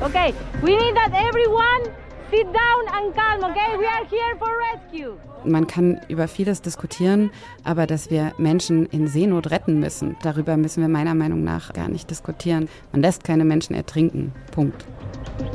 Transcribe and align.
Okay, 0.00 0.34
we 0.62 0.76
need 0.76 0.94
that 0.94 1.12
everyone 1.14 1.90
sit 2.30 2.46
down 2.46 2.88
and 2.94 3.14
calm, 3.14 3.50
okay? 3.50 3.76
We 3.78 3.86
are 3.86 4.04
here 4.08 4.36
for 4.38 4.48
rescue. 4.72 5.16
Man 5.44 5.66
kann 5.66 6.00
über 6.08 6.28
vieles 6.28 6.62
diskutieren, 6.62 7.30
aber 7.64 7.86
dass 7.86 8.10
wir 8.10 8.32
Menschen 8.38 8.86
in 8.86 9.08
Seenot 9.08 9.50
retten 9.50 9.80
müssen, 9.80 10.16
darüber 10.22 10.56
müssen 10.56 10.80
wir 10.80 10.88
meiner 10.88 11.14
Meinung 11.14 11.44
nach 11.44 11.72
gar 11.72 11.88
nicht 11.88 12.10
diskutieren. 12.10 12.68
Man 12.92 13.02
lässt 13.02 13.24
keine 13.24 13.44
Menschen 13.44 13.74
ertrinken. 13.74 14.32
Punkt. 14.52 14.84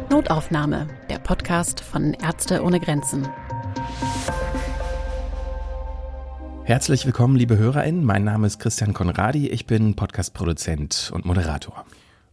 Notaufnahme, 0.10 0.88
der 1.10 1.20
Podcast 1.20 1.80
von 1.80 2.14
Ärzte 2.14 2.64
ohne 2.64 2.80
Grenzen. 2.80 3.28
Herzlich 6.64 7.06
willkommen, 7.06 7.38
liebe 7.38 7.58
HörerInnen. 7.58 8.04
Mein 8.04 8.26
Name 8.26 8.46
ist 8.46 8.60
Christian 8.60 8.94
Konradi. 8.94 9.48
Ich 9.48 9.68
bin 9.68 9.96
Podcast-Produzent 9.96 11.12
und 11.14 11.26
Moderator. 11.26 11.86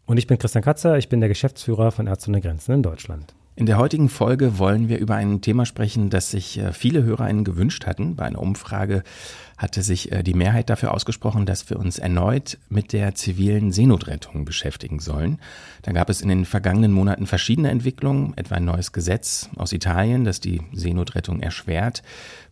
Und 0.06 0.18
ich 0.18 0.26
bin 0.26 0.38
Christian 0.38 0.64
Katzer. 0.64 0.98
Ich 0.98 1.08
bin 1.08 1.20
der 1.20 1.28
Geschäftsführer 1.28 1.90
von 1.90 2.06
Ärzte 2.06 2.30
ohne 2.30 2.40
Grenzen 2.40 2.72
in 2.72 2.82
Deutschland. 2.82 3.34
In 3.56 3.66
der 3.66 3.78
heutigen 3.78 4.08
Folge 4.08 4.58
wollen 4.58 4.88
wir 4.88 4.98
über 4.98 5.14
ein 5.14 5.40
Thema 5.40 5.64
sprechen, 5.64 6.10
das 6.10 6.32
sich 6.32 6.58
äh, 6.58 6.72
viele 6.72 7.04
HörerInnen 7.04 7.44
gewünscht 7.44 7.86
hatten. 7.86 8.16
Bei 8.16 8.24
einer 8.24 8.40
Umfrage 8.40 9.04
hatte 9.56 9.82
sich 9.82 10.10
äh, 10.10 10.24
die 10.24 10.34
Mehrheit 10.34 10.70
dafür 10.70 10.92
ausgesprochen, 10.92 11.46
dass 11.46 11.70
wir 11.70 11.78
uns 11.78 11.98
erneut 11.98 12.58
mit 12.68 12.92
der 12.92 13.14
zivilen 13.14 13.70
Seenotrettung 13.70 14.44
beschäftigen 14.44 14.98
sollen. 14.98 15.38
Da 15.82 15.92
gab 15.92 16.10
es 16.10 16.20
in 16.20 16.30
den 16.30 16.46
vergangenen 16.46 16.90
Monaten 16.90 17.28
verschiedene 17.28 17.70
Entwicklungen, 17.70 18.36
etwa 18.36 18.56
ein 18.56 18.64
neues 18.64 18.90
Gesetz 18.90 19.48
aus 19.54 19.72
Italien, 19.72 20.24
das 20.24 20.40
die 20.40 20.60
Seenotrettung 20.72 21.40
erschwert, 21.40 22.02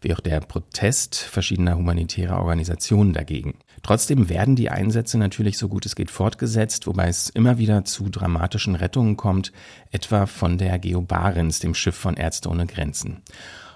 wie 0.03 0.15
auch 0.15 0.21
der 0.21 0.39
Protest 0.39 1.17
verschiedener 1.17 1.77
humanitärer 1.77 2.39
Organisationen 2.39 3.13
dagegen. 3.13 3.55
Trotzdem 3.83 4.29
werden 4.29 4.55
die 4.55 4.71
Einsätze 4.71 5.19
natürlich 5.19 5.59
so 5.59 5.69
gut 5.69 5.87
es 5.87 5.97
geht 5.97 6.11
fortgesetzt, 6.11 6.87
wobei 6.87 7.09
es 7.09 7.29
immer 7.31 7.59
wieder 7.59 7.85
zu 7.85 8.09
dramatischen 8.09 8.77
Rettungen 8.77 9.17
kommt, 9.17 9.53
etwa 9.91 10.27
von 10.27 10.57
der 10.57 10.79
Geo 10.79 11.03
Barents, 11.03 11.59
dem 11.59 11.75
Schiff 11.75 11.97
von 11.97 12.15
Ärzte 12.17 12.49
ohne 12.49 12.67
Grenzen. 12.67 13.23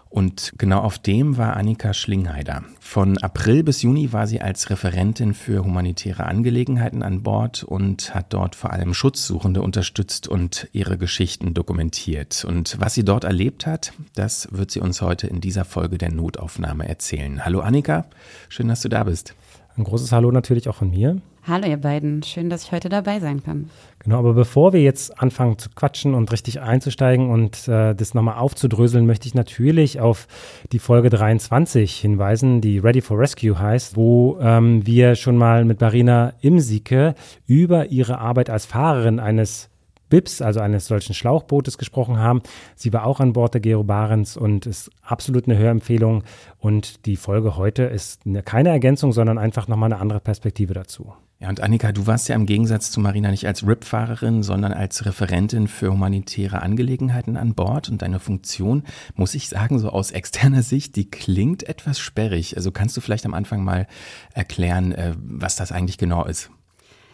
Und 0.09 0.53
genau 0.57 0.81
auf 0.81 0.99
dem 1.01 1.37
war 1.37 1.57
Annika 1.57 1.93
Schlingheider. 1.93 2.63
Von 2.81 3.19
April 3.19 3.65
bis 3.65 3.83
Juni 3.83 4.13
war 4.13 4.29
sie 4.29 4.41
als 4.41 4.71
Referentin 4.71 5.35
für 5.35 5.65
humanitäre 5.65 6.25
Angelegenheiten 6.25 7.03
an 7.03 7.25
Bord 7.25 7.65
und 7.65 8.15
hat 8.15 8.33
dort 8.33 8.55
vor 8.55 8.73
allem 8.73 8.95
Schutzsuchende 8.95 9.61
unterstützt 9.61 10.29
und 10.29 10.69
ihre 10.73 10.97
Geschichten 10.97 11.55
dokumentiert. 11.55 12.45
Und 12.45 12.77
was 12.81 12.95
sie 12.95 13.05
dort 13.05 13.25
erlebt 13.25 13.67
hat, 13.67 13.93
das 14.15 14.49
wird 14.53 14.71
sie 14.71 14.81
uns 14.81 15.03
heute 15.03 15.27
in 15.27 15.41
dieser 15.41 15.65
Folge 15.65 15.99
der 15.99 16.13
Notaufnahme 16.13 16.89
erzählen. 16.89 17.45
Hallo 17.45 17.61
Annika, 17.61 18.07
schön, 18.49 18.69
dass 18.69 18.83
du 18.83 18.89
da 18.89 19.05
bist. 19.05 19.35
Ein 19.79 19.85
großes 19.85 20.11
Hallo 20.11 20.31
natürlich 20.33 20.69
auch 20.69 20.75
von 20.75 20.91
mir. 20.91 21.21
Hallo 21.47 21.69
ihr 21.69 21.77
beiden, 21.77 22.23
schön, 22.23 22.49
dass 22.49 22.65
ich 22.65 22.73
heute 22.73 22.89
dabei 22.89 23.21
sein 23.21 23.43
kann. 23.45 23.69
Genau, 23.99 24.19
aber 24.19 24.33
bevor 24.33 24.73
wir 24.73 24.83
jetzt 24.83 25.21
anfangen 25.21 25.59
zu 25.59 25.69
quatschen 25.69 26.15
und 26.15 26.33
richtig 26.33 26.61
einzusteigen 26.61 27.29
und 27.29 27.69
äh, 27.69 27.95
das 27.95 28.15
nochmal 28.15 28.39
aufzudröseln, 28.39 29.07
möchte 29.07 29.29
ich 29.29 29.35
natürlich 29.35 30.01
auf 30.01 30.29
die 30.73 30.79
Folge 30.79 31.11
23 31.11 31.95
hinweisen, 31.95 32.63
die 32.63 32.79
Ready 32.79 33.03
for 33.03 33.19
Rescue 33.19 33.59
heißt, 33.59 33.97
wo 33.97 34.39
ähm, 34.41 34.87
wir 34.87 35.15
schon 35.15 35.37
mal 35.37 35.67
mit 35.67 35.81
Marina 35.81 36.33
Imsike 36.41 37.15
über 37.47 37.87
ihre 37.87 38.19
Arbeit 38.19 38.49
als 38.49 38.65
Fahrerin 38.65 39.21
eines 39.21 39.69
BIPs, 40.09 40.43
also 40.43 40.61
eines 40.61 40.87
solchen 40.87 41.15
Schlauchbootes, 41.15 41.79
gesprochen 41.79 42.19
haben. 42.19 42.43
Sie 42.75 42.93
war 42.93 43.07
auch 43.07 43.21
an 43.21 43.33
Bord 43.33 43.55
der 43.55 43.61
Gero 43.61 43.85
Barents 43.85 44.37
und 44.37 44.67
ist 44.67 44.91
absolut 45.03 45.47
eine 45.47 45.59
Hörempfehlung. 45.59 46.25
Und 46.59 47.07
die 47.07 47.17
Folge 47.17 47.57
heute 47.57 47.85
ist 47.85 48.27
eine, 48.27 48.43
keine 48.43 48.71
Ergänzung, 48.71 49.13
sondern 49.13 49.39
einfach 49.39 49.69
nochmal 49.69 49.93
eine 49.93 50.01
andere 50.01 50.21
Perspektive 50.21 50.75
dazu. 50.75 51.15
Ja, 51.39 51.51
und 51.51 51.61
Annika, 51.61 51.93
du 51.93 52.07
warst 52.07 52.29
ja 52.29 52.35
im 52.35 52.47
Gegensatz 52.47 52.91
zu 52.91 52.99
Marina 52.99 53.31
nicht 53.31 53.47
als 53.47 53.67
RIP-Fahrerin, 53.67 54.43
sondern 54.43 54.73
als 54.73 55.05
Referentin 55.05 55.69
für 55.69 55.93
humanitäre 55.93 56.63
Angelegenheiten 56.63 57.37
an 57.37 57.55
Bord. 57.55 57.91
Und 57.91 58.01
deine 58.01 58.21
Funktion, 58.21 58.85
muss 59.17 59.35
ich 59.35 59.51
sagen, 59.51 59.79
so 59.79 59.91
aus 59.91 60.13
externer 60.13 60.63
Sicht, 60.63 60.97
die 60.97 61.11
klingt 61.11 61.69
etwas 61.69 61.99
sperrig. 61.99 62.57
Also 62.57 62.71
kannst 62.71 62.97
du 62.97 63.03
vielleicht 63.03 63.27
am 63.27 63.35
Anfang 63.35 63.63
mal 63.63 63.87
erklären, 64.33 64.93
äh, 64.93 65.15
was 65.19 65.57
das 65.57 65.73
eigentlich 65.73 65.99
genau 65.99 66.25
ist? 66.25 66.51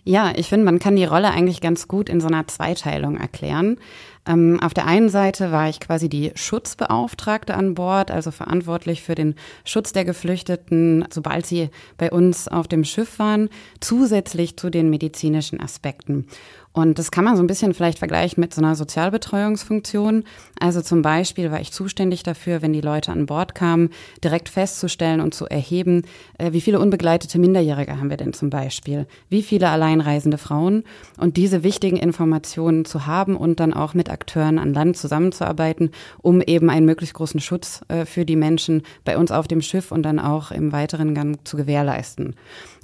Ja, 0.05 0.33
ich 0.35 0.49
finde, 0.49 0.65
man 0.65 0.81
kann 0.81 0.97
die 0.97 1.05
Rolle 1.05 1.31
eigentlich 1.31 1.61
ganz 1.61 1.87
gut 1.87 2.09
in 2.09 2.21
so 2.21 2.27
einer 2.27 2.49
Zweiteilung 2.49 3.17
erklären. 3.17 3.79
Ähm, 4.27 4.59
auf 4.61 4.75
der 4.75 4.87
einen 4.87 5.09
Seite 5.09 5.53
war 5.53 5.69
ich 5.69 5.79
quasi 5.79 6.09
die 6.09 6.33
Schutzbeauftragte 6.35 7.55
an 7.55 7.75
Bord, 7.75 8.11
also 8.11 8.33
verantwortlich 8.33 9.03
für 9.03 9.15
den 9.15 9.37
Schutz 9.65 9.93
der 9.93 10.05
Geflüchteten, 10.05 11.05
sobald 11.11 11.47
sie 11.47 11.71
bei 11.99 12.11
uns 12.11 12.49
auf 12.49 12.67
dem 12.67 12.85
Schiff 12.85 13.21
waren, 13.21 13.49
zusätzlich 13.81 14.57
zu 14.57 14.71
den 14.71 14.91
medizinischen 14.91 15.61
Aspekten. 15.61 16.27
Und 16.73 16.99
das 16.99 17.11
kann 17.11 17.25
man 17.25 17.37
so 17.37 17.43
ein 17.43 17.47
bisschen 17.47 17.75
vielleicht 17.75 17.99
vergleichen 17.99 18.41
mit 18.41 18.55
so 18.55 18.63
einer 18.63 18.75
Sozialbetreuungsfunktion. 18.75 20.25
Also 20.59 20.81
zum 20.81 21.03
Beispiel 21.03 21.51
war 21.51 21.61
ich 21.61 21.71
zuständig 21.71 22.23
dafür, 22.23 22.63
wenn 22.63 22.73
die 22.73 22.81
Leute 22.81 23.13
an 23.13 23.27
Bord 23.27 23.55
kamen, 23.55 23.91
direkt 24.25 24.49
festzustellen 24.49 25.21
und 25.21 25.35
zu 25.35 25.47
erheben, 25.47 26.03
äh, 26.39 26.53
wie 26.53 26.63
viele 26.63 26.81
unbegleitete 26.81 27.39
Minderjährige 27.39 27.99
haben 27.99 28.09
wir 28.09 28.17
denn 28.17 28.33
zum 28.33 28.49
Beispiel? 28.49 29.07
Wie 29.29 29.43
viele 29.43 29.69
alleinreisende 29.69 30.39
Frauen? 30.39 30.85
Und 31.19 31.37
diese 31.37 31.63
wichtigen 31.63 31.99
Informationen 31.99 32.87
zu 32.87 33.07
haben 33.07 33.37
und 33.37 33.61
dann 33.61 33.75
auch 33.75 33.93
mit 33.93 34.09
Akteuren 34.09 34.59
an 34.59 34.73
Land 34.73 34.97
zusammenzuarbeiten, 34.97 35.91
um 36.23 36.41
eben 36.41 36.71
einen 36.71 36.87
möglichst 36.87 37.15
großen 37.15 37.41
Schutz 37.41 37.83
äh, 37.89 38.07
für 38.07 38.25
die 38.25 38.37
Menschen 38.37 38.83
bei 39.05 39.19
uns 39.19 39.31
auf 39.31 39.47
dem 39.47 39.61
Schiff 39.61 39.93
und 39.93 40.05
dann 40.05 40.19
auch 40.19 40.51
im 40.51 40.73
weiteren 40.73 41.15
Gang 41.15 41.39
zu 41.47 41.59
gewährleisten. 41.59 42.35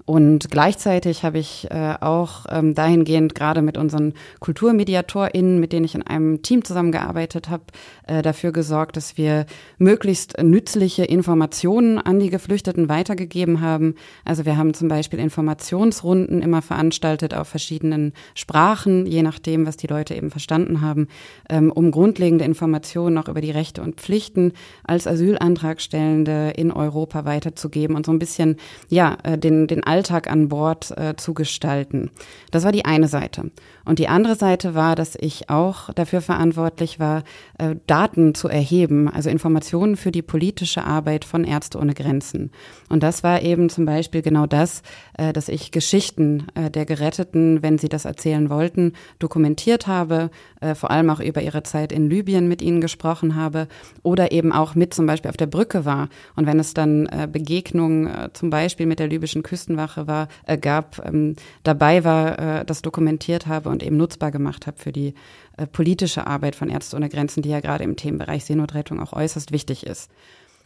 Und 0.09 0.51
gleichzeitig 0.51 1.23
habe 1.23 1.37
ich 1.37 1.71
äh, 1.71 1.93
auch 2.01 2.47
ähm, 2.49 2.75
dahingehend 2.75 3.35
gerade 3.35 3.61
mit 3.61 3.77
unseren 3.77 4.15
KulturmediatorInnen, 4.41 5.61
mit 5.61 5.75
denen 5.75 5.85
ich 5.85 5.95
in 5.95 6.03
einem 6.03 6.41
Team 6.41 6.65
zusammengearbeitet 6.65 7.51
habe, 7.51 7.65
äh, 8.07 8.23
dafür 8.23 8.51
gesorgt, 8.51 8.97
dass 8.97 9.19
wir 9.19 9.45
möglichst 9.77 10.43
nützliche 10.43 11.05
Informationen 11.05 11.99
an 11.99 12.21
die 12.21 12.31
Geflüchteten 12.31 12.89
weitergegeben 12.89 13.61
haben. 13.61 13.97
Also 14.25 14.47
wir 14.47 14.57
haben 14.57 14.73
zum 14.73 14.89
Beispiel 14.89 15.19
Informationsrunden 15.19 16.41
immer 16.41 16.63
veranstaltet 16.63 17.35
auf 17.35 17.49
verschiedenen 17.49 18.15
Sprachen, 18.35 19.05
je 19.05 19.23
nachdem, 19.23 19.67
was 19.67 19.77
die 19.77 19.89
Leute 19.89 20.15
eben 20.15 20.31
verstanden 20.31 20.81
haben, 20.81 21.09
ähm, 21.51 21.71
um 21.71 21.91
grundlegende 21.91 22.47
Informationen 22.47 23.19
auch 23.19 23.29
über 23.29 23.43
die 23.43 23.51
Rechte 23.51 23.83
und 23.83 23.97
Pflichten 23.97 24.55
als 24.85 25.07
Asylantragstellende 25.07 26.55
in 26.57 26.73
Europa 26.73 27.27
weiterzugeben 27.27 27.95
und 27.95 28.07
so 28.07 28.13
ein 28.13 28.19
bisschen, 28.19 28.57
ja, 28.89 29.19
äh, 29.23 29.37
den, 29.37 29.67
den 29.67 29.85
Alltag 29.85 29.98
an 30.29 30.49
Bord 30.49 30.97
äh, 30.97 31.17
zu 31.17 31.35
gestalten. 31.35 32.11
Das 32.51 32.65
war 32.65 32.73
die 32.73 32.85
eine 32.85 33.09
Seite. 33.09 33.51
Und 33.89 33.99
die 33.99 34.09
andere 34.09 34.35
Seite 34.35 34.75
war, 34.75 34.95
dass 34.95 35.17
ich 35.19 35.49
auch 35.49 35.91
dafür 35.95 36.21
verantwortlich 36.21 37.01
war, 37.01 37.23
äh, 37.57 37.77
Daten 37.87 38.35
zu 38.35 38.47
erheben, 38.47 39.09
also 39.09 39.31
Informationen 39.31 39.97
für 39.97 40.13
die 40.13 40.21
politische 40.21 40.85
Arbeit 40.85 41.25
von 41.25 41.43
Ärzte 41.43 41.79
ohne 41.79 41.95
Grenzen. 41.95 42.51
Und 42.91 43.03
das 43.03 43.23
war 43.23 43.41
eben 43.41 43.71
zum 43.71 43.87
Beispiel 43.87 44.21
genau 44.21 44.45
das, 44.45 44.83
äh, 45.17 45.33
dass 45.33 45.49
ich 45.49 45.71
Geschichten 45.71 46.49
äh, 46.55 46.71
der 46.71 46.85
Geretteten, 46.85 47.63
wenn 47.63 47.79
sie 47.79 47.89
das 47.89 48.05
erzählen 48.05 48.51
wollten, 48.51 48.93
dokumentiert 49.19 49.87
habe, 49.87 50.31
vor 50.75 50.91
allem 50.91 51.09
auch 51.09 51.21
über 51.21 51.41
ihre 51.41 51.63
Zeit 51.63 51.93
in 51.93 52.11
Libyen 52.11 52.49
mit 52.49 52.63
ihnen 52.63 52.81
gesprochen 52.81 53.37
habe 53.37 53.69
oder 54.03 54.33
eben 54.33 54.53
auch 54.53 54.75
mit 54.75 54.93
zum 54.93 55.07
Beispiel 55.07 55.29
auf 55.29 55.37
der 55.37 55.47
Brücke 55.47 55.85
war. 55.85 56.09
Und 56.35 56.47
wenn 56.47 56.59
es 56.59 56.75
dann 56.75 57.09
Begegnungen 57.31 58.11
zum 58.33 58.51
Beispiel 58.51 58.87
mit 58.87 58.99
der 58.99 59.07
libyschen 59.07 59.45
Küstenwache 59.45 60.09
war, 60.09 60.27
gab, 60.61 61.01
ähm, 61.07 61.37
dabei 61.63 62.03
war, 62.03 62.65
das 62.65 62.83
dokumentiert 62.83 63.47
habe 63.47 63.71
und 63.79 63.85
eben 63.85 63.97
nutzbar 63.97 64.33
gemacht 64.33 64.67
habe 64.67 64.77
für 64.77 64.91
die 64.91 65.15
äh, 65.57 65.67
politische 65.67 66.27
Arbeit 66.27 66.57
von 66.57 66.69
Ärzte 66.69 66.97
ohne 66.97 67.09
Grenzen, 67.09 67.43
die 67.43 67.51
ja 67.51 67.61
gerade 67.61 67.85
im 67.85 67.95
Themenbereich 67.95 68.45
Seenotrettung 68.45 68.99
auch 68.99 69.13
äußerst 69.13 69.53
wichtig 69.53 69.87
ist. 69.87 70.11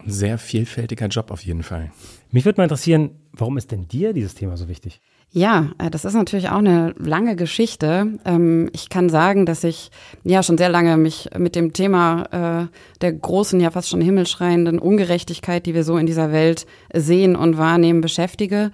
Sehr 0.05 0.39
vielfältiger 0.39 1.07
Job 1.07 1.29
auf 1.29 1.45
jeden 1.45 1.63
Fall. 1.63 1.91
Mich 2.31 2.45
würde 2.45 2.59
mal 2.59 2.63
interessieren, 2.63 3.11
warum 3.31 3.57
ist 3.57 3.71
denn 3.71 3.87
dir 3.87 4.13
dieses 4.13 4.33
Thema 4.33 4.57
so 4.57 4.67
wichtig? 4.67 4.99
Ja, 5.31 5.71
äh, 5.79 5.89
das 5.89 6.05
ist 6.05 6.13
natürlich 6.13 6.49
auch 6.49 6.57
eine 6.57 6.93
lange 6.97 7.35
Geschichte. 7.35 8.19
Ähm, 8.25 8.69
ich 8.73 8.89
kann 8.89 9.09
sagen, 9.09 9.45
dass 9.45 9.63
ich 9.63 9.91
ja 10.23 10.43
schon 10.43 10.57
sehr 10.57 10.69
lange 10.69 10.97
mich 10.97 11.29
mit 11.37 11.55
dem 11.55 11.73
Thema 11.73 12.69
äh, 12.69 12.77
der 13.01 13.13
großen, 13.13 13.59
ja 13.59 13.71
fast 13.71 13.89
schon 13.89 14.01
himmelschreienden 14.01 14.77
Ungerechtigkeit, 14.77 15.65
die 15.65 15.73
wir 15.73 15.83
so 15.83 15.97
in 15.97 16.05
dieser 16.05 16.31
Welt 16.31 16.65
sehen 16.93 17.35
und 17.35 17.57
wahrnehmen, 17.57 18.01
beschäftige. 18.01 18.71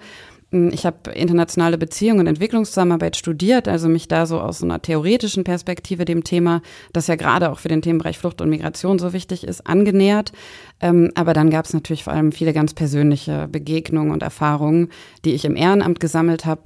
Ich 0.52 0.84
habe 0.84 1.12
internationale 1.12 1.78
Beziehungen 1.78 2.20
und 2.20 2.26
Entwicklungszusammenarbeit 2.26 3.16
studiert, 3.16 3.68
also 3.68 3.88
mich 3.88 4.08
da 4.08 4.26
so 4.26 4.40
aus 4.40 4.64
einer 4.64 4.82
theoretischen 4.82 5.44
Perspektive 5.44 6.04
dem 6.04 6.24
Thema, 6.24 6.60
das 6.92 7.06
ja 7.06 7.14
gerade 7.14 7.52
auch 7.52 7.60
für 7.60 7.68
den 7.68 7.82
Themenbereich 7.82 8.18
Flucht 8.18 8.40
und 8.40 8.50
Migration 8.50 8.98
so 8.98 9.12
wichtig 9.12 9.44
ist, 9.44 9.64
angenähert. 9.68 10.32
Ähm, 10.80 11.12
aber 11.14 11.34
dann 11.34 11.50
gab 11.50 11.66
es 11.66 11.72
natürlich 11.72 12.02
vor 12.02 12.14
allem 12.14 12.32
viele 12.32 12.52
ganz 12.52 12.74
persönliche 12.74 13.46
Begegnungen 13.46 14.10
und 14.10 14.24
Erfahrungen, 14.24 14.88
die 15.24 15.34
ich 15.34 15.44
im 15.44 15.54
Ehrenamt 15.54 16.00
gesammelt 16.00 16.46
habe. 16.46 16.62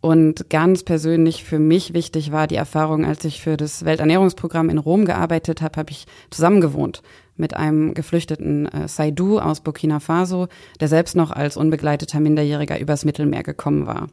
Und 0.00 0.48
ganz 0.48 0.82
persönlich 0.82 1.44
für 1.44 1.58
mich 1.58 1.92
wichtig 1.92 2.32
war 2.32 2.46
die 2.46 2.56
Erfahrung, 2.56 3.04
als 3.04 3.22
ich 3.26 3.42
für 3.42 3.58
das 3.58 3.84
Welternährungsprogramm 3.84 4.70
in 4.70 4.78
Rom 4.78 5.04
gearbeitet 5.04 5.60
habe, 5.60 5.78
habe 5.78 5.90
ich 5.90 6.06
zusammengewohnt 6.30 7.02
mit 7.36 7.54
einem 7.54 7.94
geflüchteten 7.94 8.66
äh, 8.66 8.88
Saidu 8.88 9.38
aus 9.38 9.60
Burkina 9.60 10.00
Faso, 10.00 10.48
der 10.80 10.88
selbst 10.88 11.16
noch 11.16 11.30
als 11.30 11.56
unbegleiteter 11.56 12.20
Minderjähriger 12.20 12.78
übers 12.78 13.04
Mittelmeer 13.04 13.42
gekommen 13.42 13.86
war. 13.86 14.08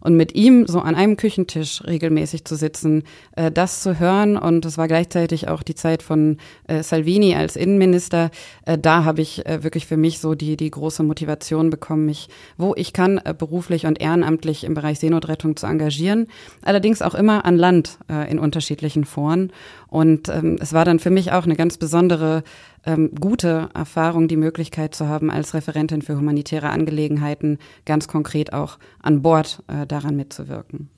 Und 0.00 0.16
mit 0.16 0.34
ihm 0.34 0.66
so 0.66 0.80
an 0.80 0.94
einem 0.94 1.16
Küchentisch 1.16 1.82
regelmäßig 1.86 2.44
zu 2.44 2.56
sitzen, 2.56 3.04
äh, 3.36 3.50
das 3.50 3.82
zu 3.82 3.98
hören 3.98 4.36
und 4.36 4.64
es 4.64 4.78
war 4.78 4.88
gleichzeitig 4.88 5.48
auch 5.48 5.62
die 5.62 5.74
Zeit 5.74 6.02
von 6.02 6.38
äh, 6.66 6.82
Salvini 6.82 7.34
als 7.34 7.56
Innenminister, 7.56 8.30
äh, 8.64 8.78
da 8.78 9.04
habe 9.04 9.22
ich 9.22 9.46
äh, 9.46 9.62
wirklich 9.62 9.86
für 9.86 9.96
mich 9.96 10.20
so 10.20 10.34
die, 10.34 10.56
die 10.56 10.70
große 10.70 11.02
Motivation 11.02 11.70
bekommen, 11.70 12.06
mich, 12.06 12.28
wo 12.56 12.74
ich 12.76 12.92
kann, 12.92 13.18
äh, 13.18 13.34
beruflich 13.36 13.86
und 13.86 14.00
ehrenamtlich 14.00 14.64
im 14.64 14.74
Bereich 14.74 14.98
Seenotrettung 14.98 15.56
zu 15.56 15.66
engagieren. 15.66 16.26
Allerdings 16.62 17.02
auch 17.02 17.14
immer 17.14 17.44
an 17.44 17.56
Land 17.56 17.98
äh, 18.10 18.30
in 18.30 18.38
unterschiedlichen 18.38 19.04
Foren. 19.04 19.52
Und 19.88 20.28
ähm, 20.28 20.58
es 20.60 20.72
war 20.72 20.84
dann 20.84 20.98
für 20.98 21.10
mich 21.10 21.32
auch 21.32 21.44
eine 21.44 21.56
ganz 21.56 21.78
besondere 21.78 22.42
ähm, 22.84 23.10
gute 23.18 23.68
Erfahrung, 23.74 24.28
die 24.28 24.36
Möglichkeit 24.36 24.94
zu 24.94 25.08
haben, 25.08 25.30
als 25.30 25.54
Referentin 25.54 26.02
für 26.02 26.16
humanitäre 26.16 26.70
Angelegenheiten 26.70 27.58
ganz 27.84 28.08
konkret 28.08 28.52
auch 28.52 28.78
an 29.02 29.22
Bord 29.22 29.62
äh, 29.68 29.86
daran 29.86 30.16
mitzuwirken. 30.16 30.90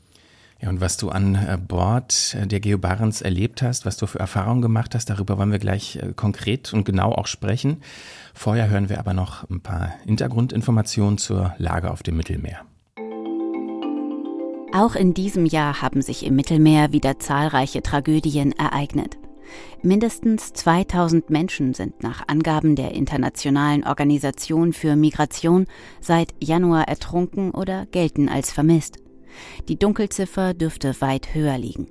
Ja, 0.60 0.68
und 0.68 0.80
was 0.82 0.98
du 0.98 1.08
an 1.08 1.36
äh, 1.36 1.56
Bord 1.56 2.36
äh, 2.38 2.46
der 2.46 2.60
Geo 2.60 2.76
Barents 2.76 3.22
erlebt 3.22 3.62
hast, 3.62 3.86
was 3.86 3.96
du 3.96 4.06
für 4.06 4.18
Erfahrungen 4.18 4.60
gemacht 4.60 4.94
hast, 4.94 5.08
darüber 5.08 5.38
wollen 5.38 5.52
wir 5.52 5.58
gleich 5.58 5.96
äh, 5.96 6.12
konkret 6.14 6.74
und 6.74 6.84
genau 6.84 7.12
auch 7.12 7.26
sprechen. 7.26 7.78
Vorher 8.34 8.68
hören 8.68 8.90
wir 8.90 8.98
aber 8.98 9.14
noch 9.14 9.48
ein 9.48 9.62
paar 9.62 9.94
Hintergrundinformationen 10.04 11.16
zur 11.16 11.54
Lage 11.56 11.90
auf 11.90 12.02
dem 12.02 12.16
Mittelmeer. 12.16 12.60
Auch 14.72 14.94
in 14.94 15.14
diesem 15.14 15.46
Jahr 15.46 15.82
haben 15.82 16.02
sich 16.02 16.24
im 16.24 16.36
Mittelmeer 16.36 16.92
wieder 16.92 17.18
zahlreiche 17.18 17.82
Tragödien 17.82 18.52
ereignet. 18.52 19.19
Mindestens 19.82 20.52
2000 20.52 21.30
Menschen 21.30 21.74
sind 21.74 22.02
nach 22.02 22.28
Angaben 22.28 22.76
der 22.76 22.92
Internationalen 22.92 23.84
Organisation 23.84 24.72
für 24.72 24.96
Migration 24.96 25.66
seit 26.00 26.34
Januar 26.42 26.88
ertrunken 26.88 27.50
oder 27.52 27.86
gelten 27.86 28.28
als 28.28 28.52
vermisst. 28.52 28.98
Die 29.68 29.78
Dunkelziffer 29.78 30.54
dürfte 30.54 31.00
weit 31.00 31.34
höher 31.34 31.56
liegen. 31.56 31.88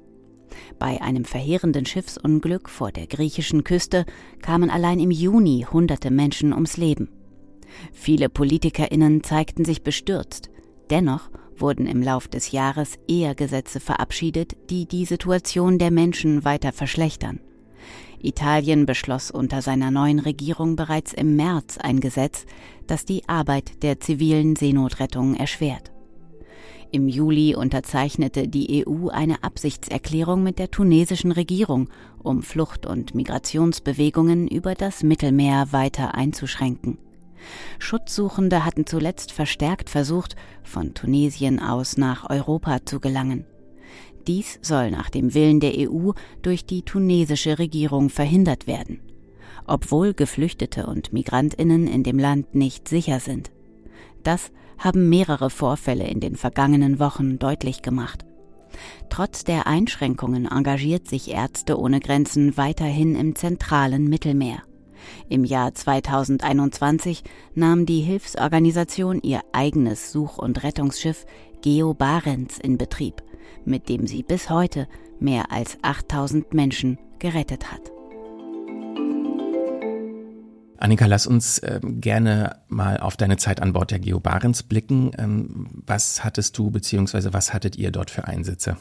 Bei 0.78 1.02
einem 1.02 1.26
verheerenden 1.26 1.86
Schiffsunglück 1.86 2.70
vor 2.70 2.92
der 2.92 3.08
griechischen 3.08 3.64
Küste 3.64 4.06
kamen 4.42 4.70
allein 4.70 5.00
im 5.00 5.12
Juni 5.12 5.66
hunderte 5.72 6.12
Menschen 6.12 6.54
ums 6.54 6.78
Leben. 6.78 7.10
Viele 7.92 8.30
Politikerinnen 8.30 9.24
zeigten 9.24 9.66
sich 9.66 9.84
bestürzt. 9.84 10.50
Dennoch 10.90 11.30
wurden 11.56 11.86
im 11.88 12.02
Lauf 12.02 12.28
des 12.28 12.52
Jahres 12.52 12.96
eher 13.08 13.36
Gesetze 13.36 13.80
verabschiedet, 13.80 14.56
die 14.70 14.88
die 14.88 15.06
Situation 15.06 15.78
der 15.78 15.92
Menschen 15.92 16.44
weiter 16.46 16.72
verschlechtern. 16.72 17.40
Italien 18.22 18.86
beschloss 18.86 19.32
unter 19.32 19.62
seiner 19.62 19.92
neuen 19.92 20.20
Regierung 20.20 20.76
bereits 20.76 21.14
im 21.14 21.36
März 21.36 21.78
ein 21.78 22.00
Gesetz, 22.00 22.46
das 22.88 23.06
die 23.06 23.28
Arbeit 23.28 23.84
der 23.84 24.00
zivilen 24.00 24.56
Seenotrettung 24.56 25.36
erschwert. 25.36 25.92
Im 26.92 27.08
Juli 27.08 27.56
unterzeichnete 27.56 28.48
die 28.48 28.84
EU 28.86 29.10
eine 29.10 29.44
Absichtserklärung 29.44 30.42
mit 30.42 30.58
der 30.58 30.72
tunesischen 30.72 31.32
Regierung, 31.32 31.90
um 32.24 32.42
Flucht- 32.42 32.88
und 32.88 33.14
Migrationsbewegungen 33.14 34.48
über 34.48 34.74
das 34.74 35.04
Mittelmeer 35.04 35.68
weiter 35.72 36.16
einzuschränken. 36.16 36.98
Schutzsuchende 37.78 38.66
hatten 38.66 38.88
zuletzt 38.88 39.32
verstärkt 39.32 39.90
versucht, 39.90 40.36
von 40.64 40.96
Tunesien 40.96 41.60
aus 41.60 41.96
nach 41.96 42.30
Europa 42.30 42.80
zu 42.86 43.00
gelangen. 43.00 43.46
Dies 44.28 44.60
soll 44.62 44.92
nach 44.92 45.10
dem 45.10 45.34
Willen 45.34 45.60
der 45.60 45.74
EU 45.76 46.12
durch 46.42 46.66
die 46.66 46.84
tunesische 46.84 47.58
Regierung 47.58 48.10
verhindert 48.10 48.68
werden, 48.68 49.00
obwohl 49.66 50.14
Geflüchtete 50.14 50.86
und 50.86 51.14
Migrantinnen 51.14 51.88
in 51.88 52.04
dem 52.04 52.20
Land 52.20 52.54
nicht 52.54 52.88
sicher 52.88 53.20
sind. 53.20 53.52
Das 54.24 54.52
haben 54.78 55.10
mehrere 55.10 55.50
Vorfälle 55.50 56.08
in 56.08 56.20
den 56.20 56.36
vergangenen 56.36 57.00
Wochen 57.00 57.40
deutlich 57.40 57.82
gemacht. 57.82 58.26
Trotz 59.10 59.44
der 59.44 59.68
Einschränkungen 59.68 60.46
engagiert 60.46 61.08
sich 61.08 61.32
Ärzte 61.32 61.80
ohne 61.80 62.00
Grenzen 62.00 62.56
weiterhin 62.56 63.16
im 63.16 63.36
zentralen 63.36 64.08
Mittelmeer. 64.08 64.62
Im 65.28 65.44
Jahr 65.44 65.74
2021 65.74 67.24
nahm 67.56 67.86
die 67.86 68.02
Hilfsorganisation 68.02 69.22
ihr 69.22 69.42
eigenes 69.54 70.12
Such- 70.12 70.38
und 70.38 70.64
Rettungsschiff 70.64 71.26
Geo 71.62 71.94
Barents 71.94 72.60
in 72.60 72.78
Betrieb 72.78 73.24
mit 73.66 73.90
dem 73.90 74.08
sie 74.08 74.24
bis 74.24 74.50
heute 74.50 74.88
mehr 75.20 75.52
als 75.52 75.78
8000 75.82 76.54
Menschen 76.54 76.98
gerettet 77.20 77.72
hat. 77.72 77.82
Annika, 80.78 81.06
lass 81.08 81.28
uns 81.28 81.60
äh, 81.60 81.82
gerne 81.84 82.62
mal 82.70 82.98
auf 82.98 83.18
deine 83.18 83.36
Zeit 83.36 83.62
an 83.62 83.74
Bord 83.74 83.92
der 83.92 84.00
Geo 84.00 84.22
Barents 84.22 84.64
blicken. 84.64 85.12
Ähm, 85.18 85.68
was 85.86 86.24
hattest 86.24 86.58
du 86.58 86.72
bzw. 86.72 87.34
was 87.34 87.54
hattet 87.54 87.76
ihr 87.76 87.92
dort 87.92 88.10
für 88.10 88.26
Einsätze? 88.26 88.78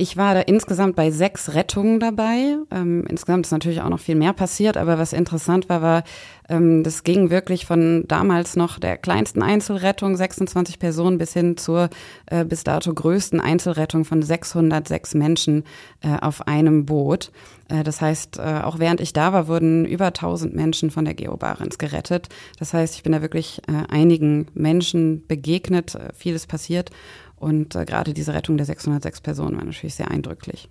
Ich 0.00 0.16
war 0.16 0.32
da 0.34 0.42
insgesamt 0.42 0.94
bei 0.94 1.10
sechs 1.10 1.54
Rettungen 1.54 1.98
dabei. 1.98 2.56
Ähm, 2.70 3.04
insgesamt 3.08 3.46
ist 3.46 3.50
natürlich 3.50 3.80
auch 3.80 3.88
noch 3.88 3.98
viel 3.98 4.14
mehr 4.14 4.32
passiert, 4.32 4.76
aber 4.76 4.96
was 4.96 5.12
interessant 5.12 5.68
war, 5.68 5.82
war, 5.82 6.04
ähm, 6.48 6.84
das 6.84 7.02
ging 7.02 7.30
wirklich 7.30 7.66
von 7.66 8.04
damals 8.06 8.54
noch 8.54 8.78
der 8.78 8.96
kleinsten 8.96 9.42
Einzelrettung, 9.42 10.16
26 10.16 10.78
Personen, 10.78 11.18
bis 11.18 11.32
hin 11.32 11.56
zur 11.56 11.90
äh, 12.26 12.44
bis 12.44 12.62
dato 12.62 12.94
größten 12.94 13.40
Einzelrettung 13.40 14.04
von 14.04 14.22
606 14.22 15.14
Menschen 15.14 15.64
äh, 16.00 16.16
auf 16.20 16.46
einem 16.46 16.86
Boot. 16.86 17.32
Äh, 17.68 17.82
das 17.82 18.00
heißt, 18.00 18.38
äh, 18.38 18.60
auch 18.62 18.78
während 18.78 19.00
ich 19.00 19.12
da 19.12 19.32
war, 19.32 19.48
wurden 19.48 19.84
über 19.84 20.06
1000 20.06 20.54
Menschen 20.54 20.92
von 20.92 21.06
der 21.06 21.14
Geobarens 21.14 21.76
gerettet. 21.76 22.28
Das 22.60 22.72
heißt, 22.72 22.94
ich 22.94 23.02
bin 23.02 23.10
da 23.10 23.20
wirklich 23.20 23.62
äh, 23.66 23.92
einigen 23.92 24.46
Menschen 24.54 25.26
begegnet, 25.26 25.96
äh, 25.96 26.10
vieles 26.14 26.46
passiert. 26.46 26.90
Und 27.38 27.74
äh, 27.74 27.84
gerade 27.84 28.14
diese 28.14 28.34
Rettung 28.34 28.56
der 28.56 28.66
606 28.66 29.20
Personen 29.20 29.56
war 29.56 29.64
natürlich 29.64 29.94
sehr 29.94 30.10
eindrücklich. 30.10 30.68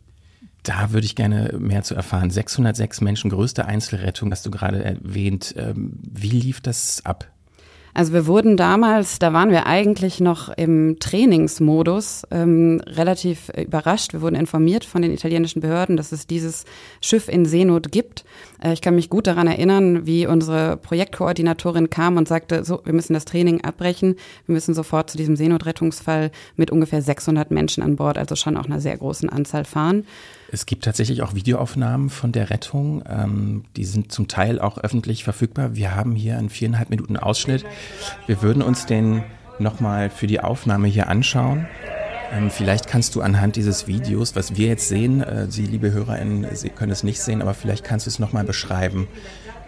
Da 0.63 0.91
würde 0.91 1.05
ich 1.05 1.15
gerne 1.15 1.55
mehr 1.57 1.83
zu 1.83 1.95
erfahren. 1.95 2.29
606 2.29 3.01
Menschen, 3.01 3.29
größte 3.29 3.65
Einzelrettung, 3.65 4.31
hast 4.31 4.45
du 4.45 4.51
gerade 4.51 4.83
erwähnt. 4.83 5.55
Ähm, 5.57 5.93
wie 6.01 6.29
lief 6.29 6.61
das 6.61 7.05
ab? 7.05 7.31
Also 7.97 8.13
wir 8.13 8.27
wurden 8.27 8.57
damals, 8.57 9.17
da 9.17 9.33
waren 9.33 9.49
wir 9.49 9.65
eigentlich 9.65 10.19
noch 10.19 10.49
im 10.49 10.99
Trainingsmodus, 10.99 12.27
ähm, 12.29 12.79
relativ 12.85 13.49
überrascht. 13.57 14.13
Wir 14.13 14.21
wurden 14.21 14.35
informiert 14.35 14.85
von 14.85 15.01
den 15.01 15.11
italienischen 15.11 15.61
Behörden, 15.61 15.97
dass 15.97 16.11
es 16.11 16.27
dieses 16.27 16.65
Schiff 17.01 17.27
in 17.27 17.47
Seenot 17.47 17.91
gibt. 17.91 18.23
Äh, 18.63 18.73
ich 18.73 18.81
kann 18.81 18.93
mich 18.93 19.09
gut 19.09 19.25
daran 19.25 19.47
erinnern, 19.47 20.05
wie 20.05 20.27
unsere 20.27 20.77
Projektkoordinatorin 20.77 21.89
kam 21.89 22.17
und 22.17 22.27
sagte, 22.27 22.63
so, 22.63 22.81
wir 22.83 22.93
müssen 22.93 23.15
das 23.15 23.25
Training 23.25 23.63
abbrechen. 23.63 24.15
Wir 24.45 24.53
müssen 24.53 24.75
sofort 24.75 25.09
zu 25.09 25.17
diesem 25.17 25.35
Seenotrettungsfall 25.35 26.29
mit 26.55 26.69
ungefähr 26.69 27.01
600 27.01 27.49
Menschen 27.49 27.81
an 27.81 27.95
Bord, 27.95 28.19
also 28.19 28.35
schon 28.35 28.57
auch 28.57 28.65
einer 28.65 28.79
sehr 28.79 28.95
großen 28.95 29.27
Anzahl 29.27 29.65
fahren. 29.65 30.05
Es 30.51 30.65
gibt 30.65 30.85
tatsächlich 30.85 31.21
auch 31.21 31.35
Videoaufnahmen 31.35 32.09
von 32.09 32.31
der 32.31 32.49
Rettung. 32.49 33.03
Ähm, 33.07 33.65
die 33.75 33.85
sind 33.85 34.11
zum 34.11 34.27
Teil 34.27 34.59
auch 34.59 34.77
öffentlich 34.77 35.23
verfügbar. 35.23 35.75
Wir 35.75 35.95
haben 35.95 36.15
hier 36.15 36.37
einen 36.37 36.49
viereinhalb 36.49 36.89
Minuten 36.89 37.17
Ausschnitt. 37.17 37.65
Wir 38.27 38.41
würden 38.41 38.61
uns 38.61 38.85
den 38.85 39.23
nochmal 39.59 40.09
für 40.09 40.27
die 40.27 40.39
Aufnahme 40.39 40.87
hier 40.87 41.09
anschauen. 41.09 41.67
Ähm, 42.31 42.49
vielleicht 42.49 42.87
kannst 42.87 43.15
du 43.15 43.21
anhand 43.21 43.55
dieses 43.55 43.87
Videos, 43.87 44.35
was 44.35 44.55
wir 44.55 44.67
jetzt 44.67 44.87
sehen, 44.87 45.21
äh, 45.21 45.49
Sie, 45.49 45.65
liebe 45.65 45.91
HörerInnen, 45.91 46.47
Sie 46.55 46.69
können 46.69 46.91
es 46.91 47.03
nicht 47.03 47.21
sehen, 47.21 47.41
aber 47.41 47.53
vielleicht 47.53 47.83
kannst 47.83 48.05
du 48.05 48.09
es 48.09 48.19
nochmal 48.19 48.43
beschreiben, 48.43 49.07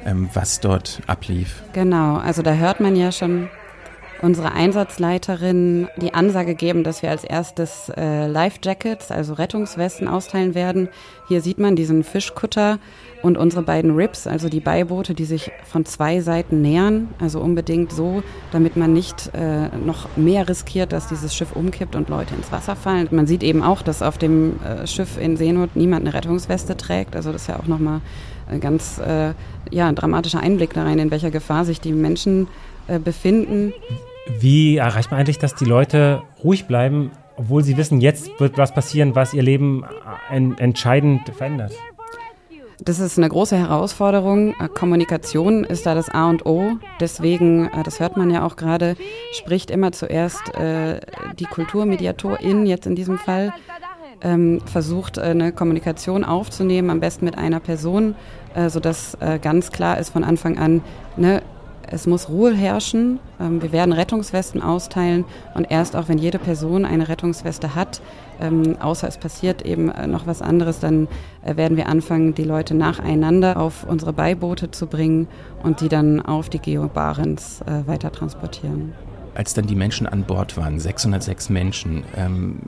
ähm, 0.05 0.29
was 0.33 0.59
dort 0.59 1.01
ablief. 1.07 1.63
Genau, 1.73 2.17
also 2.17 2.41
da 2.41 2.53
hört 2.53 2.79
man 2.79 2.95
ja 2.95 3.11
schon 3.11 3.49
unsere 4.21 4.51
Einsatzleiterin 4.51 5.87
die 5.97 6.13
Ansage 6.13 6.55
geben, 6.55 6.83
dass 6.83 7.01
wir 7.01 7.09
als 7.09 7.23
erstes 7.23 7.91
äh, 7.95 8.27
Life 8.27 8.59
Jackets, 8.63 9.11
also 9.11 9.33
Rettungswesten 9.33 10.07
austeilen 10.07 10.55
werden. 10.55 10.89
Hier 11.27 11.41
sieht 11.41 11.59
man 11.59 11.75
diesen 11.75 12.03
Fischkutter 12.03 12.79
und 13.21 13.37
unsere 13.37 13.63
beiden 13.63 13.95
Rips, 13.95 14.27
also 14.27 14.49
die 14.49 14.59
Beiboote, 14.59 15.13
die 15.13 15.25
sich 15.25 15.51
von 15.65 15.85
zwei 15.85 16.21
Seiten 16.21 16.61
nähern, 16.61 17.09
also 17.19 17.39
unbedingt 17.39 17.91
so, 17.91 18.23
damit 18.51 18.77
man 18.77 18.93
nicht 18.93 19.31
äh, 19.33 19.69
noch 19.77 20.07
mehr 20.15 20.47
riskiert, 20.47 20.93
dass 20.93 21.07
dieses 21.07 21.35
Schiff 21.35 21.55
umkippt 21.55 21.95
und 21.95 22.09
Leute 22.09 22.35
ins 22.35 22.51
Wasser 22.51 22.75
fallen. 22.75 23.07
Man 23.11 23.27
sieht 23.27 23.43
eben 23.43 23.63
auch, 23.63 23.81
dass 23.81 24.01
auf 24.01 24.17
dem 24.17 24.59
äh, 24.63 24.87
Schiff 24.87 25.17
in 25.17 25.37
Seenot 25.37 25.75
niemand 25.75 26.05
eine 26.05 26.13
Rettungsweste 26.13 26.77
trägt, 26.77 27.15
also 27.15 27.31
das 27.31 27.43
ist 27.43 27.47
ja 27.47 27.59
auch 27.59 27.67
nochmal 27.67 28.01
ein 28.49 28.59
ganz 28.59 28.99
äh, 28.99 29.33
ja, 29.71 29.87
ein 29.87 29.95
dramatischer 29.95 30.39
Einblick 30.39 30.73
da 30.73 30.83
rein, 30.83 30.99
in 30.99 31.11
welcher 31.11 31.31
Gefahr 31.31 31.65
sich 31.65 31.79
die 31.79 31.93
Menschen 31.93 32.47
äh, 32.87 32.99
befinden. 32.99 33.73
Wie 34.37 34.77
erreicht 34.77 35.11
man 35.11 35.19
eigentlich, 35.19 35.39
dass 35.39 35.55
die 35.55 35.65
Leute 35.65 36.21
ruhig 36.43 36.67
bleiben, 36.67 37.11
obwohl 37.35 37.63
sie 37.63 37.77
wissen, 37.77 37.99
jetzt 38.01 38.29
wird 38.39 38.57
was 38.57 38.73
passieren, 38.73 39.15
was 39.15 39.33
ihr 39.33 39.43
Leben 39.43 39.83
entscheidend 40.29 41.29
verändert? 41.35 41.73
Das 42.81 42.99
ist 42.99 43.17
eine 43.17 43.27
große 43.27 43.57
Herausforderung. 43.57 44.53
Äh, 44.59 44.69
Kommunikation 44.69 45.65
ist 45.65 45.85
da 45.85 45.95
das 45.95 46.09
A 46.09 46.29
und 46.29 46.45
O. 46.45 46.77
Deswegen, 47.01 47.67
äh, 47.67 47.83
das 47.83 47.99
hört 47.99 48.15
man 48.15 48.31
ja 48.31 48.45
auch 48.45 48.55
gerade, 48.55 48.95
spricht 49.33 49.69
immer 49.69 49.91
zuerst 49.91 50.55
äh, 50.55 51.01
die 51.37 51.45
Kulturmediatorin, 51.45 52.65
jetzt 52.65 52.85
in 52.85 52.95
diesem 52.95 53.17
Fall, 53.17 53.53
ähm, 54.21 54.61
versucht 54.65 55.19
eine 55.19 55.51
Kommunikation 55.51 56.23
aufzunehmen, 56.23 56.89
am 56.89 57.01
besten 57.01 57.25
mit 57.25 57.37
einer 57.37 57.59
Person, 57.59 58.15
sodass 58.67 59.15
ganz 59.41 59.71
klar 59.71 59.99
ist 59.99 60.09
von 60.09 60.23
Anfang 60.23 60.57
an, 60.57 60.81
ne, 61.15 61.41
es 61.91 62.07
muss 62.07 62.29
Ruhe 62.29 62.53
herrschen. 62.53 63.19
Ähm, 63.39 63.61
wir 63.61 63.71
werden 63.71 63.93
Rettungswesten 63.93 64.61
austeilen 64.61 65.25
und 65.55 65.69
erst 65.69 65.95
auch 65.95 66.09
wenn 66.09 66.17
jede 66.17 66.39
Person 66.39 66.85
eine 66.85 67.07
Rettungsweste 67.07 67.75
hat, 67.75 68.01
ähm, 68.39 68.77
außer 68.79 69.07
es 69.07 69.17
passiert 69.17 69.63
eben 69.63 69.89
äh, 69.89 70.07
noch 70.07 70.27
was 70.27 70.41
anderes, 70.41 70.79
dann 70.79 71.07
äh, 71.43 71.55
werden 71.57 71.77
wir 71.77 71.87
anfangen, 71.87 72.33
die 72.33 72.43
Leute 72.43 72.75
nacheinander 72.75 73.57
auf 73.57 73.85
unsere 73.87 74.13
Beiboote 74.13 74.71
zu 74.71 74.87
bringen 74.87 75.27
und 75.63 75.81
die 75.81 75.89
dann 75.89 76.21
auf 76.21 76.49
die 76.49 76.59
Geo 76.59 76.87
Barents 76.87 77.61
äh, 77.61 77.87
weiter 77.87 78.11
transportieren. 78.11 78.93
Als 79.35 79.53
dann 79.53 79.67
die 79.67 79.75
Menschen 79.75 80.07
an 80.07 80.23
Bord 80.23 80.57
waren, 80.57 80.79
606 80.79 81.49
Menschen, 81.49 82.03
ähm, 82.15 82.59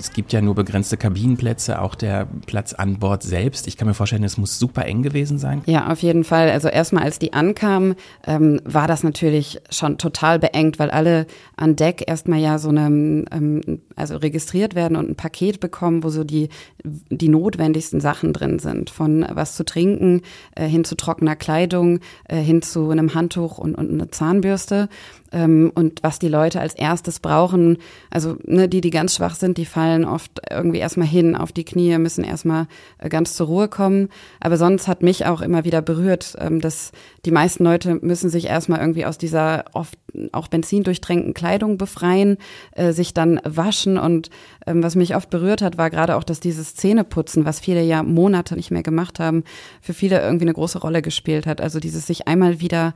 es 0.00 0.12
gibt 0.12 0.32
ja 0.32 0.40
nur 0.40 0.54
begrenzte 0.54 0.96
Kabinenplätze, 0.96 1.80
auch 1.80 1.94
der 1.94 2.26
Platz 2.46 2.72
an 2.72 2.98
Bord 2.98 3.22
selbst. 3.22 3.66
Ich 3.66 3.76
kann 3.76 3.86
mir 3.86 3.94
vorstellen, 3.94 4.24
es 4.24 4.38
muss 4.38 4.58
super 4.58 4.86
eng 4.86 5.02
gewesen 5.02 5.38
sein. 5.38 5.62
Ja, 5.66 5.92
auf 5.92 6.02
jeden 6.02 6.24
Fall. 6.24 6.50
Also 6.50 6.68
erstmal, 6.68 7.04
als 7.04 7.18
die 7.18 7.32
ankamen, 7.34 7.94
ähm, 8.26 8.60
war 8.64 8.88
das 8.88 9.02
natürlich 9.02 9.60
schon 9.70 9.98
total 9.98 10.38
beengt, 10.38 10.78
weil 10.78 10.90
alle 10.90 11.26
an 11.56 11.76
Deck 11.76 12.04
erstmal 12.06 12.40
ja 12.40 12.58
so 12.58 12.70
eine, 12.70 12.86
ähm, 13.30 13.82
also 13.94 14.16
registriert 14.16 14.74
werden 14.74 14.96
und 14.96 15.10
ein 15.10 15.16
Paket 15.16 15.60
bekommen, 15.60 16.02
wo 16.02 16.08
so 16.08 16.24
die, 16.24 16.48
die 16.82 17.28
notwendigsten 17.28 18.00
Sachen 18.00 18.32
drin 18.32 18.58
sind. 18.58 18.90
Von 18.90 19.26
was 19.30 19.54
zu 19.54 19.64
trinken, 19.64 20.22
äh, 20.56 20.66
hin 20.66 20.84
zu 20.84 20.96
trockener 20.96 21.36
Kleidung, 21.36 22.00
äh, 22.24 22.36
hin 22.36 22.62
zu 22.62 22.90
einem 22.90 23.14
Handtuch 23.14 23.58
und, 23.58 23.74
und 23.74 23.90
eine 23.90 24.10
Zahnbürste 24.10 24.88
ähm, 25.32 25.70
und 25.74 26.02
was 26.02 26.18
die 26.18 26.28
Leute 26.28 26.60
als 26.60 26.74
erstes 26.74 27.20
brauchen. 27.20 27.78
Also 28.10 28.36
ne, 28.44 28.68
die, 28.68 28.80
die 28.80 28.90
ganz 28.90 29.16
schwach 29.16 29.34
sind, 29.34 29.58
die 29.58 29.64
fallen 29.64 29.89
oft 30.04 30.40
irgendwie 30.50 30.78
erstmal 30.78 31.06
hin 31.06 31.36
auf 31.36 31.52
die 31.52 31.64
Knie, 31.64 31.96
müssen 31.98 32.24
erstmal 32.24 32.66
äh, 32.98 33.08
ganz 33.08 33.34
zur 33.34 33.46
Ruhe 33.46 33.68
kommen. 33.68 34.08
Aber 34.40 34.56
sonst 34.56 34.88
hat 34.88 35.02
mich 35.02 35.26
auch 35.26 35.40
immer 35.40 35.64
wieder 35.64 35.82
berührt, 35.82 36.36
ähm, 36.38 36.60
dass 36.60 36.92
die 37.24 37.30
meisten 37.30 37.64
Leute 37.64 37.98
müssen 38.02 38.30
sich 38.30 38.46
erstmal 38.46 38.80
irgendwie 38.80 39.06
aus 39.06 39.18
dieser 39.18 39.64
oft 39.72 39.98
auch 40.32 40.48
benzindurchtränkten 40.48 41.34
Kleidung 41.34 41.78
befreien, 41.78 42.36
äh, 42.72 42.92
sich 42.92 43.14
dann 43.14 43.40
waschen. 43.44 43.98
Und 43.98 44.30
ähm, 44.66 44.82
was 44.82 44.94
mich 44.94 45.16
oft 45.16 45.30
berührt 45.30 45.62
hat, 45.62 45.78
war 45.78 45.90
gerade 45.90 46.16
auch, 46.16 46.24
dass 46.24 46.40
dieses 46.40 46.74
Zähneputzen, 46.74 47.44
was 47.44 47.60
viele 47.60 47.82
ja 47.82 48.02
Monate 48.02 48.56
nicht 48.56 48.70
mehr 48.70 48.82
gemacht 48.82 49.20
haben, 49.20 49.44
für 49.80 49.94
viele 49.94 50.20
irgendwie 50.20 50.44
eine 50.44 50.54
große 50.54 50.78
Rolle 50.78 51.02
gespielt 51.02 51.46
hat. 51.46 51.60
Also 51.60 51.80
dieses 51.80 52.06
sich 52.06 52.28
einmal 52.28 52.60
wieder 52.60 52.94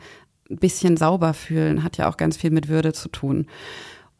bisschen 0.49 0.97
sauber 0.97 1.35
fühlen 1.35 1.83
hat 1.83 1.97
ja 1.97 2.09
auch 2.09 2.17
ganz 2.17 2.37
viel 2.37 2.51
mit 2.51 2.69
Würde 2.69 2.93
zu 2.93 3.09
tun. 3.09 3.47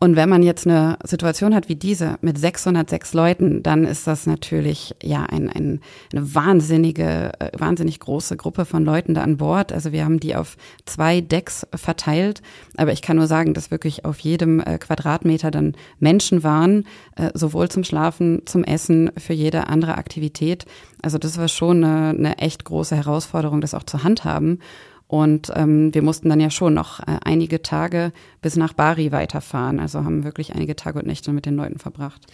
Und 0.01 0.17
wenn 0.17 0.29
man 0.29 0.43
jetzt 0.43 0.67
eine 0.67 0.99
Situation 1.05 1.55
hat 1.55 1.69
wie 1.69 1.77
diese 1.77 2.19
mit 2.21 2.37
606 2.37 3.15
Leuten, 3.15 3.63
dann 3.63 3.85
ist 3.85 4.07
das 4.07 4.27
natürlich 4.27 4.95
ja 5.03 5.23
ein, 5.23 5.49
ein, 5.49 5.81
eine 6.13 6.35
wahnsinnige, 6.35 7.33
äh, 7.39 7.51
wahnsinnig 7.57 8.01
große 8.01 8.37
Gruppe 8.37 8.67
von 8.67 8.85
Leuten 8.85 9.15
da 9.15 9.23
an 9.23 9.39
Bord. 9.39 9.73
Also 9.73 9.93
wir 9.93 10.05
haben 10.05 10.21
die 10.21 10.37
auf 10.37 10.57
zwei 10.85 11.21
Decks 11.21 11.67
verteilt. 11.75 12.43
Aber 12.77 12.93
ich 12.93 13.03
kann 13.03 13.17
nur 13.17 13.29
sagen, 13.29 13.55
dass 13.55 13.71
wirklich 13.71 14.05
auf 14.05 14.19
jedem 14.19 14.61
äh, 14.61 14.79
Quadratmeter 14.79 15.51
dann 15.51 15.75
Menschen 16.01 16.43
waren, 16.43 16.87
äh, 17.17 17.31
sowohl 17.33 17.71
zum 17.71 17.85
Schlafen, 17.85 18.43
zum 18.47 18.65
Essen, 18.65 19.11
für 19.17 19.33
jede 19.33 19.69
andere 19.69 19.97
Aktivität. 19.97 20.67
Also 21.03 21.19
das 21.19 21.39
war 21.39 21.49
schon 21.49 21.83
eine, 21.85 22.11
eine 22.11 22.39
echt 22.39 22.65
große 22.65 22.97
Herausforderung, 22.97 23.61
das 23.61 23.75
auch 23.75 23.85
zu 23.85 24.03
handhaben. 24.05 24.59
Und 25.07 25.53
ähm, 25.55 25.93
wir 25.95 26.03
mussten 26.03 26.29
dann 26.29 26.41
ja 26.41 26.51
schon 26.51 26.75
noch 26.75 27.01
äh, 27.01 27.19
einige 27.25 27.63
Tage 27.63 28.13
bis 28.41 28.57
nach 28.57 28.73
Bari 28.73 29.13
weiterfahren. 29.13 29.79
Also 29.79 30.05
haben 30.05 30.25
wirklich 30.25 30.55
einige 30.55 30.77
Tage 30.77 30.99
und 30.99 31.07
Nächte 31.07 31.33
mit 31.33 31.47
den 31.47 31.57
Leuten 31.57 31.79
verbracht. 31.79 32.27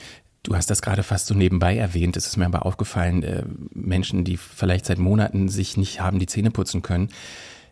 Du 0.42 0.54
hast 0.54 0.70
das 0.70 0.80
gerade 0.80 1.02
fast 1.02 1.26
so 1.26 1.34
nebenbei 1.34 1.76
erwähnt. 1.76 2.16
Es 2.16 2.26
ist 2.26 2.36
mir 2.36 2.46
aber 2.46 2.64
aufgefallen, 2.64 3.22
äh, 3.22 3.44
Menschen, 3.74 4.24
die 4.24 4.36
vielleicht 4.36 4.86
seit 4.86 4.98
Monaten 4.98 5.48
sich 5.48 5.76
nicht 5.76 6.00
haben 6.00 6.18
die 6.18 6.26
Zähne 6.26 6.50
putzen 6.50 6.80
können. 6.80 7.08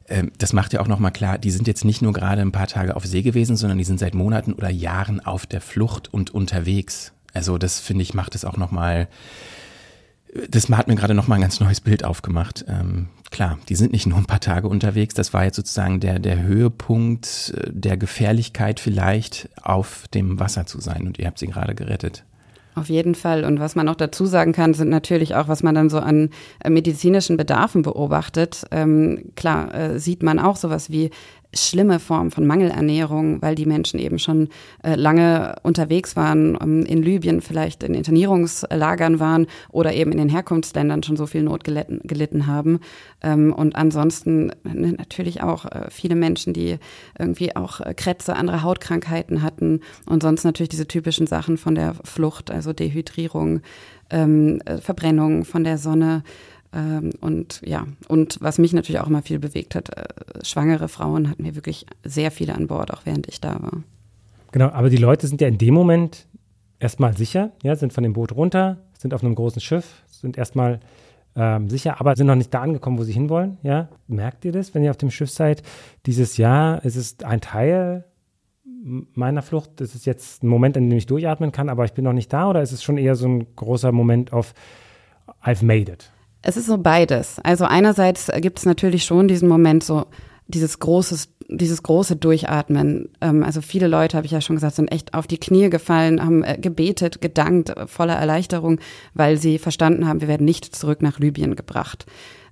Äh, 0.04 0.24
das 0.36 0.52
macht 0.52 0.72
ja 0.72 0.80
auch 0.80 0.88
nochmal 0.88 1.12
klar, 1.12 1.38
die 1.38 1.50
sind 1.50 1.66
jetzt 1.66 1.84
nicht 1.84 2.02
nur 2.02 2.12
gerade 2.12 2.42
ein 2.42 2.52
paar 2.52 2.66
Tage 2.66 2.96
auf 2.96 3.06
See 3.06 3.22
gewesen, 3.22 3.56
sondern 3.56 3.78
die 3.78 3.84
sind 3.84 4.00
seit 4.00 4.14
Monaten 4.14 4.52
oder 4.52 4.68
Jahren 4.68 5.20
auf 5.24 5.46
der 5.46 5.60
Flucht 5.60 6.12
und 6.12 6.34
unterwegs. 6.34 7.12
Also 7.32 7.56
das 7.56 7.78
finde 7.80 8.02
ich 8.02 8.14
macht 8.14 8.34
es 8.34 8.44
auch 8.44 8.56
nochmal 8.56 9.08
das 10.50 10.68
hat 10.70 10.88
mir 10.88 10.94
gerade 10.94 11.14
noch 11.14 11.28
mal 11.28 11.36
ein 11.36 11.40
ganz 11.40 11.60
neues 11.60 11.80
Bild 11.80 12.04
aufgemacht. 12.04 12.64
Ähm, 12.68 13.08
klar, 13.30 13.58
die 13.68 13.76
sind 13.76 13.92
nicht 13.92 14.06
nur 14.06 14.18
ein 14.18 14.26
paar 14.26 14.40
Tage 14.40 14.68
unterwegs. 14.68 15.14
Das 15.14 15.32
war 15.32 15.44
jetzt 15.44 15.56
sozusagen 15.56 16.00
der, 16.00 16.18
der 16.18 16.42
Höhepunkt 16.42 17.54
äh, 17.56 17.70
der 17.72 17.96
Gefährlichkeit 17.96 18.80
vielleicht 18.80 19.48
auf 19.62 20.06
dem 20.08 20.38
Wasser 20.38 20.66
zu 20.66 20.80
sein. 20.80 21.06
Und 21.06 21.18
ihr 21.18 21.26
habt 21.26 21.38
sie 21.38 21.46
gerade 21.46 21.74
gerettet. 21.74 22.24
Auf 22.74 22.88
jeden 22.88 23.16
Fall. 23.16 23.44
Und 23.44 23.58
was 23.58 23.74
man 23.74 23.86
noch 23.86 23.96
dazu 23.96 24.24
sagen 24.24 24.52
kann, 24.52 24.72
sind 24.72 24.88
natürlich 24.88 25.34
auch, 25.34 25.48
was 25.48 25.64
man 25.64 25.74
dann 25.74 25.90
so 25.90 25.98
an 25.98 26.30
äh, 26.62 26.70
medizinischen 26.70 27.36
Bedarfen 27.36 27.82
beobachtet. 27.82 28.64
Ähm, 28.70 29.32
klar, 29.34 29.74
äh, 29.74 29.98
sieht 29.98 30.22
man 30.22 30.38
auch 30.38 30.56
sowas 30.56 30.90
wie 30.90 31.10
schlimme 31.54 31.98
Form 31.98 32.30
von 32.30 32.46
Mangelernährung, 32.46 33.40
weil 33.40 33.54
die 33.54 33.64
Menschen 33.64 33.98
eben 33.98 34.18
schon 34.18 34.48
äh, 34.82 34.96
lange 34.96 35.56
unterwegs 35.62 36.14
waren, 36.14 36.58
ähm, 36.60 36.84
in 36.84 37.02
Libyen 37.02 37.40
vielleicht 37.40 37.82
in 37.82 37.94
Internierungslagern 37.94 39.18
waren 39.18 39.46
oder 39.70 39.94
eben 39.94 40.12
in 40.12 40.18
den 40.18 40.28
Herkunftsländern 40.28 41.02
schon 41.02 41.16
so 41.16 41.26
viel 41.26 41.42
Not 41.42 41.64
gelitten, 41.64 42.00
gelitten 42.04 42.46
haben. 42.46 42.80
Ähm, 43.22 43.52
und 43.52 43.76
ansonsten 43.76 44.52
ne, 44.62 44.92
natürlich 44.98 45.42
auch 45.42 45.64
äh, 45.64 45.86
viele 45.90 46.16
Menschen, 46.16 46.52
die 46.52 46.78
irgendwie 47.18 47.56
auch 47.56 47.80
äh, 47.80 47.94
Krätze, 47.94 48.36
andere 48.36 48.62
Hautkrankheiten 48.62 49.42
hatten 49.42 49.80
und 50.04 50.22
sonst 50.22 50.44
natürlich 50.44 50.70
diese 50.70 50.86
typischen 50.86 51.26
Sachen 51.26 51.56
von 51.56 51.74
der 51.74 51.94
Flucht, 52.04 52.50
also 52.50 52.74
Dehydrierung, 52.74 53.62
ähm, 54.10 54.60
äh, 54.66 54.78
Verbrennung 54.78 55.44
von 55.44 55.64
der 55.64 55.78
Sonne. 55.78 56.22
Ähm, 56.72 57.12
und 57.20 57.60
ja, 57.64 57.86
und 58.08 58.38
was 58.40 58.58
mich 58.58 58.72
natürlich 58.72 59.00
auch 59.00 59.06
immer 59.06 59.22
viel 59.22 59.38
bewegt 59.38 59.74
hat, 59.74 59.96
äh, 59.96 60.04
schwangere 60.44 60.88
Frauen 60.88 61.30
hatten 61.30 61.44
wir 61.44 61.54
wirklich 61.54 61.86
sehr 62.04 62.30
viele 62.30 62.54
an 62.54 62.66
Bord, 62.66 62.92
auch 62.92 63.04
während 63.04 63.26
ich 63.28 63.40
da 63.40 63.60
war. 63.62 63.82
Genau, 64.52 64.68
aber 64.70 64.90
die 64.90 64.96
Leute 64.96 65.26
sind 65.26 65.40
ja 65.40 65.48
in 65.48 65.58
dem 65.58 65.74
Moment 65.74 66.26
erstmal 66.78 67.16
sicher, 67.16 67.52
ja, 67.62 67.76
sind 67.76 67.92
von 67.92 68.02
dem 68.02 68.12
Boot 68.12 68.32
runter, 68.32 68.78
sind 68.96 69.14
auf 69.14 69.22
einem 69.22 69.34
großen 69.34 69.60
Schiff, 69.60 70.02
sind 70.06 70.38
erstmal 70.38 70.80
ähm, 71.36 71.68
sicher, 71.68 72.00
aber 72.00 72.16
sind 72.16 72.26
noch 72.26 72.34
nicht 72.34 72.52
da 72.52 72.62
angekommen, 72.62 72.98
wo 72.98 73.04
sie 73.04 73.12
hinwollen, 73.12 73.58
ja. 73.62 73.88
Merkt 74.06 74.44
ihr 74.44 74.52
das, 74.52 74.74
wenn 74.74 74.82
ihr 74.82 74.90
auf 74.90 74.96
dem 74.96 75.10
Schiff 75.10 75.30
seid? 75.30 75.62
Dieses 76.06 76.36
Jahr, 76.36 76.84
es 76.84 76.96
ist 76.96 77.24
ein 77.24 77.40
Teil 77.40 78.04
meiner 79.14 79.42
Flucht, 79.42 79.80
das 79.80 79.94
ist 79.94 80.06
jetzt 80.06 80.42
ein 80.42 80.48
Moment, 80.48 80.76
in 80.76 80.88
dem 80.88 80.98
ich 80.98 81.06
durchatmen 81.06 81.52
kann, 81.52 81.68
aber 81.68 81.84
ich 81.84 81.92
bin 81.92 82.04
noch 82.04 82.12
nicht 82.12 82.32
da, 82.32 82.48
oder 82.48 82.62
ist 82.62 82.72
es 82.72 82.82
schon 82.82 82.96
eher 82.98 83.16
so 83.16 83.26
ein 83.26 83.54
großer 83.56 83.92
Moment 83.92 84.32
auf 84.32 84.54
I've 85.42 85.64
made 85.64 85.90
it? 85.90 86.10
Es 86.42 86.56
ist 86.56 86.66
so 86.66 86.78
beides. 86.78 87.38
Also 87.42 87.64
einerseits 87.64 88.30
gibt 88.40 88.58
es 88.58 88.66
natürlich 88.66 89.04
schon 89.04 89.28
diesen 89.28 89.48
Moment 89.48 89.82
so, 89.82 90.06
dieses 90.46 90.78
großes, 90.78 91.28
dieses 91.48 91.82
große 91.82 92.16
Durchatmen. 92.16 93.10
Ähm, 93.20 93.42
also 93.42 93.60
viele 93.60 93.86
Leute, 93.86 94.16
habe 94.16 94.26
ich 94.26 94.32
ja 94.32 94.40
schon 94.40 94.56
gesagt, 94.56 94.76
sind 94.76 94.92
echt 94.92 95.14
auf 95.14 95.26
die 95.26 95.38
Knie 95.38 95.70
gefallen, 95.70 96.24
haben 96.24 96.42
äh, 96.42 96.58
gebetet, 96.58 97.20
gedankt, 97.20 97.74
voller 97.86 98.14
Erleichterung, 98.14 98.80
weil 99.14 99.36
sie 99.36 99.58
verstanden 99.58 100.06
haben, 100.06 100.20
wir 100.20 100.28
werden 100.28 100.44
nicht 100.44 100.74
zurück 100.74 101.02
nach 101.02 101.18
Libyen 101.18 101.54
gebracht. 101.54 102.06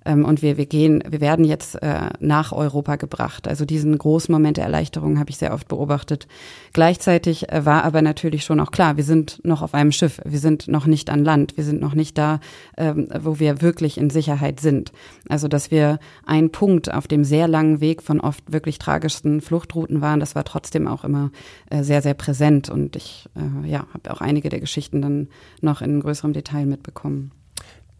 Ähm, 0.07 0.25
und 0.25 0.41
wir, 0.41 0.57
wir 0.57 0.67
gehen, 0.67 1.03
wir 1.09 1.21
werden 1.21 1.45
jetzt 1.45 1.83
äh, 1.83 2.09
nach 2.21 2.53
Europa 2.53 2.97
gebracht. 2.97 3.49
Also 3.49 3.65
diesen 3.65 3.99
großen 3.99 4.33
Moment 4.33 4.57
der 4.57 4.65
Erleichterung 4.65 5.19
habe 5.19 5.31
ich 5.31 5.37
sehr 5.37 5.53
oft 5.53 5.69
beobachtet. 5.69 6.27
Gleichzeitig 6.73 7.51
äh, 7.51 7.67
war 7.67 7.85
aber 7.85 8.01
natürlich 8.01 8.45
schon 8.45 8.61
auch 8.61 8.71
klar, 8.71 8.97
wir 8.97 9.05
sind 9.05 9.45
noch 9.45 9.63
auf 9.63 9.75
einem 9.75 9.93
Schiff, 9.93 10.21
wir 10.25 10.39
sind 10.39 10.69
noch 10.69 10.87
nicht 10.87 11.11
an 11.11 11.25
Land, 11.25 11.57
wir 11.57 11.65
sind 11.65 11.81
noch 11.81 11.95
nicht 11.95 12.17
da, 12.17 12.41
ähm, 12.77 13.09
wo 13.21 13.39
wir 13.41 13.61
wirklich 13.61 13.99
in 13.99 14.09
Sicherheit 14.09 14.61
sind. 14.61 14.93
Also 15.29 15.49
dass 15.49 15.71
wir 15.71 15.99
ein 16.25 16.51
Punkt 16.51 16.93
auf 16.93 17.09
dem 17.09 17.25
sehr 17.25 17.49
langen 17.49 17.81
Weg 17.81 18.03
von 18.03 18.21
oft 18.21 18.53
wirklich 18.53 18.79
tragischsten 18.79 19.41
Fluchtrouten 19.41 20.01
waren, 20.01 20.21
das 20.21 20.37
war 20.37 20.45
trotzdem 20.45 20.87
auch 20.87 21.05
immer 21.05 21.33
äh, 21.71 21.83
sehr, 21.83 22.01
sehr 22.01 22.15
präsent. 22.15 22.71
Und 22.71 22.95
ich 22.95 23.29
äh, 23.35 23.69
ja, 23.69 23.87
habe 23.93 24.13
auch 24.13 24.21
einige 24.21 24.49
der 24.49 24.61
Geschichten 24.61 25.03
dann 25.03 25.29
noch 25.61 25.83
in 25.83 26.01
größerem 26.01 26.33
Detail 26.33 26.67
mitbekommen. 26.67 27.33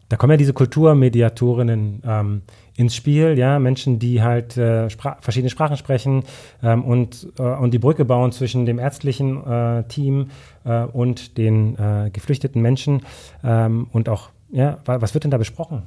Da 0.09 0.15
kommen 0.15 0.31
ja 0.31 0.37
diese 0.37 0.53
Kulturmediatorinnen 0.53 2.01
ähm, 2.05 2.41
ins 2.75 2.95
Spiel, 2.95 3.37
ja, 3.37 3.59
Menschen, 3.59 3.99
die 3.99 4.21
halt 4.21 4.55
äh, 4.55 4.89
Spra 4.89 5.17
verschiedene 5.19 5.49
Sprachen 5.49 5.77
sprechen 5.77 6.23
ähm, 6.63 6.83
und, 6.83 7.27
äh, 7.37 7.41
und 7.41 7.73
die 7.73 7.79
Brücke 7.79 8.05
bauen 8.05 8.31
zwischen 8.31 8.65
dem 8.65 8.79
ärztlichen 8.79 9.45
äh, 9.45 9.83
Team 9.87 10.29
äh, 10.63 10.83
und 10.83 11.37
den 11.37 11.77
äh, 11.77 12.09
geflüchteten 12.11 12.61
Menschen 12.61 13.01
ähm, 13.43 13.87
und 13.91 14.07
auch, 14.07 14.29
ja, 14.49 14.77
was 14.85 15.13
wird 15.13 15.25
denn 15.25 15.31
da 15.31 15.37
besprochen? 15.37 15.83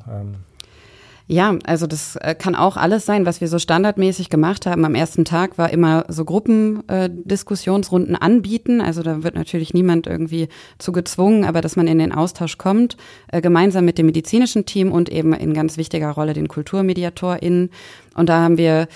Ja, 1.33 1.57
also 1.65 1.87
das 1.87 2.17
äh, 2.17 2.35
kann 2.35 2.57
auch 2.57 2.77
alles 2.77 3.07
sein, 3.07 3.25
was 3.25 3.41
wir 3.41 3.47
so 3.47 3.61
standardmäßig 3.61 4.31
gemacht 4.31 4.67
haben. 4.67 4.85
Am 4.85 4.97
ersten 4.97 5.25
Tag 5.25 5.59
war 5.59 5.71
immer 5.71 6.05
so 6.09 6.25
Gruppendiskussionsrunden 6.25 8.17
äh, 8.17 8.19
anbieten. 8.19 8.81
Also 8.81 9.05
da 9.05 9.23
wird 9.23 9.37
natürlich 9.37 9.73
niemand 9.73 10.09
irgendwie 10.09 10.49
zu 10.79 10.91
gezwungen, 10.91 11.45
aber 11.45 11.61
dass 11.61 11.77
man 11.77 11.87
in 11.87 12.01
den 12.01 12.11
Austausch 12.11 12.59
kommt, 12.59 12.97
äh, 13.31 13.41
gemeinsam 13.41 13.85
mit 13.85 13.97
dem 13.97 14.07
medizinischen 14.07 14.67
Team 14.67 14.91
und 14.91 15.09
eben 15.09 15.33
in 15.33 15.55
ganz 15.55 15.77
wichtiger 15.77 16.11
Rolle 16.11 16.33
den 16.33 16.49
KulturmediatorInnen. 16.49 17.71
Und 18.17 18.29
da 18.29 18.41
haben 18.41 18.59
wir 18.59 18.89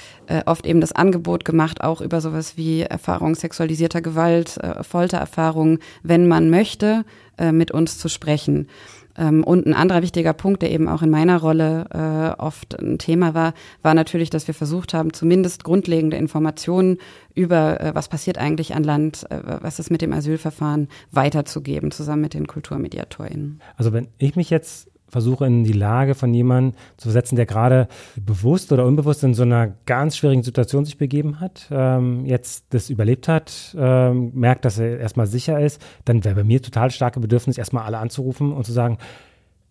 oft 0.47 0.67
eben 0.67 0.81
das 0.81 0.91
Angebot 0.91 1.45
gemacht, 1.45 1.83
auch 1.83 2.01
über 2.01 2.21
sowas 2.21 2.57
wie 2.57 2.81
Erfahrung 2.81 3.37
sexualisierter 3.37 4.01
Gewalt, 4.01 4.59
Foltererfahrungen, 4.83 5.79
wenn 6.03 6.27
man 6.27 6.51
möchte, 6.51 7.05
mit 7.53 7.71
uns 7.71 7.97
zu 7.97 8.09
sprechen. 8.09 8.67
Ähm, 9.17 9.45
und 9.45 9.67
ein 9.67 9.75
anderer 9.75 10.03
wichtiger 10.03 10.33
Punkt, 10.33 10.63
der 10.63 10.71
eben 10.71 10.89
auch 10.89 11.03
in 11.03 11.11
meiner 11.11 11.39
Rolle 11.39 11.87
äh, 11.93 12.41
oft 12.41 12.81
ein 12.81 12.99
Thema 12.99 13.35
war, 13.35 13.55
war 13.83 13.95
natürlich, 13.95 14.31
dass 14.31 14.47
wir 14.47 14.55
versucht 14.55 14.95
haben, 14.95 15.13
zumindest 15.13 15.65
grundlegende 15.65 16.17
Informationen 16.17 16.99
über, 17.35 17.81
äh, 17.81 17.95
was 17.95 18.09
passiert 18.09 18.39
eigentlich 18.39 18.75
an 18.75 18.85
Land, 18.85 19.27
äh, 19.31 19.41
was 19.61 19.79
ist 19.79 19.91
mit 19.91 20.03
dem 20.03 20.13
Asylverfahren, 20.13 20.89
weiterzugeben, 21.11 21.91
zusammen 21.91 22.23
mit 22.23 22.35
den 22.35 22.47
KulturmediatorInnen. 22.47 23.61
Also 23.77 23.93
wenn 23.93 24.09
ich 24.19 24.37
mich 24.37 24.51
jetzt 24.51 24.89
versuche 25.09 25.47
in 25.47 25.65
die 25.65 25.73
Lage 25.73 26.15
von 26.15 26.35
jemandem 26.35 26.79
zu 26.97 27.09
versetzen, 27.09 27.37
der 27.37 27.47
gerade 27.47 27.89
bewusst 28.17 28.73
oder 28.73 28.85
unbewusst 28.85 29.23
in 29.25 29.35
so 29.35 29.43
einer 29.43 29.69
ganz 29.87 30.17
schwierigen 30.17 30.43
Situation 30.43 30.85
sich 30.85 30.99
begeben 30.99 31.41
hat, 31.41 31.69
ähm, 31.71 32.27
jetzt 32.27 32.67
das 32.71 32.91
überlebt 32.91 33.29
hat, 33.29 33.75
ähm, 33.79 34.33
merkt, 34.35 34.65
dass 34.65 34.79
er 34.79 34.99
erstmal 34.99 35.27
sicher 35.27 35.61
ist, 35.61 35.81
dann 36.05 36.25
wäre 36.25 36.35
bei 36.35 36.45
mir 36.45 36.61
total 36.61 36.91
starke 36.91 37.21
Bedürfnis, 37.21 37.59
erstmal 37.59 37.85
alle 37.85 37.99
anzurufen 37.99 38.53
und 38.53 38.65
zu 38.65 38.73
sagen, 38.73 38.99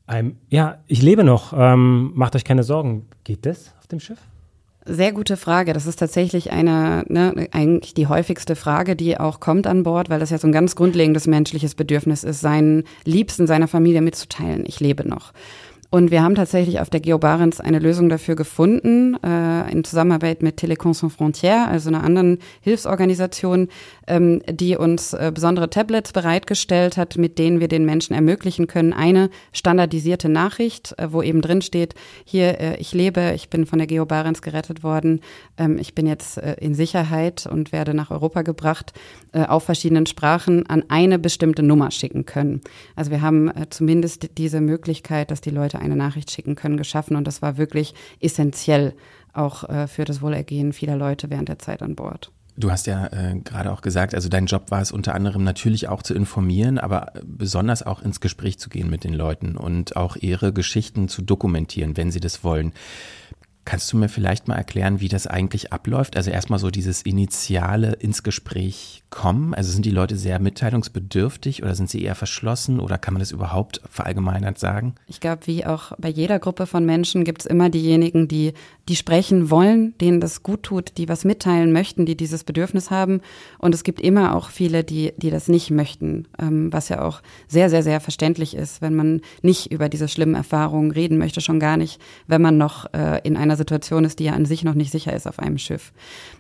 ähm, 0.08 0.38
ja, 0.50 0.80
ich 0.88 1.02
lebe 1.02 1.24
noch, 1.24 1.54
ähm, 1.56 2.12
macht 2.16 2.36
euch 2.36 2.44
keine 2.44 2.64
Sorgen. 2.64 3.08
Geht 3.24 3.46
das 3.46 3.74
auf 3.80 3.88
dem 3.88 4.00
Schiff? 4.00 4.20
Sehr 4.86 5.14
gute 5.14 5.38
Frage. 5.38 5.72
Das 5.72 5.86
ist 5.86 5.98
tatsächlich 6.00 6.52
eine, 6.52 7.06
ne, 7.08 7.48
eigentlich 7.52 7.94
die 7.94 8.08
häufigste 8.08 8.56
Frage, 8.56 8.98
die 8.98 9.18
auch 9.18 9.40
kommt 9.40 9.66
an 9.66 9.84
Bord, 9.84 10.10
weil 10.10 10.20
das 10.20 10.30
ja 10.30 10.38
so 10.38 10.48
ein 10.48 10.52
ganz 10.52 10.76
grundlegendes 10.76 11.26
menschliches 11.26 11.74
Bedürfnis 11.74 12.24
ist, 12.24 12.42
seinen 12.42 12.84
Liebsten, 13.06 13.48
seiner 13.48 13.70
Familie 13.70 14.02
mitzuteilen. 14.02 14.66
Ich 14.68 14.82
lebe 14.82 15.08
noch. 15.08 15.32
Und 15.94 16.10
wir 16.10 16.24
haben 16.24 16.34
tatsächlich 16.34 16.80
auf 16.80 16.90
der 16.90 17.02
Geobarents 17.02 17.62
eine 17.62 17.78
Lösung 17.78 18.10
dafür 18.10 18.34
gefunden, 18.34 19.16
äh, 19.24 19.72
in 19.72 19.84
Zusammenarbeit 19.84 20.42
mit 20.42 20.60
Télécom 20.60 20.96
Sans 20.96 21.14
Frontières, 21.14 21.68
also 21.68 21.90
einer 21.90 22.04
anderen 22.04 22.40
Hilfsorganisation, 22.62 23.68
ähm, 24.08 24.42
die 24.50 24.76
uns 24.76 25.14
äh, 25.14 25.32
besondere 25.32 25.70
Tablets 25.70 26.12
bereitgestellt 26.12 26.98
hat, 26.98 27.20
mit 27.20 27.38
denen 27.38 27.60
wir 27.60 27.68
den 27.68 27.86
Menschen 27.86 28.16
ermöglichen 28.16 28.66
können, 28.66 28.92
eine 28.92 29.30
standardisierte 29.52 30.30
Nachricht, 30.30 30.96
äh, 30.98 31.14
wo 31.14 31.22
eben 31.22 31.44
drin 31.44 31.62
steht, 31.62 31.94
hier, 32.26 32.60
äh, 32.60 32.78
ich 32.78 32.96
lebe, 32.96 33.34
ich 33.36 33.52
bin 33.52 33.68
von 33.68 33.78
der 33.78 33.86
Geobarents 33.86 34.42
gerettet 34.42 34.82
worden, 34.82 35.22
ähm, 35.60 35.78
ich 35.78 35.94
bin 35.94 36.08
jetzt 36.08 36.40
äh, 36.40 36.56
in 36.60 36.74
Sicherheit 36.74 37.46
und 37.46 37.72
werde 37.72 37.94
nach 37.94 38.10
Europa 38.10 38.42
gebracht, 38.42 38.94
äh, 39.34 39.46
auf 39.46 39.64
verschiedenen 39.64 40.06
Sprachen 40.06 40.66
an 40.68 40.84
eine 40.90 41.20
bestimmte 41.20 41.64
Nummer 41.64 41.92
schicken 41.92 42.26
können. 42.26 42.62
Also 42.96 43.12
wir 43.12 43.22
haben 43.22 43.50
äh, 43.50 43.68
zumindest 43.70 44.38
diese 44.38 44.62
Möglichkeit, 44.62 45.32
dass 45.32 45.42
die 45.42 45.50
Leute 45.50 45.80
eine 45.80 45.96
Nachricht 45.96 46.32
schicken 46.32 46.56
können, 46.56 46.78
geschaffen. 46.78 47.16
Und 47.16 47.26
das 47.26 47.42
war 47.42 47.58
wirklich 47.58 47.94
essentiell 48.20 48.94
auch 49.34 49.68
äh, 49.68 49.88
für 49.88 50.06
das 50.06 50.22
Wohlergehen 50.22 50.74
vieler 50.74 50.96
Leute 50.96 51.30
während 51.30 51.50
der 51.50 51.60
Zeit 51.60 51.82
an 51.82 51.96
Bord. 51.96 52.32
Du 52.56 52.70
hast 52.70 52.86
ja 52.86 53.08
äh, 53.08 53.40
gerade 53.44 53.72
auch 53.72 53.82
gesagt, 53.82 54.14
also 54.14 54.30
dein 54.30 54.46
Job 54.46 54.70
war 54.70 54.82
es 54.82 54.92
unter 54.92 55.16
anderem 55.16 55.44
natürlich 55.44 55.88
auch 55.88 56.04
zu 56.04 56.14
informieren, 56.14 56.78
aber 56.78 57.12
besonders 57.26 57.82
auch 57.82 58.04
ins 58.04 58.22
Gespräch 58.22 58.60
zu 58.60 58.70
gehen 58.70 58.92
mit 58.92 59.04
den 59.04 59.14
Leuten 59.14 59.58
und 59.58 59.96
auch 59.96 60.16
ihre 60.16 60.54
Geschichten 60.54 61.08
zu 61.08 61.24
dokumentieren, 61.24 61.98
wenn 61.98 62.12
sie 62.12 62.20
das 62.20 62.44
wollen. 62.44 62.74
Kannst 63.66 63.92
du 63.94 63.98
mir 63.98 64.10
vielleicht 64.10 64.48
mal 64.48 64.56
erklären, 64.56 65.00
wie 65.00 65.08
das 65.08 65.26
eigentlich 65.26 65.72
abläuft? 65.72 66.18
Also 66.18 66.32
erstmal 66.32 66.60
so 66.60 66.70
dieses 66.70 67.02
Initiale 67.04 67.94
ins 67.94 68.24
Gespräch 68.24 69.04
kommen. 69.14 69.54
Also 69.54 69.72
sind 69.72 69.86
die 69.86 69.92
Leute 69.92 70.18
sehr 70.18 70.40
mitteilungsbedürftig 70.40 71.62
oder 71.62 71.76
sind 71.76 71.90
sie 71.90 72.02
eher 72.02 72.16
verschlossen 72.16 72.80
oder 72.80 72.98
kann 72.98 73.14
man 73.14 73.20
das 73.20 73.32
überhaupt 73.32 73.80
verallgemeinert 73.90 74.58
sagen? 74.58 74.96
Ich 75.08 75.20
glaube, 75.20 75.46
wie 75.46 75.66
auch 75.66 75.94
bei 76.00 76.10
jeder 76.10 76.40
Gruppe 76.40 76.66
von 76.66 76.84
Menschen 76.84 77.24
gibt 77.24 77.44
es 77.44 77.46
immer 77.46 77.70
diejenigen, 77.70 78.28
die, 78.28 78.54
die 78.90 78.96
sprechen 78.96 79.52
wollen, 79.52 79.96
denen 80.00 80.20
das 80.20 80.42
gut 80.42 80.64
tut, 80.64 80.98
die 80.98 81.08
was 81.08 81.26
mitteilen 81.26 81.72
möchten, 81.72 82.08
die 82.08 82.18
dieses 82.18 82.44
Bedürfnis 82.44 82.90
haben. 82.90 83.22
Und 83.60 83.76
es 83.76 83.84
gibt 83.84 84.02
immer 84.02 84.36
auch 84.36 84.50
viele, 84.50 84.84
die, 84.84 85.14
die 85.18 85.30
das 85.30 85.48
nicht 85.48 85.70
möchten, 85.70 86.28
ähm, 86.40 86.74
was 86.74 86.90
ja 86.90 87.04
auch 87.04 87.22
sehr, 87.48 87.70
sehr, 87.70 87.84
sehr 87.84 88.02
verständlich 88.02 88.56
ist, 88.56 88.82
wenn 88.82 88.96
man 88.96 89.22
nicht 89.44 89.72
über 89.72 89.90
diese 89.90 90.08
schlimmen 90.08 90.36
Erfahrungen 90.36 90.90
reden 90.90 91.20
möchte, 91.20 91.40
schon 91.40 91.60
gar 91.60 91.78
nicht, 91.78 92.02
wenn 92.26 92.42
man 92.42 92.58
noch 92.58 92.92
äh, 92.94 93.22
in 93.24 93.38
einer 93.38 93.53
einer 93.54 93.58
Situation 93.58 94.04
ist, 94.04 94.20
die 94.20 94.26
ja 94.26 94.34
an 94.34 94.46
sich 94.46 94.64
noch 94.64 94.74
nicht 94.74 94.92
sicher 94.92 95.14
ist 95.14 95.28
auf 95.28 95.40
einem 95.40 95.58
Schiff. 95.58 95.92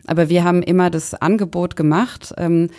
Aber 0.08 0.30
wir 0.30 0.44
haben 0.44 0.64
immer 0.64 0.90
das 0.90 1.14
Angebot 1.14 1.76
gemacht. 1.76 2.34
Ähm, 2.38 2.70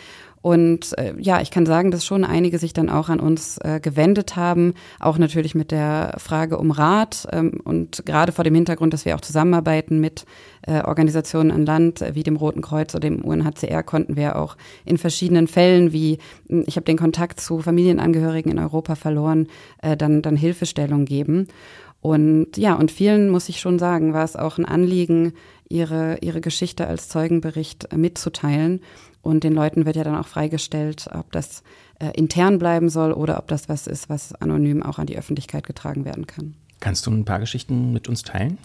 und 0.44 0.98
äh, 0.98 1.14
ja, 1.18 1.40
ich 1.40 1.50
kann 1.50 1.64
sagen, 1.64 1.90
dass 1.90 2.04
schon 2.04 2.22
einige 2.22 2.58
sich 2.58 2.74
dann 2.74 2.90
auch 2.90 3.08
an 3.08 3.18
uns 3.18 3.56
äh, 3.64 3.80
gewendet 3.80 4.36
haben, 4.36 4.74
auch 5.00 5.16
natürlich 5.16 5.54
mit 5.54 5.70
der 5.70 6.16
Frage 6.18 6.58
um 6.58 6.70
Rat 6.70 7.26
ähm, 7.32 7.62
und 7.64 8.04
gerade 8.04 8.30
vor 8.30 8.44
dem 8.44 8.54
Hintergrund, 8.54 8.92
dass 8.92 9.06
wir 9.06 9.16
auch 9.16 9.22
zusammenarbeiten 9.22 10.00
mit 10.00 10.26
äh, 10.66 10.82
Organisationen 10.82 11.50
an 11.50 11.64
Land 11.64 12.02
äh, 12.02 12.14
wie 12.14 12.24
dem 12.24 12.36
Roten 12.36 12.60
Kreuz 12.60 12.94
oder 12.94 13.08
dem 13.08 13.24
UNHCR, 13.24 13.82
konnten 13.84 14.16
wir 14.16 14.36
auch 14.36 14.58
in 14.84 14.98
verschiedenen 14.98 15.48
Fällen, 15.48 15.94
wie 15.94 16.18
hm, 16.50 16.64
ich 16.66 16.76
habe 16.76 16.84
den 16.84 16.98
Kontakt 16.98 17.40
zu 17.40 17.60
Familienangehörigen 17.60 18.52
in 18.52 18.58
Europa 18.58 18.96
verloren, 18.96 19.46
äh, 19.80 19.96
dann 19.96 20.20
dann 20.20 20.36
Hilfestellung 20.36 21.06
geben. 21.06 21.48
Und 22.02 22.58
ja, 22.58 22.74
und 22.74 22.90
vielen 22.90 23.30
muss 23.30 23.48
ich 23.48 23.60
schon 23.60 23.78
sagen, 23.78 24.12
war 24.12 24.24
es 24.24 24.36
auch 24.36 24.58
ein 24.58 24.66
Anliegen, 24.66 25.32
ihre, 25.68 26.18
ihre 26.20 26.40
Geschichte 26.40 26.86
als 26.86 27.08
Zeugenbericht 27.08 27.94
mitzuteilen. 27.96 28.80
Und 29.22 29.44
den 29.44 29.54
Leuten 29.54 29.86
wird 29.86 29.96
ja 29.96 30.04
dann 30.04 30.16
auch 30.16 30.26
freigestellt, 30.26 31.08
ob 31.12 31.32
das 31.32 31.62
äh, 31.98 32.10
intern 32.14 32.58
bleiben 32.58 32.88
soll 32.88 33.12
oder 33.12 33.38
ob 33.38 33.48
das 33.48 33.68
was 33.68 33.86
ist, 33.86 34.08
was 34.08 34.34
anonym 34.34 34.82
auch 34.82 34.98
an 34.98 35.06
die 35.06 35.16
Öffentlichkeit 35.16 35.66
getragen 35.66 36.04
werden 36.04 36.26
kann. 36.26 36.54
Kannst 36.80 37.06
du 37.06 37.10
ein 37.10 37.24
paar 37.24 37.40
Geschichten 37.40 37.92
mit 37.92 38.08
uns 38.08 38.22
teilen? 38.22 38.58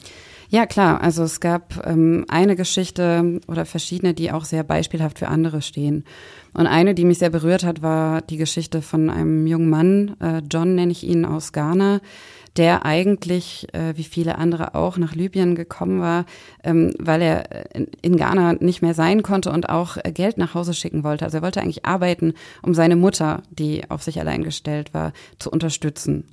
Ja, 0.50 0.66
klar. 0.66 1.02
Also 1.02 1.24
es 1.24 1.40
gab 1.40 1.86
ähm, 1.86 2.26
eine 2.28 2.56
Geschichte 2.56 3.40
oder 3.48 3.66
verschiedene, 3.66 4.16
die 4.16 4.32
auch 4.32 4.46
sehr 4.46 4.64
beispielhaft 4.64 5.20
für 5.20 5.28
andere 5.28 5.62
stehen. 5.62 6.04
Und 6.54 6.66
eine, 6.66 6.96
die 6.96 7.06
mich 7.06 7.20
sehr 7.20 7.30
berührt 7.30 7.64
hat, 7.64 7.84
war 7.84 8.22
die 8.22 8.38
Geschichte 8.38 8.82
von 8.82 9.12
einem 9.12 9.46
jungen 9.46 9.70
Mann, 9.70 10.16
äh, 10.20 10.42
John 10.52 10.74
nenne 10.74 10.92
ich 10.92 11.04
ihn, 11.04 11.24
aus 11.24 11.54
Ghana, 11.54 12.02
der 12.58 12.86
eigentlich, 12.86 13.68
äh, 13.74 13.96
wie 13.96 14.04
viele 14.04 14.38
andere 14.38 14.76
auch, 14.76 14.98
nach 14.98 15.16
Libyen 15.16 15.56
gekommen 15.56 16.02
war, 16.02 16.26
ähm, 16.64 16.94
weil 17.00 17.22
er 17.22 17.76
in, 17.76 17.88
in 18.02 18.18
Ghana 18.18 18.54
nicht 18.54 18.82
mehr 18.82 18.94
sein 18.94 19.24
konnte 19.24 19.52
und 19.52 19.70
auch 19.70 19.98
äh, 20.04 20.12
Geld 20.12 20.38
nach 20.38 20.54
Hause 20.54 20.74
schicken 20.74 21.04
wollte. 21.04 21.26
Also 21.26 21.38
er 21.38 21.44
wollte 21.44 21.62
eigentlich 21.62 21.86
arbeiten, 21.86 22.34
um 22.62 22.74
seine 22.74 22.96
Mutter, 22.96 23.44
die 23.50 23.90
auf 23.90 24.04
sich 24.04 24.20
allein 24.20 24.44
gestellt 24.44 24.94
war, 24.94 25.14
zu 25.38 25.52
unterstützen. 25.52 26.26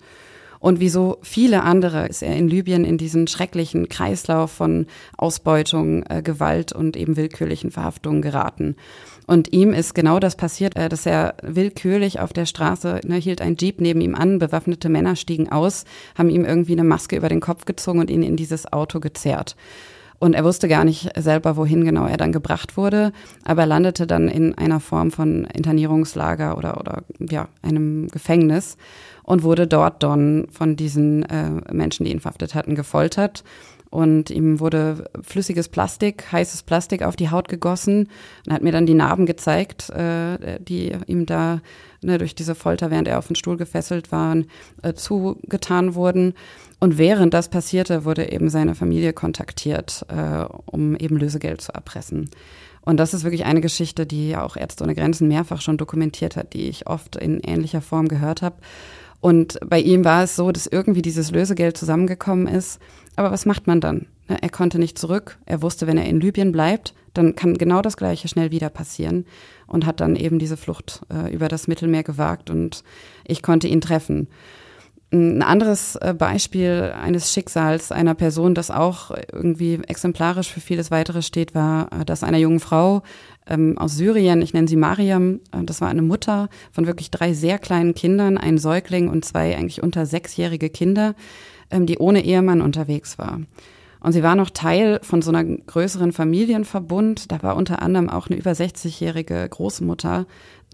Und 0.59 0.81
wie 0.81 0.89
so 0.89 1.19
viele 1.23 1.63
andere 1.63 2.07
ist 2.07 2.23
er 2.23 2.35
in 2.35 2.49
Libyen 2.49 2.85
in 2.85 2.99
diesen 2.99 3.27
schrecklichen 3.27 3.89
Kreislauf 3.89 4.51
von 4.51 4.87
Ausbeutung, 5.17 6.03
äh, 6.09 6.23
Gewalt 6.23 6.73
und 6.73 6.97
eben 6.97 7.17
willkürlichen 7.17 7.71
Verhaftungen 7.71 8.23
geraten. 8.23 8.77
Und 9.27 9.53
ihm 9.53 9.73
ist 9.73 9.95
genau 9.95 10.21
das 10.21 10.37
passiert, 10.37 10.77
äh, 10.77 10.89
dass 10.89 11.05
er 11.05 11.35
willkürlich 11.43 12.21
auf 12.21 12.33
der 12.33 12.47
Straße, 12.47 13.01
ne, 13.07 13.17
hielt 13.17 13.41
ein 13.41 13.57
Jeep 13.59 13.81
neben 13.81 14.01
ihm 14.01 14.15
an, 14.15 14.39
bewaffnete 14.39 14.89
Männer 14.89 15.17
stiegen 15.17 15.51
aus, 15.51 15.85
haben 16.17 16.31
ihm 16.31 16.45
irgendwie 16.45 16.73
eine 16.73 16.85
Maske 16.85 17.17
über 17.17 17.29
den 17.29 17.41
Kopf 17.41 17.65
gezogen 17.65 17.99
und 17.99 18.11
ihn 18.11 18.23
in 18.23 18.37
dieses 18.37 18.73
Auto 18.73 19.01
gezerrt. 19.01 19.57
Und 20.19 20.35
er 20.35 20.45
wusste 20.45 20.67
gar 20.67 20.85
nicht 20.85 21.11
selber, 21.19 21.57
wohin 21.57 21.85
genau 21.85 22.07
er 22.07 22.17
dann 22.17 22.33
gebracht 22.33 22.77
wurde, 22.77 23.13
aber 23.45 23.63
er 23.63 23.67
landete 23.67 24.07
dann 24.07 24.29
in 24.29 24.57
einer 24.57 24.81
Form 24.81 25.11
von 25.11 25.45
Internierungslager 25.45 26.57
oder, 26.57 26.81
oder 26.81 27.03
ja, 27.19 27.49
einem 27.61 28.09
Gefängnis 28.09 28.79
und 29.25 29.43
wurde 29.43 29.67
dort 29.67 30.03
dann 30.03 30.47
von 30.51 30.77
diesen 30.77 31.25
äh, 31.25 31.51
Menschen, 31.71 32.05
die 32.05 32.13
ihn 32.13 32.21
verhaftet 32.21 32.55
hatten, 32.55 32.75
gefoltert 32.75 33.45
und 33.97 34.29
ihm 34.29 34.61
wurde 34.61 35.09
flüssiges 35.23 35.71
Plastik, 35.71 36.31
heißes 36.31 36.65
Plastik 36.65 37.03
auf 37.03 37.17
die 37.17 37.31
Haut 37.31 37.49
gegossen 37.49 38.11
und 38.47 38.53
hat 38.53 38.63
mir 38.63 38.71
dann 38.71 38.85
die 38.85 38.93
Narben 38.93 39.25
gezeigt, 39.25 39.89
äh, 39.89 40.61
die 40.61 40.93
ihm 41.07 41.25
da 41.25 41.63
ne, 42.03 42.19
durch 42.19 42.35
diese 42.35 42.55
Folter, 42.55 42.91
während 42.91 43.09
er 43.09 43.17
auf 43.17 43.29
den 43.29 43.37
Stuhl 43.37 43.57
gefesselt 43.57 44.13
war, 44.13 44.37
äh, 44.83 44.93
zugetan 44.93 45.95
wurden. 45.95 46.35
Und 46.79 46.99
während 46.99 47.33
das 47.33 47.49
passierte, 47.49 48.05
wurde 48.05 48.31
eben 48.31 48.51
seine 48.51 48.75
Familie 48.75 49.15
kontaktiert, 49.15 50.05
äh, 50.09 50.45
um 50.67 50.95
eben 50.97 51.17
Lösegeld 51.17 51.63
zu 51.63 51.73
erpressen. 51.73 52.29
Und 52.83 52.99
das 52.99 53.15
ist 53.15 53.25
wirklich 53.25 53.47
eine 53.47 53.63
Geschichte, 53.63 54.05
die 54.05 54.37
auch 54.37 54.59
Ärzte 54.59 54.85
ohne 54.85 54.95
Grenzen 54.95 55.27
mehrfach 55.27 55.63
schon 55.63 55.79
dokumentiert 55.79 56.37
hat, 56.37 56.53
die 56.53 56.69
ich 56.69 56.87
oft 56.87 57.17
in 57.17 57.41
ähnlicher 57.41 57.81
Form 57.81 58.09
gehört 58.09 58.43
habe. 58.43 58.57
Und 59.21 59.59
bei 59.67 59.81
ihm 59.81 60.05
war 60.05 60.23
es 60.23 60.37
so, 60.37 60.53
dass 60.53 60.67
irgendwie 60.67 61.03
dieses 61.03 61.31
Lösegeld 61.31 61.77
zusammengekommen 61.77 62.47
ist. 62.47 62.79
Aber 63.17 63.33
was 63.33 63.47
macht 63.47 63.67
man 63.67 63.81
dann? 63.81 64.07
Ne, 64.29 64.39
er 64.41 64.51
konnte 64.51 64.79
nicht 64.79 64.99
zurück. 64.99 65.39
Er 65.47 65.63
wusste, 65.63 65.87
wenn 65.87 65.99
er 65.99 66.07
in 66.07 66.21
Libyen 66.21 66.53
bleibt, 66.53 66.95
dann 67.15 67.35
kann 67.35 67.55
genau 67.55 67.83
das 67.83 67.97
Gleiche 67.97 68.29
schnell 68.29 68.51
wieder 68.51 68.69
passieren. 68.69 69.25
Und 69.67 69.87
hat 69.87 70.01
dann 70.01 70.15
eben 70.17 70.39
diese 70.39 70.57
Flucht 70.57 71.03
äh, 71.13 71.33
über 71.33 71.49
das 71.49 71.67
Mittelmeer 71.67 72.05
gewagt 72.05 72.51
und 72.51 72.85
ich 73.27 73.43
konnte 73.43 73.67
ihn 73.67 73.81
treffen. 73.81 74.29
Ein 75.13 75.43
anderes 75.43 75.95
äh, 75.97 76.15
Beispiel 76.15 76.93
eines 77.01 77.33
Schicksals 77.33 77.93
einer 77.93 78.15
Person, 78.15 78.55
das 78.55 78.73
auch 78.73 79.13
irgendwie 79.33 79.81
exemplarisch 79.87 80.53
für 80.53 80.61
vieles 80.61 80.91
weitere 80.91 81.23
steht, 81.23 81.55
war 81.55 81.93
äh, 81.93 82.05
das 82.05 82.25
einer 82.25 82.39
jungen 82.39 82.59
Frau 82.59 83.03
ähm, 83.47 83.79
aus 83.79 83.97
Syrien, 83.97 84.43
ich 84.43 84.53
nenne 84.53 84.67
sie 84.67 84.77
Mariam, 84.77 85.41
äh, 85.53 85.63
das 85.63 85.81
war 85.81 85.89
eine 85.89 86.03
Mutter 86.03 86.49
von 86.73 86.87
wirklich 86.87 87.13
drei 87.13 87.35
sehr 87.35 87.59
kleinen 87.61 87.95
Kindern, 87.95 88.37
ein 88.37 88.59
Säugling 88.59 89.09
und 89.09 89.25
zwei 89.25 89.57
eigentlich 89.57 89.81
unter 89.81 90.07
sechsjährige 90.07 90.71
Kinder, 90.71 91.15
die 91.71 91.99
ohne 91.99 92.25
Ehemann 92.25 92.61
unterwegs 92.61 93.19
war. 93.19 93.41
Und 94.01 94.13
sie 94.13 94.23
war 94.23 94.37
noch 94.37 94.51
Teil 94.51 95.01
von 95.03 95.23
so 95.23 95.33
einer 95.33 95.45
größeren 95.45 96.13
Familienverbund. 96.13 97.33
Da 97.33 97.43
war 97.43 97.57
unter 97.57 97.83
anderem 97.83 98.09
auch 98.09 98.29
eine 98.29 98.39
über 98.39 98.53
60-jährige 98.53 99.49
Großmutter 99.49 100.27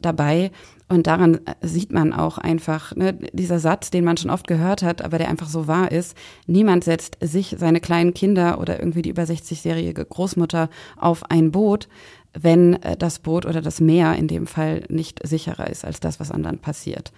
dabei. 0.02 0.50
Und 0.88 1.06
daran 1.06 1.40
äh, 1.46 1.54
sieht 1.62 1.92
man 1.92 2.12
auch 2.12 2.36
einfach, 2.36 2.94
ne, 2.94 3.14
dieser 3.32 3.58
Satz, 3.58 3.90
den 3.90 4.04
man 4.04 4.18
schon 4.18 4.30
oft 4.30 4.46
gehört 4.46 4.82
hat, 4.82 5.02
aber 5.02 5.16
der 5.16 5.30
einfach 5.30 5.48
so 5.48 5.66
wahr 5.66 5.90
ist, 5.90 6.14
niemand 6.46 6.84
setzt 6.84 7.16
sich, 7.20 7.56
seine 7.58 7.80
kleinen 7.80 8.12
Kinder 8.12 8.60
oder 8.60 8.78
irgendwie 8.78 9.00
die 9.00 9.10
über 9.10 9.22
60-jährige 9.22 10.04
Großmutter 10.04 10.68
auf 10.98 11.30
ein 11.30 11.52
Boot, 11.52 11.88
wenn 12.38 12.82
äh, 12.82 12.96
das 12.96 13.18
Boot 13.18 13.46
oder 13.46 13.60
das 13.60 13.80
Meer 13.80 14.14
in 14.16 14.28
dem 14.28 14.46
Fall 14.46 14.82
nicht 14.88 15.26
sicherer 15.26 15.68
ist 15.68 15.84
als 15.84 16.00
das, 16.00 16.20
was 16.20 16.30
anderen 16.30 16.58
passiert. 16.58 17.12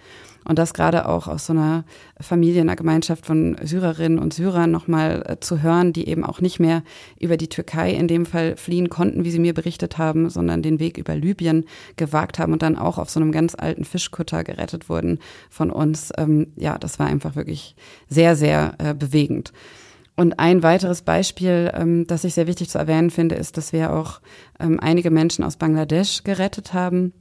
Und 0.47 0.59
das 0.59 0.75
gerade 0.75 1.09
auch 1.09 1.27
aus 1.27 1.47
so 1.47 1.53
einer 1.53 1.85
Familie, 2.21 2.61
einer 2.61 2.75
Gemeinschaft 2.75 3.25
von 3.25 3.57
Syrerinnen 3.63 4.19
und 4.19 4.31
Syrern 4.33 4.69
nochmal 4.69 5.23
äh, 5.25 5.39
zu 5.39 5.63
hören, 5.63 5.91
die 5.91 6.07
eben 6.07 6.23
auch 6.23 6.39
nicht 6.39 6.59
mehr 6.59 6.83
über 7.19 7.35
die 7.35 7.49
Türkei 7.49 7.91
in 7.91 8.07
dem 8.07 8.27
Fall 8.27 8.55
fliehen 8.55 8.89
konnten, 8.89 9.25
wie 9.25 9.31
sie 9.31 9.39
mir 9.39 9.55
berichtet 9.55 9.97
haben, 9.97 10.29
sondern 10.29 10.61
den 10.61 10.79
Weg 10.79 10.99
über 10.99 11.15
Libyen 11.15 11.65
gewagt 11.95 12.37
haben 12.37 12.53
und 12.53 12.61
dann 12.61 12.77
auch 12.77 12.99
auf 12.99 13.09
so 13.09 13.19
einem 13.19 13.31
ganz 13.31 13.55
alten 13.57 13.85
Fischkutter 13.85 14.43
gerettet 14.43 14.87
wurden 14.87 15.19
von 15.49 15.71
uns. 15.71 16.11
Ähm, 16.15 16.47
ja, 16.55 16.77
das 16.77 16.99
war 16.99 17.07
einfach 17.07 17.35
wirklich 17.35 17.75
sehr, 18.07 18.35
sehr 18.35 18.75
äh, 18.77 18.93
bewegend. 18.93 19.51
Und 20.15 20.39
ein 20.39 20.63
weiteres 20.63 21.01
Beispiel, 21.01 21.71
ähm, 21.73 22.07
das 22.07 22.23
ich 22.23 22.33
sehr 22.33 22.47
wichtig 22.47 22.69
zu 22.69 22.77
erwähnen 22.77 23.09
finde, 23.09 23.35
ist, 23.35 23.57
dass 23.57 23.73
wir 23.73 23.93
auch 23.93 24.21
ähm, 24.59 24.79
einige 24.79 25.11
Menschen 25.11 25.43
aus 25.43 25.57
Bangladesch 25.57 26.23
gerettet 26.23 26.73
haben. 26.73 27.13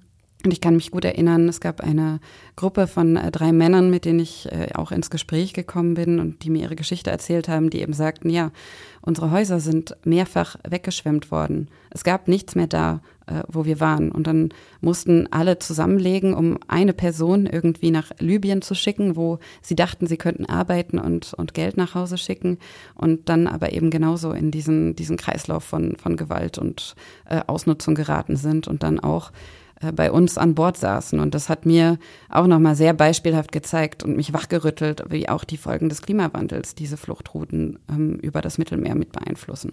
Und 0.44 0.52
ich 0.52 0.61
kann 0.61 0.76
mich 0.76 0.90
gut 0.90 1.07
erinnern, 1.07 1.48
es 1.48 1.61
gab 1.61 1.80
eine 1.80 2.20
Gruppe 2.54 2.87
von 2.87 3.16
äh, 3.16 3.30
drei 3.30 3.50
Männern, 3.50 3.90
mit 3.90 4.04
denen 4.04 4.20
ich 4.20 4.46
äh, 4.52 4.68
auch 4.74 4.92
ins 4.92 5.11
Gespräch 5.11 5.54
gekommen 5.54 5.94
bin 5.94 6.20
und 6.20 6.44
die 6.44 6.50
mir 6.50 6.62
ihre 6.62 6.76
Geschichte 6.76 7.11
erzählt 7.11 7.48
haben, 7.48 7.70
die 7.70 7.80
eben 7.80 7.94
sagten, 7.94 8.28
ja, 8.28 8.52
unsere 9.00 9.30
Häuser 9.30 9.59
sind 9.59 9.96
mehrfach 10.04 10.57
weggeschwemmt 10.68 11.30
worden. 11.30 11.68
Es 11.90 12.04
gab 12.04 12.28
nichts 12.28 12.54
mehr 12.54 12.66
da, 12.66 13.00
äh, 13.27 13.43
wo 13.49 13.65
wir 13.65 13.81
waren. 13.81 14.11
Und 14.11 14.27
dann 14.27 14.51
mussten 14.81 15.29
alle 15.31 15.59
zusammenlegen, 15.59 16.35
um 16.35 16.59
eine 16.69 16.93
Person 16.93 17.47
irgendwie 17.47 17.91
nach 17.91 18.11
Libyen 18.19 18.63
zu 18.63 18.75
schicken, 18.75 19.17
wo 19.17 19.39
sie 19.63 19.75
dachten, 19.75 20.07
sie 20.07 20.17
könnten 20.17 20.47
arbeiten 20.47 20.99
und, 20.99 21.35
und 21.35 21.55
Geld 21.55 21.77
nach 21.77 21.95
Hause 21.95 22.19
schicken. 22.19 22.59
Und 22.95 23.29
dann 23.29 23.47
aber 23.47 23.73
eben 23.73 23.91
genauso 23.91 24.33
in 24.33 24.51
diesen, 24.51 24.95
diesen 24.95 25.17
Kreislauf 25.17 25.65
von, 25.65 25.97
von 25.97 26.17
Gewalt 26.17 26.59
und 26.59 26.95
äh, 27.29 27.41
Ausnutzung 27.47 27.95
geraten 27.95 28.37
sind 28.37 28.69
und 28.69 28.83
dann 28.83 29.01
auch 29.01 29.33
äh, 29.81 29.93
bei 29.93 30.11
uns 30.13 30.39
an 30.39 30.55
Bord 30.55 30.77
saßen. 30.77 31.19
Und 31.21 31.35
das 31.35 31.49
hat 31.49 31.67
mir 31.67 31.99
auch 32.29 32.47
nochmal 32.47 32.77
sehr 32.77 32.93
beispielhaft 32.93 33.53
gezeigt 33.53 34.03
und 34.03 34.17
mich 34.17 34.33
wachgerüttelt, 34.33 35.05
wie 35.09 35.29
auch 35.29 35.45
die 35.45 35.57
Folgen 35.57 35.89
des 35.89 36.03
Klimawandels 36.03 36.75
diese 36.75 36.97
Fluchtrouten 36.97 37.79
ähm, 37.89 38.17
über 38.17 38.41
das 38.41 38.59
Mittelmeer 38.59 38.95
mit 38.95 39.13
beeinflussen. 39.13 39.73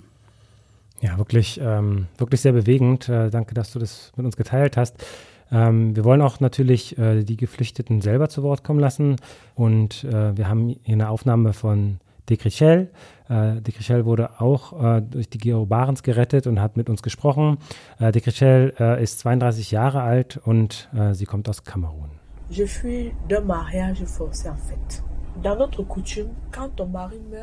Ja, 1.02 1.18
wirklich, 1.18 1.60
ähm, 1.62 2.08
wirklich 2.18 2.42
sehr 2.42 2.54
bewegend. 2.54 3.10
Äh, 3.10 3.30
danke, 3.30 3.54
dass 3.54 3.72
du 3.72 3.80
das 3.80 4.12
mit 4.16 4.26
uns 4.26 4.38
geteilt 4.38 4.78
hast. 4.78 5.04
Ähm, 5.52 5.96
wir 5.96 6.06
wollen 6.06 6.22
auch 6.22 6.40
natürlich 6.40 6.98
äh, 6.98 7.24
die 7.24 7.38
Geflüchteten 7.38 8.02
selber 8.02 8.30
zu 8.30 8.44
Wort 8.44 8.64
kommen 8.64 8.80
lassen. 8.80 9.16
Und 9.56 10.04
äh, 10.04 10.38
wir 10.38 10.48
haben 10.48 10.70
hier 10.84 10.94
eine 10.94 11.10
Aufnahme 11.10 11.54
von 11.54 12.00
Dekrichel. 12.30 12.92
Äh, 13.30 13.62
Dekrichel 13.62 14.06
wurde 14.06 14.40
auch 14.40 14.98
äh, 14.98 15.02
durch 15.02 15.28
die 15.28 15.40
Gero 15.40 15.66
Barents 15.66 16.04
gerettet 16.04 16.46
und 16.46 16.62
hat 16.62 16.78
mit 16.78 16.90
uns 16.90 17.02
gesprochen. 17.02 17.58
Äh, 18.00 18.12
Dekrichel 18.12 18.74
äh, 18.80 19.04
ist 19.04 19.20
32 19.20 19.72
Jahre 19.72 20.02
alt 20.02 20.40
und 20.44 20.88
äh, 20.96 21.14
sie 21.14 21.26
kommt 21.26 21.50
aus 21.50 21.64
Kamerun. 21.64 22.12
Je 22.50 22.68
fuis 22.68 23.12
d'un 23.30 23.46
mariage 23.46 24.06
forcé 24.06 24.50
en 24.50 24.58
fait. 24.58 25.04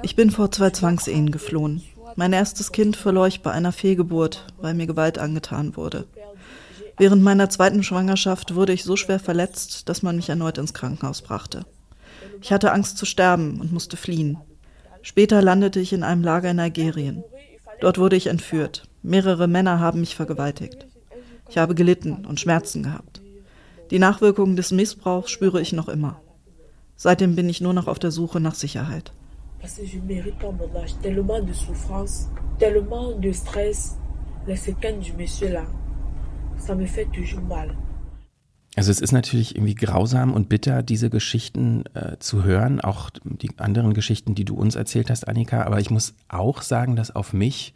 Ich 0.03 0.15
bin 0.17 0.31
vor 0.31 0.51
zwei 0.51 0.71
Zwangsehen 0.71 1.31
geflohen. 1.31 1.83
Mein 2.19 2.33
erstes 2.33 2.73
Kind 2.73 2.97
verlor 2.97 3.29
ich 3.29 3.43
bei 3.43 3.53
einer 3.53 3.71
Fehlgeburt, 3.71 4.45
weil 4.61 4.75
mir 4.75 4.89
Gewalt 4.89 5.21
angetan 5.21 5.77
wurde. 5.77 6.05
Während 6.97 7.23
meiner 7.23 7.49
zweiten 7.49 7.85
Schwangerschaft 7.85 8.57
wurde 8.57 8.73
ich 8.73 8.83
so 8.83 8.97
schwer 8.97 9.21
verletzt, 9.21 9.89
dass 9.89 10.03
man 10.03 10.17
mich 10.17 10.29
erneut 10.29 10.59
ins 10.59 10.75
Krankenhaus 10.75 11.23
brachte. 11.23 11.65
Ich 12.43 12.51
hatte 12.53 12.73
Angst 12.73 12.99
zu 12.99 13.07
sterben 13.07 13.61
und 13.61 13.73
musste 13.73 13.97
fliehen. 13.97 14.37
Später 15.01 15.41
landete 15.43 15.79
ich 15.79 15.93
in 15.93 16.03
einem 16.03 16.25
Lager 16.25 16.51
in 16.51 16.57
Nigerien. 16.57 17.23
Dort 17.81 17.99
wurde 17.99 18.17
ich 18.17 18.27
entführt. 18.27 18.89
Mehrere 19.05 19.47
Männer 19.47 19.79
haben 19.79 20.01
mich 20.01 20.17
vergewaltigt. 20.17 20.89
Ich 21.49 21.57
habe 21.57 21.77
gelitten 21.77 22.27
und 22.27 22.41
Schmerzen 22.41 22.83
gehabt. 22.83 23.21
Die 23.93 24.01
Nachwirkungen 24.01 24.57
des 24.57 24.73
Missbrauchs 24.73 25.31
spüre 25.31 25.61
ich 25.61 25.73
noch 25.73 25.87
immer. 25.87 26.21
Seitdem 26.97 27.37
bin 27.37 27.49
ich 27.49 27.61
nur 27.61 27.75
noch 27.75 27.87
auf 27.87 28.01
der 28.01 28.11
Suche 28.11 28.41
nach 28.41 28.57
Sicherheit. 28.57 29.13
Tellement 31.03 31.41
de 31.41 31.53
souffrance, 31.53 32.29
tellement 32.59 33.13
de 33.13 33.33
stress, 33.33 33.97
les 34.47 34.57
séquelles 34.57 35.01
du 35.01 35.13
monsieur 35.13 35.53
là, 35.53 35.65
ça 36.59 36.75
me 36.75 36.87
fait 36.87 37.07
toujours 37.07 37.43
mal. 37.43 37.75
Also 38.77 38.93
es 38.93 39.01
ist 39.01 39.13
natürlich 39.13 39.57
irgendwie 39.57 39.75
grausam 39.75 40.33
und 40.33 40.49
bitter, 40.49 40.85
diese 40.85 41.11
Geschichten 41.11 41.85
äh, 41.95 42.19
zu 42.21 42.45
hören, 42.45 42.81
auch 42.81 43.11
die 43.25 43.51
anderen 43.59 43.93
Geschichten, 43.93 44.37
die 44.37 44.45
du 44.45 44.55
uns 44.55 44.77
erzählt 44.77 45.11
hast, 45.11 45.27
Annika. 45.27 45.65
Aber 45.65 45.81
ich 45.81 45.91
muss 45.91 46.15
auch 46.29 46.63
sagen, 46.63 46.95
dass 46.95 47.11
auf 47.15 47.33
mich 47.33 47.75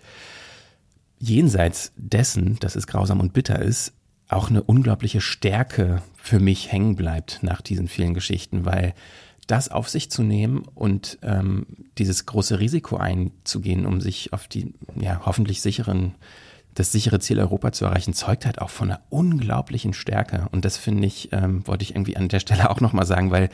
jenseits 1.19 1.93
dessen, 1.97 2.57
dass 2.61 2.77
es 2.77 2.87
grausam 2.87 3.19
und 3.19 3.33
bitter 3.33 3.61
ist, 3.61 3.95
auch 4.29 4.49
eine 4.49 4.63
unglaubliche 4.63 5.21
Stärke 5.21 6.03
für 6.17 6.39
mich 6.39 6.71
hängen 6.71 6.95
bleibt 6.95 7.41
nach 7.43 7.63
diesen 7.63 7.89
vielen 7.89 8.15
Geschichten, 8.15 8.65
weil 8.65 8.95
das 9.47 9.69
auf 9.69 9.89
sich 9.89 10.11
zu 10.11 10.23
nehmen 10.23 10.63
und 10.75 11.19
ähm, 11.23 11.67
dieses 11.99 12.27
große 12.27 12.61
Risiko 12.61 12.97
einzugehen, 12.97 13.87
um 13.87 14.01
sich 14.01 14.33
auf 14.33 14.49
die 14.49 14.75
ja, 15.01 15.23
hoffentlich 15.25 15.61
sicheren, 15.61 16.15
das 16.75 16.93
sichere 16.93 17.19
Ziel 17.19 17.39
Europa 17.39 17.73
zu 17.73 17.85
erreichen, 17.85 18.15
zeugt 18.15 18.47
halt 18.47 18.61
auch 18.61 18.71
von 18.71 18.91
einer 18.91 19.01
unglaublichen 19.11 19.93
Stärke. 19.93 20.49
Und 20.53 20.65
das 20.65 20.77
finde 20.77 21.07
ich, 21.07 21.31
ähm, 21.33 21.67
wollte 21.67 21.83
ich 21.83 21.95
irgendwie 21.95 22.17
an 22.17 22.29
der 22.29 22.41
Stelle 22.41 22.71
auch 22.71 22.81
nochmal 22.81 23.07
sagen, 23.07 23.31
weil 23.31 23.51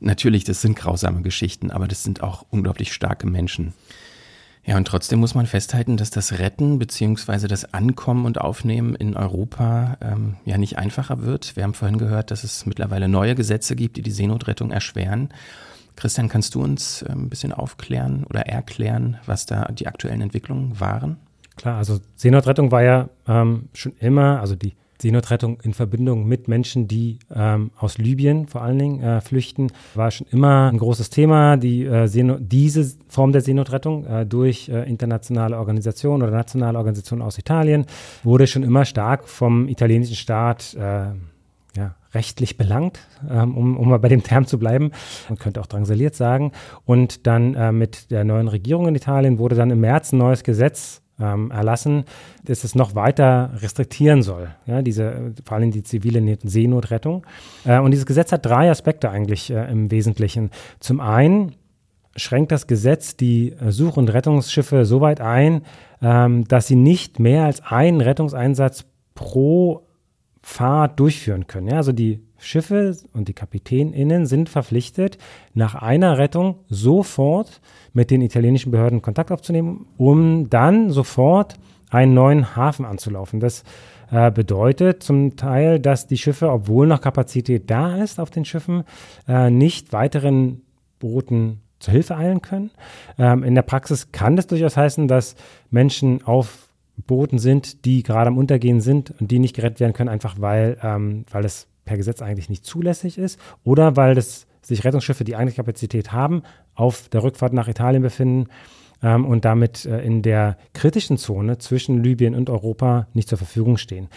natürlich, 0.00 0.44
das 0.44 0.60
sind 0.60 0.76
grausame 0.76 1.22
Geschichten, 1.22 1.70
aber 1.70 1.88
das 1.88 2.02
sind 2.02 2.22
auch 2.22 2.44
unglaublich 2.50 2.92
starke 2.92 3.26
Menschen. 3.26 3.72
Ja, 4.64 4.76
und 4.76 4.86
trotzdem 4.86 5.20
muss 5.20 5.34
man 5.34 5.46
festhalten, 5.46 5.96
dass 5.96 6.10
das 6.10 6.38
Retten 6.38 6.78
beziehungsweise 6.78 7.48
das 7.48 7.72
Ankommen 7.72 8.26
und 8.26 8.40
Aufnehmen 8.40 8.94
in 8.94 9.16
Europa 9.16 9.96
ähm, 10.02 10.36
ja 10.44 10.58
nicht 10.58 10.76
einfacher 10.78 11.22
wird. 11.22 11.56
Wir 11.56 11.64
haben 11.64 11.74
vorhin 11.74 11.98
gehört, 11.98 12.30
dass 12.30 12.44
es 12.44 12.66
mittlerweile 12.66 13.08
neue 13.08 13.34
Gesetze 13.34 13.74
gibt, 13.74 13.96
die 13.96 14.02
die 14.02 14.10
Seenotrettung 14.10 14.70
erschweren. 14.70 15.30
Christian, 15.96 16.28
kannst 16.28 16.54
du 16.54 16.62
uns 16.62 17.02
äh, 17.02 17.10
ein 17.10 17.30
bisschen 17.30 17.52
aufklären 17.52 18.24
oder 18.24 18.46
erklären, 18.46 19.18
was 19.26 19.46
da 19.46 19.64
die 19.72 19.86
aktuellen 19.86 20.20
Entwicklungen 20.20 20.78
waren? 20.78 21.16
Klar, 21.56 21.78
also 21.78 22.00
Seenotrettung 22.16 22.70
war 22.70 22.82
ja 22.82 23.08
ähm, 23.26 23.68
schon 23.74 23.92
immer, 23.98 24.40
also 24.40 24.56
die 24.56 24.74
Seenotrettung 25.00 25.60
in 25.62 25.74
Verbindung 25.74 26.26
mit 26.26 26.48
Menschen, 26.48 26.88
die 26.88 27.18
ähm, 27.34 27.70
aus 27.76 27.98
Libyen 27.98 28.46
vor 28.46 28.62
allen 28.62 28.78
Dingen 28.78 29.02
äh, 29.02 29.20
flüchten, 29.20 29.72
war 29.94 30.10
schon 30.10 30.26
immer 30.30 30.70
ein 30.70 30.78
großes 30.78 31.10
Thema. 31.10 31.56
Die, 31.56 31.84
äh, 31.84 32.08
diese 32.40 32.92
Form 33.08 33.32
der 33.32 33.40
Seenotrettung 33.40 34.06
äh, 34.06 34.26
durch 34.26 34.68
äh, 34.68 34.88
internationale 34.88 35.58
Organisationen 35.58 36.22
oder 36.22 36.32
nationale 36.32 36.78
Organisationen 36.78 37.22
aus 37.22 37.38
Italien 37.38 37.86
wurde 38.22 38.46
schon 38.46 38.62
immer 38.62 38.84
stark 38.84 39.28
vom 39.28 39.68
italienischen 39.68 40.16
Staat 40.16 40.74
äh, 40.74 41.12
ja, 41.76 41.94
rechtlich 42.12 42.56
belangt, 42.56 42.98
ähm, 43.28 43.56
um, 43.56 43.76
um 43.76 43.88
mal 43.88 43.98
bei 43.98 44.08
dem 44.08 44.22
Term 44.22 44.46
zu 44.46 44.58
bleiben. 44.58 44.90
Man 45.28 45.38
könnte 45.38 45.60
auch 45.60 45.66
drangsaliert 45.66 46.14
sagen. 46.14 46.52
Und 46.84 47.26
dann 47.26 47.54
äh, 47.54 47.72
mit 47.72 48.10
der 48.10 48.24
neuen 48.24 48.48
Regierung 48.48 48.88
in 48.88 48.94
Italien 48.94 49.38
wurde 49.38 49.54
dann 49.54 49.70
im 49.70 49.80
März 49.80 50.12
ein 50.12 50.18
neues 50.18 50.42
Gesetz 50.42 51.02
ähm, 51.20 51.50
erlassen, 51.50 52.04
dass 52.44 52.64
es 52.64 52.74
noch 52.74 52.94
weiter 52.94 53.50
restriktieren 53.56 54.22
soll, 54.22 54.48
ja, 54.66 54.82
diese, 54.82 55.32
vor 55.44 55.56
allem 55.56 55.70
die 55.70 55.82
zivile 55.82 56.38
Seenotrettung. 56.42 57.26
Äh, 57.64 57.78
und 57.78 57.90
dieses 57.90 58.06
Gesetz 58.06 58.32
hat 58.32 58.46
drei 58.46 58.70
Aspekte 58.70 59.10
eigentlich 59.10 59.50
äh, 59.50 59.70
im 59.70 59.90
Wesentlichen. 59.90 60.50
Zum 60.80 61.00
einen 61.00 61.56
schränkt 62.16 62.52
das 62.52 62.66
Gesetz 62.66 63.16
die 63.16 63.52
äh, 63.52 63.70
Such- 63.70 63.96
und 63.96 64.12
Rettungsschiffe 64.12 64.84
so 64.84 65.00
weit 65.00 65.20
ein, 65.20 65.62
ähm, 66.02 66.46
dass 66.48 66.66
sie 66.66 66.76
nicht 66.76 67.18
mehr 67.18 67.44
als 67.44 67.62
einen 67.62 68.00
Rettungseinsatz 68.00 68.86
pro 69.14 69.86
Fahrt 70.42 70.98
durchführen 70.98 71.46
können. 71.46 71.68
Ja, 71.68 71.76
also 71.76 71.92
die 71.92 72.20
Schiffe 72.38 72.96
und 73.12 73.28
die 73.28 73.34
KapitänInnen 73.34 74.26
sind 74.26 74.48
verpflichtet, 74.48 75.18
nach 75.52 75.74
einer 75.74 76.16
Rettung 76.16 76.56
sofort 76.68 77.60
mit 77.92 78.10
den 78.10 78.22
italienischen 78.22 78.70
Behörden 78.70 79.02
Kontakt 79.02 79.30
aufzunehmen, 79.30 79.86
um 79.98 80.48
dann 80.48 80.90
sofort 80.90 81.56
einen 81.90 82.14
neuen 82.14 82.56
Hafen 82.56 82.86
anzulaufen. 82.86 83.40
Das 83.40 83.64
äh, 84.10 84.30
bedeutet 84.30 85.02
zum 85.02 85.36
Teil, 85.36 85.78
dass 85.78 86.06
die 86.06 86.18
Schiffe, 86.18 86.50
obwohl 86.50 86.86
noch 86.86 87.00
Kapazität 87.00 87.68
da 87.70 87.96
ist 87.96 88.18
auf 88.18 88.30
den 88.30 88.44
Schiffen, 88.44 88.84
äh, 89.28 89.50
nicht 89.50 89.92
weiteren 89.92 90.62
Booten 90.98 91.60
zur 91.78 91.92
Hilfe 91.92 92.16
eilen 92.16 92.42
können. 92.42 92.70
Ähm, 93.18 93.42
in 93.42 93.54
der 93.54 93.62
Praxis 93.62 94.12
kann 94.12 94.36
das 94.36 94.46
durchaus 94.46 94.76
heißen, 94.76 95.08
dass 95.08 95.34
Menschen 95.70 96.24
auf 96.24 96.69
Booten 97.00 97.38
sind, 97.38 97.84
die 97.84 98.02
gerade 98.02 98.28
am 98.28 98.38
Untergehen 98.38 98.80
sind 98.80 99.12
und 99.20 99.30
die 99.30 99.38
nicht 99.38 99.56
gerettet 99.56 99.80
werden 99.80 99.92
können, 99.92 100.08
einfach 100.08 100.36
weil, 100.38 100.78
ähm, 100.82 101.24
weil 101.30 101.44
es 101.44 101.66
per 101.84 101.96
Gesetz 101.96 102.22
eigentlich 102.22 102.48
nicht 102.48 102.64
zulässig 102.64 103.18
ist 103.18 103.38
oder 103.64 103.96
weil 103.96 104.14
das 104.14 104.46
sich 104.62 104.84
Rettungsschiffe, 104.84 105.24
die 105.24 105.36
eigentlich 105.36 105.56
Kapazität 105.56 106.12
haben, 106.12 106.42
auf 106.74 107.08
der 107.08 107.22
Rückfahrt 107.22 107.52
nach 107.52 107.68
Italien 107.68 108.02
befinden 108.02 108.48
ähm, 109.02 109.24
und 109.24 109.44
damit 109.44 109.86
äh, 109.86 110.00
in 110.02 110.22
der 110.22 110.56
kritischen 110.72 111.16
Zone 111.16 111.58
zwischen 111.58 112.02
Libyen 112.02 112.34
und 112.34 112.50
Europa 112.50 113.06
nicht 113.14 113.28
zur 113.28 113.38
Verfügung 113.38 113.76
stehen. 113.76 114.08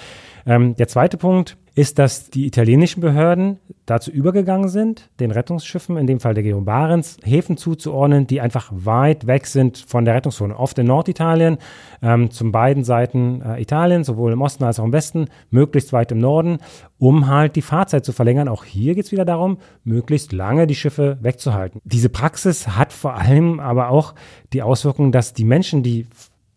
Ähm, 0.46 0.76
der 0.76 0.88
zweite 0.88 1.18
Punkt 1.18 1.58
ist, 1.76 1.98
dass 1.98 2.30
die 2.30 2.46
italienischen 2.46 3.02
Behörden 3.02 3.60
dazu 3.86 4.12
übergegangen 4.12 4.70
sind, 4.70 5.10
den 5.20 5.32
Rettungsschiffen, 5.32 5.98
in 5.98 6.06
dem 6.06 6.20
Fall 6.20 6.36
der 6.36 6.44
Geo 6.44 6.62
Barents, 6.62 7.18
Häfen 7.24 7.58
zuzuordnen, 7.58 8.28
die 8.28 8.42
einfach 8.42 8.70
weit 8.72 9.26
weg 9.26 9.48
sind 9.48 9.80
von 9.80 10.06
der 10.06 10.14
Rettungszone. 10.14 10.58
Oft 10.58 10.78
in 10.78 10.86
Norditalien, 10.86 11.58
ähm, 12.02 12.30
zum 12.30 12.52
beiden 12.52 12.84
Seiten 12.84 13.42
äh, 13.42 13.62
Italien, 13.62 14.04
sowohl 14.04 14.34
im 14.34 14.42
Osten 14.42 14.64
als 14.64 14.80
auch 14.80 14.86
im 14.86 14.94
Westen, 14.94 15.28
möglichst 15.50 15.94
weit 15.94 16.12
im 16.12 16.20
Norden, 16.20 16.60
um 17.00 17.28
halt 17.28 17.56
die 17.56 17.62
Fahrzeit 17.64 18.06
zu 18.06 18.14
verlängern. 18.14 18.48
Auch 18.48 18.66
hier 18.66 18.94
geht 18.94 19.06
es 19.06 19.12
wieder 19.12 19.26
darum, 19.26 19.58
möglichst 19.84 20.32
lange 20.32 20.68
die 20.68 20.76
Schiffe 20.76 21.18
wegzuhalten. 21.22 21.82
Diese 21.84 22.10
Praxis 22.10 22.68
hat 22.68 22.94
vor 22.94 23.16
allem 23.16 23.60
aber 23.60 23.90
auch 23.90 24.14
die 24.54 24.62
Auswirkung, 24.62 25.12
dass 25.12 25.34
die 25.34 25.46
Menschen, 25.46 25.82
die 25.82 26.06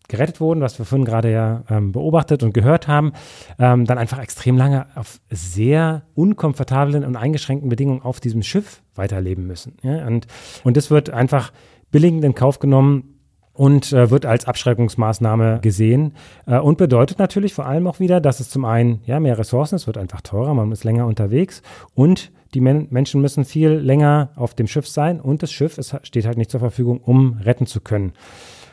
gerettet 0.07 0.39
wurden, 0.39 0.61
was 0.61 0.77
wir 0.79 0.85
vorhin 0.85 1.05
gerade 1.05 1.31
ja 1.31 1.63
ähm, 1.69 1.91
beobachtet 1.91 2.43
und 2.43 2.53
gehört 2.53 2.87
haben, 2.87 3.13
ähm, 3.59 3.85
dann 3.85 3.97
einfach 3.97 4.19
extrem 4.19 4.57
lange 4.57 4.87
auf 4.95 5.19
sehr 5.29 6.03
unkomfortablen 6.15 7.03
und 7.03 7.15
eingeschränkten 7.15 7.69
Bedingungen 7.69 8.01
auf 8.01 8.19
diesem 8.19 8.43
Schiff 8.43 8.81
weiterleben 8.95 9.45
müssen. 9.47 9.77
Ja? 9.83 10.05
Und, 10.07 10.27
und 10.63 10.77
das 10.77 10.89
wird 10.89 11.09
einfach 11.09 11.51
billigend 11.91 12.23
in 12.23 12.35
Kauf 12.35 12.59
genommen, 12.59 13.17
und 13.57 13.91
äh, 13.91 14.11
wird 14.11 14.25
als 14.25 14.45
Abschreckungsmaßnahme 14.45 15.59
gesehen 15.61 16.13
äh, 16.45 16.59
und 16.59 16.77
bedeutet 16.77 17.17
natürlich 17.17 17.53
vor 17.53 17.65
allem 17.65 17.87
auch 17.87 17.99
wieder, 17.99 18.21
dass 18.21 18.39
es 18.39 18.49
zum 18.49 18.65
einen 18.65 19.01
ja 19.05 19.19
mehr 19.19 19.37
Ressourcen, 19.37 19.75
es 19.75 19.87
wird 19.87 19.97
einfach 19.97 20.21
teurer, 20.21 20.53
man 20.53 20.71
ist 20.71 20.83
länger 20.83 21.07
unterwegs 21.07 21.63
und 21.95 22.31
die 22.53 22.61
Men 22.61 22.87
Menschen 22.91 23.19
müssen 23.19 23.45
viel 23.45 23.71
länger 23.71 24.29
auf 24.35 24.53
dem 24.53 24.67
Schiff 24.67 24.87
sein 24.87 25.19
und 25.19 25.43
das 25.43 25.51
Schiff 25.51 25.77
es 25.77 25.95
steht 26.03 26.27
halt 26.27 26.37
nicht 26.37 26.51
zur 26.51 26.59
Verfügung, 26.59 26.99
um 26.99 27.39
retten 27.43 27.65
zu 27.65 27.81
können. 27.81 28.13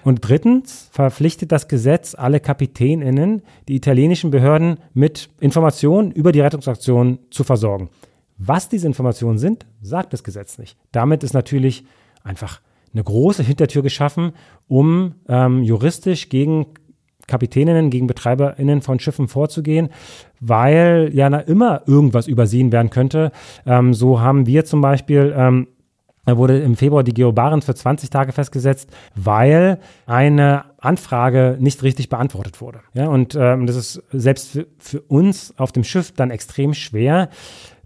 Und 0.05 0.21
drittens 0.21 0.89
verpflichtet 0.93 1.51
das 1.51 1.67
Gesetz 1.67 2.15
alle 2.15 2.39
KapitänInnen, 2.39 3.43
die 3.69 3.75
italienischen 3.75 4.31
Behörden 4.31 4.79
mit 4.93 5.31
Informationen 5.41 6.13
über 6.13 6.31
die 6.31 6.41
Rettungsaktion 6.41 7.19
zu 7.31 7.43
versorgen. 7.43 7.89
Was 8.37 8.69
diese 8.69 8.87
Informationen 8.87 9.39
sind, 9.39 9.65
sagt 9.81 10.13
das 10.13 10.23
Gesetz 10.23 10.59
nicht. 10.59 10.77
Damit 10.93 11.25
ist 11.25 11.33
natürlich 11.33 11.85
einfach 12.23 12.61
eine 12.93 13.03
große 13.03 13.43
Hintertür 13.43 13.83
geschaffen, 13.83 14.33
um 14.69 15.15
ähm, 15.29 15.63
juristisch 15.63 16.29
gegen 16.29 16.67
Kapitäninnen, 17.27 17.89
gegen 17.89 18.07
BetreiberInnen 18.07 18.83
von 18.83 19.01
Schiffen 19.01 19.29
vorzugehen, 19.29 19.89
weil 20.41 21.11
ja 21.15 21.29
immer 21.39 21.83
irgendwas 21.87 22.27
übersehen 22.27 22.71
werden 22.71 22.91
könnte. 22.91 23.33
Ähm, 23.65 23.95
so 23.95 24.21
haben 24.21 24.47
wir 24.47 24.67
zum 24.67 24.83
Beispiel 24.83 25.35
ähm, 25.37 25.69
er 26.27 26.39
wurde 26.39 26.59
im 26.61 26.77
Februar 26.77 27.03
die 27.03 27.15
Geo 27.15 27.33
für 27.33 27.75
20 27.75 28.11
Tage 28.11 28.33
festgesetzt, 28.33 28.91
weil 29.15 29.79
eine 30.07 30.65
Anfrage 30.79 31.57
nicht 31.61 31.83
richtig 31.83 32.09
beantwortet 32.09 32.61
wurde. 32.61 32.81
Ja, 32.95 33.09
und 33.09 33.35
ähm, 33.35 33.67
das 33.67 33.77
ist 33.77 34.03
selbst 34.13 34.51
für, 34.51 34.67
für 34.79 35.01
uns 35.03 35.55
auf 35.59 35.73
dem 35.73 35.85
Schiff 35.85 36.13
dann 36.13 36.31
extrem 36.31 36.75
schwer 36.75 37.29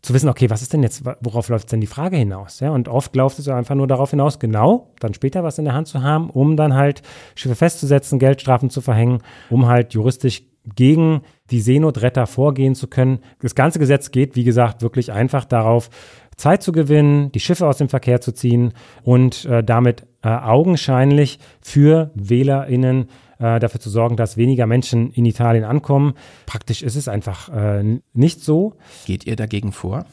zu 0.03 0.15
wissen, 0.15 0.29
okay, 0.29 0.49
was 0.49 0.63
ist 0.63 0.73
denn 0.73 0.83
jetzt, 0.83 1.05
worauf 1.21 1.49
läuft 1.49 1.73
denn 1.73 1.81
die 1.81 1.89
Frage 1.89 2.17
hinaus? 2.17 2.61
Ja, 2.61 2.71
und 2.71 2.89
oft 2.89 3.15
läuft 3.17 3.39
es 3.39 3.49
einfach 3.49 3.75
nur 3.75 3.89
darauf 3.89 4.11
hinaus, 4.11 4.39
genau 4.39 4.93
dann 5.01 5.13
später 5.15 5.43
was 5.43 5.59
in 5.59 5.65
der 5.65 5.75
Hand 5.75 5.89
zu 5.89 6.03
haben, 6.03 6.31
um 6.31 6.57
dann 6.57 6.75
halt 6.75 7.03
Schiffe 7.35 7.57
festzusetzen, 7.57 8.19
Geldstrafen 8.19 8.71
zu 8.71 8.81
verhängen, 8.81 9.23
um 9.51 9.67
halt 9.67 9.95
juristisch 9.95 10.45
gegen 10.77 11.23
die 11.51 11.61
Seenotretter 11.61 12.27
vorgehen 12.27 12.75
zu 12.75 12.89
können. 12.89 13.21
Das 13.41 13.55
ganze 13.55 13.79
Gesetz 13.79 14.11
geht, 14.11 14.37
wie 14.37 14.45
gesagt, 14.45 14.83
wirklich 14.83 15.13
einfach 15.13 15.45
darauf, 15.45 15.91
Zeit 16.39 16.63
zu 16.63 16.73
gewinnen, 16.73 17.31
die 17.33 17.41
Schiffe 17.41 17.67
aus 17.67 17.77
dem 17.77 17.91
Verkehr 17.91 18.21
zu 18.23 18.33
ziehen 18.33 18.73
und 19.03 19.45
äh, 19.45 19.63
damit 19.63 20.07
äh, 20.23 20.29
augenscheinlich 20.29 21.39
für 21.61 22.11
WählerInnen 22.15 23.11
äh, 23.39 23.61
dafür 23.61 23.81
zu 23.81 23.91
sorgen, 23.91 24.17
dass 24.17 24.37
weniger 24.37 24.67
Menschen 24.67 25.11
in 25.11 25.27
Italien 25.27 25.65
ankommen. 25.65 26.15
Praktisch 26.47 26.83
ist 26.83 26.97
es 26.97 27.09
einfach 27.09 27.51
äh, 27.51 28.01
nicht 28.15 28.41
so. 28.41 28.75
Geht 29.05 29.27
ihr 29.27 29.37
dagegen 29.37 29.73
vor, 29.73 30.07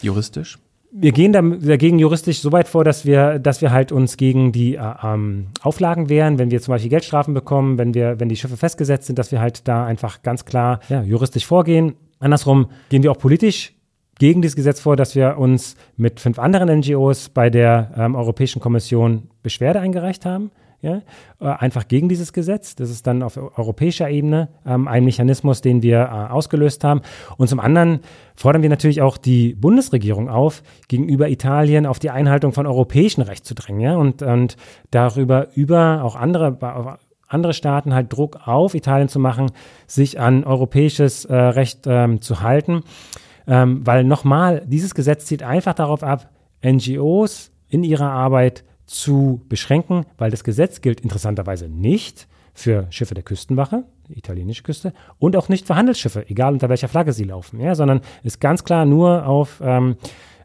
juristisch? 0.00 0.58
wir 0.94 1.12
gehen 1.12 1.32
dagegen 1.32 1.98
juristisch 1.98 2.40
so 2.40 2.52
weit 2.52 2.68
vor, 2.68 2.84
dass 2.84 3.06
wir, 3.06 3.38
dass 3.38 3.62
wir 3.62 3.70
halt 3.70 3.92
uns 3.92 4.18
gegen 4.18 4.52
die 4.52 4.74
äh, 4.74 4.94
ähm, 5.02 5.46
Auflagen 5.62 6.10
wehren, 6.10 6.38
wenn 6.38 6.50
wir 6.50 6.60
zum 6.60 6.72
Beispiel 6.72 6.90
Geldstrafen 6.90 7.32
bekommen, 7.32 7.78
wenn 7.78 7.94
wir, 7.94 8.20
wenn 8.20 8.28
die 8.28 8.36
Schiffe 8.36 8.58
festgesetzt 8.58 9.06
sind, 9.06 9.18
dass 9.18 9.32
wir 9.32 9.40
halt 9.40 9.66
da 9.66 9.86
einfach 9.86 10.22
ganz 10.22 10.44
klar 10.44 10.80
ja, 10.90 11.02
juristisch 11.02 11.46
vorgehen. 11.46 11.94
Andersrum 12.18 12.66
gehen 12.90 13.02
wir 13.02 13.10
auch 13.10 13.18
politisch 13.18 13.72
gegen 14.18 14.42
dieses 14.42 14.56
Gesetz 14.56 14.80
vor, 14.80 14.96
dass 14.96 15.14
wir 15.14 15.38
uns 15.38 15.76
mit 15.96 16.20
fünf 16.20 16.38
anderen 16.38 16.78
NGOs 16.78 17.28
bei 17.28 17.50
der 17.50 17.92
ähm, 17.96 18.14
Europäischen 18.14 18.60
Kommission 18.60 19.28
Beschwerde 19.42 19.80
eingereicht 19.80 20.24
haben 20.24 20.50
ja, 20.82 21.00
äh, 21.40 21.46
einfach 21.46 21.88
gegen 21.88 22.08
dieses 22.08 22.32
Gesetz. 22.32 22.74
Das 22.74 22.90
ist 22.90 23.06
dann 23.06 23.22
auf 23.22 23.36
europäischer 23.36 24.10
Ebene 24.10 24.48
ähm, 24.66 24.88
ein 24.88 25.04
Mechanismus, 25.04 25.62
den 25.62 25.82
wir 25.82 26.00
äh, 26.00 26.32
ausgelöst 26.32 26.84
haben. 26.84 27.02
Und 27.36 27.48
zum 27.48 27.60
anderen 27.60 28.00
fordern 28.34 28.62
wir 28.62 28.68
natürlich 28.68 29.00
auch 29.00 29.16
die 29.16 29.54
Bundesregierung 29.54 30.28
auf, 30.28 30.62
gegenüber 30.88 31.28
Italien 31.28 31.86
auf 31.86 32.00
die 32.00 32.10
Einhaltung 32.10 32.52
von 32.52 32.66
europäischem 32.66 33.22
Recht 33.22 33.46
zu 33.46 33.54
drängen 33.54 33.80
ja, 33.80 33.96
und, 33.96 34.22
und 34.22 34.56
darüber 34.90 35.48
über 35.54 36.02
auch 36.02 36.16
andere 36.16 36.98
andere 37.28 37.54
Staaten 37.54 37.94
halt 37.94 38.12
Druck 38.12 38.46
auf 38.46 38.74
Italien 38.74 39.08
zu 39.08 39.18
machen, 39.18 39.52
sich 39.86 40.20
an 40.20 40.44
europäisches 40.44 41.24
äh, 41.24 41.34
Recht 41.34 41.86
ähm, 41.86 42.20
zu 42.20 42.42
halten. 42.42 42.82
Ähm, 43.46 43.86
weil 43.86 44.04
nochmal, 44.04 44.62
dieses 44.66 44.94
Gesetz 44.94 45.26
zielt 45.26 45.42
einfach 45.42 45.74
darauf 45.74 46.02
ab, 46.02 46.30
NGOs 46.64 47.50
in 47.68 47.84
ihrer 47.84 48.10
Arbeit 48.10 48.64
zu 48.86 49.42
beschränken, 49.48 50.04
weil 50.18 50.30
das 50.30 50.44
Gesetz 50.44 50.80
gilt 50.80 51.00
interessanterweise 51.00 51.68
nicht 51.68 52.28
für 52.54 52.86
Schiffe 52.90 53.14
der 53.14 53.22
Küstenwache, 53.22 53.84
italienische 54.10 54.62
Küste, 54.62 54.92
und 55.18 55.36
auch 55.36 55.48
nicht 55.48 55.66
für 55.66 55.76
Handelsschiffe, 55.76 56.28
egal 56.28 56.52
unter 56.52 56.68
welcher 56.68 56.88
Flagge 56.88 57.12
sie 57.12 57.24
laufen, 57.24 57.60
ja, 57.60 57.74
sondern 57.74 58.02
ist 58.22 58.40
ganz 58.40 58.64
klar 58.64 58.84
nur 58.84 59.26
auf, 59.26 59.62
ähm, 59.64 59.96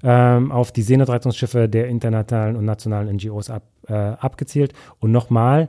ähm, 0.03 0.51
auf 0.51 0.71
die 0.71 0.83
Seenotrettungsschiffe 0.83 1.67
der 1.67 1.88
internationalen 1.88 2.55
und 2.55 2.65
nationalen 2.65 3.15
NGOs 3.15 3.49
ab, 3.49 3.63
äh, 3.88 3.93
abgezielt. 3.93 4.73
Und 4.99 5.12
nochmal, 5.12 5.67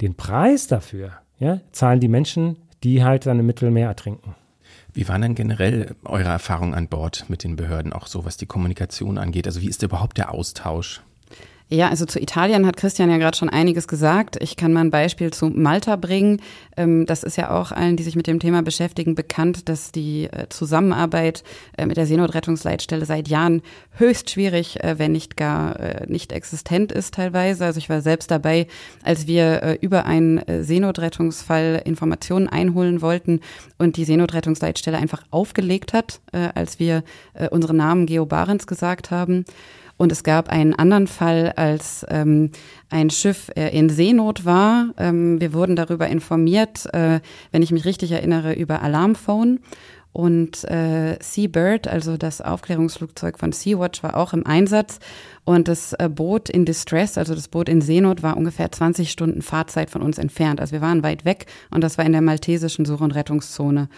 den 0.00 0.14
Preis 0.14 0.66
dafür 0.66 1.12
ja, 1.38 1.60
zahlen 1.72 2.00
die 2.00 2.08
Menschen, 2.08 2.56
die 2.82 3.02
halt 3.02 3.26
dann 3.26 3.38
im 3.38 3.46
Mittelmeer 3.46 3.88
ertrinken. 3.88 4.34
Wie 4.98 5.06
waren 5.06 5.22
denn 5.22 5.36
generell 5.36 5.94
eure 6.04 6.30
Erfahrungen 6.30 6.74
an 6.74 6.88
Bord 6.88 7.26
mit 7.28 7.44
den 7.44 7.54
Behörden, 7.54 7.92
auch 7.92 8.08
so 8.08 8.24
was 8.24 8.36
die 8.36 8.46
Kommunikation 8.46 9.16
angeht? 9.16 9.46
Also 9.46 9.60
wie 9.60 9.68
ist 9.68 9.84
überhaupt 9.84 10.18
der 10.18 10.34
Austausch? 10.34 11.02
Ja, 11.70 11.90
also 11.90 12.06
zu 12.06 12.18
Italien 12.18 12.66
hat 12.66 12.78
Christian 12.78 13.10
ja 13.10 13.18
gerade 13.18 13.36
schon 13.36 13.50
einiges 13.50 13.88
gesagt. 13.88 14.38
Ich 14.40 14.56
kann 14.56 14.72
mal 14.72 14.80
ein 14.80 14.90
Beispiel 14.90 15.30
zu 15.34 15.50
Malta 15.50 15.96
bringen. 15.96 16.40
Ähm, 16.78 17.04
das 17.04 17.22
ist 17.22 17.36
ja 17.36 17.50
auch 17.50 17.72
allen, 17.72 17.98
die 17.98 18.04
sich 18.04 18.16
mit 18.16 18.26
dem 18.26 18.40
Thema 18.40 18.62
beschäftigen, 18.62 19.14
bekannt, 19.14 19.68
dass 19.68 19.92
die 19.92 20.24
äh, 20.24 20.48
Zusammenarbeit 20.48 21.44
äh, 21.76 21.84
mit 21.84 21.98
der 21.98 22.06
Seenotrettungsleitstelle 22.06 23.04
seit 23.04 23.28
Jahren 23.28 23.60
höchst 23.98 24.30
schwierig, 24.30 24.82
äh, 24.82 24.98
wenn 24.98 25.12
nicht 25.12 25.36
gar 25.36 25.58
nicht 26.06 26.32
existent 26.32 26.92
ist 26.92 27.14
teilweise. 27.14 27.66
Also 27.66 27.78
ich 27.78 27.90
war 27.90 28.00
selbst 28.00 28.30
dabei, 28.30 28.66
als 29.02 29.26
wir 29.26 29.78
über 29.80 30.06
einen 30.06 30.40
Seenotrettungsfall 30.62 31.82
Informationen 31.84 32.48
einholen 32.48 33.02
wollten 33.02 33.40
und 33.76 33.96
die 33.96 34.04
Seenotrettungsleitstelle 34.04 34.96
einfach 34.96 35.22
aufgelegt 35.30 35.92
hat, 35.92 36.20
als 36.54 36.78
wir 36.78 37.02
unseren 37.50 37.76
Namen 37.76 38.06
Geo 38.06 38.26
Barents 38.26 38.66
gesagt 38.66 39.10
haben. 39.10 39.44
Und 39.98 40.12
es 40.12 40.22
gab 40.22 40.48
einen 40.48 40.74
anderen 40.74 41.08
Fall, 41.08 41.52
als 41.56 42.06
ähm, 42.08 42.52
ein 42.88 43.10
Schiff 43.10 43.50
äh, 43.56 43.76
in 43.76 43.90
Seenot 43.90 44.46
war. 44.46 44.94
Ähm, 44.96 45.40
wir 45.40 45.52
wurden 45.52 45.76
darüber 45.76 46.06
informiert, 46.06 46.86
äh, 46.94 47.20
wenn 47.50 47.62
ich 47.62 47.72
mich 47.72 47.84
richtig 47.84 48.12
erinnere, 48.12 48.54
über 48.54 48.80
Alarmphone. 48.80 49.60
Und 50.12 50.64
äh, 50.64 51.18
Seabird, 51.20 51.86
also 51.86 52.16
das 52.16 52.40
Aufklärungsflugzeug 52.40 53.38
von 53.38 53.52
Sea-Watch, 53.52 54.02
war 54.02 54.16
auch 54.16 54.32
im 54.32 54.46
Einsatz. 54.46 55.00
Und 55.44 55.68
das 55.68 55.92
äh, 55.94 56.08
Boot 56.08 56.48
in 56.48 56.64
Distress, 56.64 57.18
also 57.18 57.34
das 57.34 57.48
Boot 57.48 57.68
in 57.68 57.80
Seenot, 57.80 58.22
war 58.22 58.36
ungefähr 58.36 58.70
20 58.70 59.10
Stunden 59.10 59.42
Fahrzeit 59.42 59.90
von 59.90 60.02
uns 60.02 60.18
entfernt. 60.18 60.60
Also 60.60 60.72
wir 60.72 60.80
waren 60.80 61.02
weit 61.02 61.24
weg 61.24 61.46
und 61.70 61.82
das 61.82 61.98
war 61.98 62.04
in 62.04 62.12
der 62.12 62.22
maltesischen 62.22 62.84
Such- 62.84 63.00
und 63.00 63.14
Rettungszone. 63.14 63.88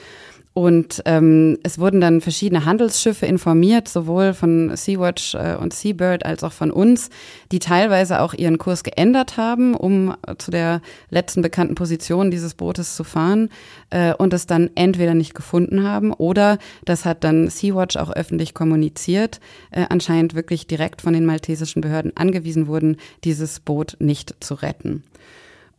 Und 0.52 1.02
ähm, 1.04 1.58
es 1.62 1.78
wurden 1.78 2.00
dann 2.00 2.20
verschiedene 2.20 2.64
Handelsschiffe 2.64 3.24
informiert, 3.24 3.86
sowohl 3.86 4.34
von 4.34 4.74
Sea-Watch 4.74 5.36
äh, 5.36 5.54
und 5.54 5.72
Seabird 5.72 6.26
als 6.26 6.42
auch 6.42 6.50
von 6.50 6.72
uns, 6.72 7.08
die 7.52 7.60
teilweise 7.60 8.20
auch 8.20 8.34
ihren 8.34 8.58
Kurs 8.58 8.82
geändert 8.82 9.36
haben, 9.36 9.74
um 9.74 10.16
äh, 10.26 10.34
zu 10.38 10.50
der 10.50 10.82
letzten 11.08 11.42
bekannten 11.42 11.76
Position 11.76 12.32
dieses 12.32 12.54
Bootes 12.54 12.96
zu 12.96 13.04
fahren 13.04 13.48
äh, 13.90 14.12
und 14.14 14.34
es 14.34 14.46
dann 14.46 14.70
entweder 14.74 15.14
nicht 15.14 15.34
gefunden 15.34 15.84
haben 15.84 16.12
oder 16.12 16.58
das 16.84 17.04
hat 17.04 17.22
dann 17.22 17.48
Sea-Watch 17.48 17.96
auch 17.96 18.10
öffentlich 18.10 18.52
kommuniziert, 18.52 19.38
äh, 19.70 19.86
anscheinend 19.88 20.34
wirklich 20.34 20.66
direkt 20.66 21.00
von 21.00 21.12
den 21.12 21.26
maltesischen 21.26 21.80
Behörden 21.80 22.16
angewiesen 22.16 22.66
wurden, 22.66 22.96
dieses 23.22 23.60
Boot 23.60 23.96
nicht 24.00 24.34
zu 24.40 24.54
retten. 24.54 25.04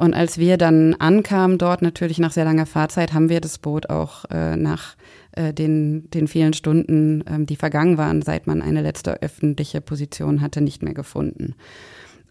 Und 0.01 0.15
als 0.15 0.39
wir 0.39 0.57
dann 0.57 0.95
ankamen 0.95 1.59
dort, 1.59 1.83
natürlich 1.83 2.17
nach 2.17 2.31
sehr 2.31 2.43
langer 2.43 2.65
Fahrzeit, 2.65 3.13
haben 3.13 3.29
wir 3.29 3.39
das 3.39 3.59
Boot 3.59 3.91
auch 3.91 4.25
äh, 4.31 4.55
nach 4.55 4.95
äh, 5.33 5.53
den, 5.53 6.09
den 6.09 6.27
vielen 6.27 6.53
Stunden, 6.53 7.23
ähm, 7.29 7.45
die 7.45 7.55
vergangen 7.55 7.99
waren, 7.99 8.23
seit 8.23 8.47
man 8.47 8.63
eine 8.63 8.81
letzte 8.81 9.21
öffentliche 9.21 9.79
Position 9.79 10.41
hatte, 10.41 10.59
nicht 10.59 10.81
mehr 10.81 10.95
gefunden. 10.95 11.53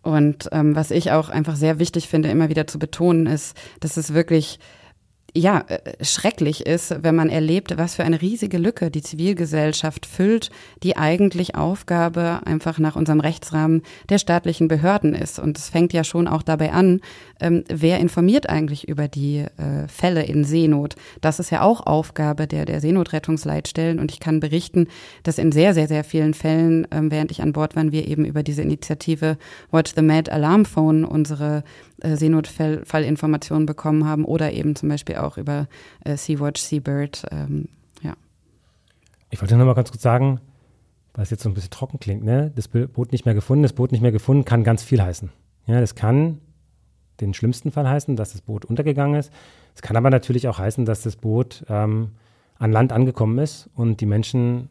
Und 0.02 0.48
ähm, 0.50 0.74
was 0.74 0.90
ich 0.90 1.12
auch 1.12 1.28
einfach 1.28 1.54
sehr 1.54 1.78
wichtig 1.78 2.08
finde, 2.08 2.28
immer 2.28 2.48
wieder 2.48 2.66
zu 2.66 2.80
betonen, 2.80 3.26
ist, 3.26 3.56
dass 3.78 3.96
es 3.96 4.14
wirklich 4.14 4.58
ja, 5.34 5.64
äh, 5.68 6.04
schrecklich 6.04 6.66
ist, 6.66 7.02
wenn 7.02 7.14
man 7.14 7.28
erlebt, 7.28 7.76
was 7.76 7.94
für 7.94 8.04
eine 8.04 8.20
riesige 8.20 8.58
Lücke 8.58 8.90
die 8.90 9.02
Zivilgesellschaft 9.02 10.06
füllt, 10.06 10.50
die 10.82 10.96
eigentlich 10.96 11.54
Aufgabe 11.54 12.40
einfach 12.44 12.78
nach 12.78 12.96
unserem 12.96 13.20
Rechtsrahmen 13.20 13.82
der 14.08 14.18
staatlichen 14.18 14.68
Behörden 14.68 15.14
ist. 15.14 15.38
Und 15.38 15.58
es 15.58 15.68
fängt 15.68 15.92
ja 15.92 16.04
schon 16.04 16.26
auch 16.26 16.42
dabei 16.42 16.72
an, 16.72 17.00
ähm, 17.40 17.64
wer 17.68 18.00
informiert 18.00 18.48
eigentlich 18.48 18.88
über 18.88 19.08
die 19.08 19.38
äh, 19.38 19.88
Fälle 19.88 20.24
in 20.24 20.44
Seenot. 20.44 20.96
Das 21.20 21.38
ist 21.38 21.50
ja 21.50 21.62
auch 21.62 21.86
Aufgabe 21.86 22.46
der, 22.46 22.64
der 22.64 22.80
Seenotrettungsleitstellen. 22.80 23.98
Und 23.98 24.10
ich 24.10 24.20
kann 24.20 24.40
berichten, 24.40 24.88
dass 25.22 25.38
in 25.38 25.52
sehr, 25.52 25.74
sehr, 25.74 25.88
sehr 25.88 26.04
vielen 26.04 26.34
Fällen, 26.34 26.86
ähm, 26.90 27.10
während 27.10 27.30
ich 27.30 27.42
an 27.42 27.52
Bord 27.52 27.76
war, 27.76 27.80
wir 27.92 28.06
eben 28.06 28.24
über 28.24 28.42
diese 28.42 28.62
Initiative 28.62 29.38
Watch 29.70 29.92
the 29.96 30.02
Mad 30.02 30.30
Alarm 30.30 30.66
Phone 30.66 31.04
unsere 31.04 31.64
äh, 32.02 32.16
Seenotfallinformationen 32.16 33.66
bekommen 33.66 34.06
haben 34.06 34.24
oder 34.24 34.52
eben 34.52 34.76
zum 34.76 34.88
Beispiel 34.88 35.16
auch 35.24 35.38
über 35.38 35.68
äh, 36.04 36.16
Sea-Watch, 36.16 36.60
Seabird. 36.60 37.26
Ähm, 37.30 37.68
ja. 38.02 38.14
Ich 39.30 39.40
wollte 39.40 39.56
nur 39.56 39.66
mal 39.66 39.74
ganz 39.74 39.90
kurz 39.90 40.02
sagen, 40.02 40.40
weil 41.14 41.22
es 41.24 41.30
jetzt 41.30 41.42
so 41.42 41.48
ein 41.48 41.54
bisschen 41.54 41.70
trocken 41.70 42.00
klingt, 42.00 42.24
ne? 42.24 42.52
Das 42.54 42.68
Boot 42.68 43.12
nicht 43.12 43.24
mehr 43.24 43.34
gefunden, 43.34 43.62
das 43.62 43.72
Boot 43.72 43.92
nicht 43.92 44.00
mehr 44.00 44.12
gefunden 44.12 44.44
kann 44.44 44.64
ganz 44.64 44.82
viel 44.82 45.02
heißen. 45.02 45.30
Ja, 45.66 45.80
das 45.80 45.94
kann 45.94 46.40
den 47.20 47.34
schlimmsten 47.34 47.70
Fall 47.70 47.88
heißen, 47.88 48.16
dass 48.16 48.32
das 48.32 48.40
Boot 48.40 48.64
untergegangen 48.64 49.18
ist. 49.18 49.32
Es 49.74 49.82
kann 49.82 49.96
aber 49.96 50.10
natürlich 50.10 50.48
auch 50.48 50.58
heißen, 50.58 50.84
dass 50.84 51.02
das 51.02 51.16
Boot 51.16 51.64
ähm, 51.68 52.12
an 52.58 52.72
Land 52.72 52.92
angekommen 52.92 53.38
ist 53.38 53.68
und 53.74 54.00
die 54.00 54.06
Menschen 54.06 54.68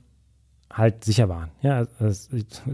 halt 0.71 1.03
sicher 1.03 1.29
waren. 1.29 1.49
Ja, 1.61 1.87
es 1.99 2.29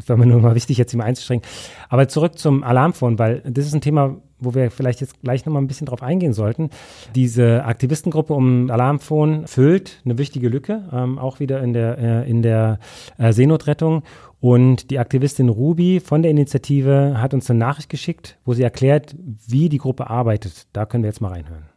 war 0.07 0.17
mir 0.17 0.25
nur 0.25 0.41
mal 0.41 0.55
wichtig, 0.55 0.77
jetzt 0.77 0.93
immer 0.93 1.05
einzustrengen. 1.05 1.43
Aber 1.89 2.07
zurück 2.07 2.37
zum 2.37 2.63
Alarmphone, 2.63 3.17
weil 3.19 3.41
das 3.45 3.65
ist 3.65 3.73
ein 3.73 3.81
Thema, 3.81 4.17
wo 4.39 4.53
wir 4.53 4.69
vielleicht 4.69 5.01
jetzt 5.01 5.21
gleich 5.21 5.45
nochmal 5.45 5.61
ein 5.61 5.67
bisschen 5.67 5.87
drauf 5.87 6.03
eingehen 6.03 6.33
sollten. 6.33 6.69
Diese 7.15 7.63
Aktivistengruppe 7.63 8.33
um 8.33 8.69
Alarmphone 8.69 9.47
füllt 9.47 10.01
eine 10.03 10.17
wichtige 10.17 10.49
Lücke, 10.49 10.89
ähm, 10.91 11.17
auch 11.17 11.39
wieder 11.39 11.61
in 11.61 11.73
der, 11.73 11.97
äh, 11.97 12.29
in 12.29 12.41
der 12.41 12.79
äh, 13.17 13.31
Seenotrettung. 13.31 14.03
Und 14.41 14.91
die 14.91 14.99
Aktivistin 14.99 15.49
Ruby 15.49 15.99
von 15.99 16.21
der 16.21 16.31
Initiative 16.31 17.15
hat 17.19 17.33
uns 17.33 17.49
eine 17.49 17.59
Nachricht 17.59 17.89
geschickt, 17.89 18.37
wo 18.45 18.53
sie 18.53 18.63
erklärt, 18.63 19.15
wie 19.47 19.69
die 19.69 19.79
Gruppe 19.79 20.09
arbeitet. 20.09 20.67
Da 20.73 20.85
können 20.85 21.03
wir 21.03 21.09
jetzt 21.09 21.21
mal 21.21 21.31
reinhören. 21.31 21.74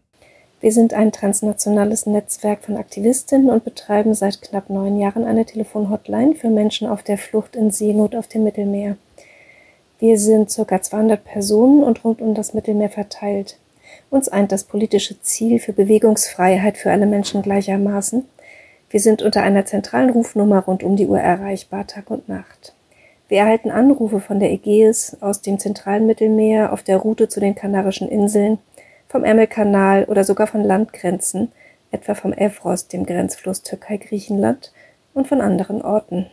Wir 0.60 0.72
sind 0.72 0.92
ein 0.92 1.12
transnationales 1.12 2.06
Netzwerk 2.06 2.64
von 2.64 2.76
Aktivistinnen 2.76 3.48
und 3.48 3.64
betreiben 3.64 4.14
seit 4.14 4.42
knapp 4.42 4.70
neun 4.70 4.98
Jahren 4.98 5.24
eine 5.24 5.44
Telefonhotline 5.44 6.34
für 6.34 6.48
Menschen 6.48 6.88
auf 6.88 7.04
der 7.04 7.16
Flucht 7.16 7.54
in 7.54 7.70
Seenot 7.70 8.16
auf 8.16 8.26
dem 8.26 8.42
Mittelmeer. 8.42 8.96
Wir 10.00 10.18
sind 10.18 10.52
ca. 10.54 10.82
200 10.82 11.24
Personen 11.24 11.84
und 11.84 12.04
rund 12.04 12.20
um 12.20 12.34
das 12.34 12.54
Mittelmeer 12.54 12.90
verteilt. 12.90 13.56
Uns 14.10 14.28
eint 14.28 14.50
das 14.50 14.64
politische 14.64 15.20
Ziel 15.22 15.60
für 15.60 15.72
Bewegungsfreiheit 15.72 16.76
für 16.76 16.90
alle 16.90 17.06
Menschen 17.06 17.42
gleichermaßen. 17.42 18.24
Wir 18.90 19.00
sind 19.00 19.22
unter 19.22 19.42
einer 19.42 19.64
zentralen 19.64 20.10
Rufnummer 20.10 20.60
rund 20.60 20.82
um 20.82 20.96
die 20.96 21.06
Uhr 21.06 21.20
erreichbar, 21.20 21.86
Tag 21.86 22.10
und 22.10 22.28
Nacht. 22.28 22.74
Wir 23.28 23.40
erhalten 23.40 23.70
Anrufe 23.70 24.20
von 24.20 24.40
der 24.40 24.50
Ägäis, 24.50 25.16
aus 25.20 25.40
dem 25.40 25.58
zentralen 25.58 26.06
Mittelmeer, 26.06 26.72
auf 26.72 26.82
der 26.82 26.96
Route 26.96 27.28
zu 27.28 27.38
den 27.38 27.54
Kanarischen 27.54 28.08
Inseln, 28.08 28.58
vom 29.08 29.24
Ärmelkanal 29.24 30.04
oder 30.04 30.24
sogar 30.24 30.46
von 30.46 30.62
Landgrenzen, 30.62 31.52
etwa 31.90 32.14
vom 32.14 32.32
Evros, 32.32 32.88
dem 32.88 33.06
Grenzfluss 33.06 33.62
Türkei-Griechenland, 33.62 34.72
und 35.18 35.26
von 35.26 35.40
anderen 35.40 35.82
Orten. 35.82 36.26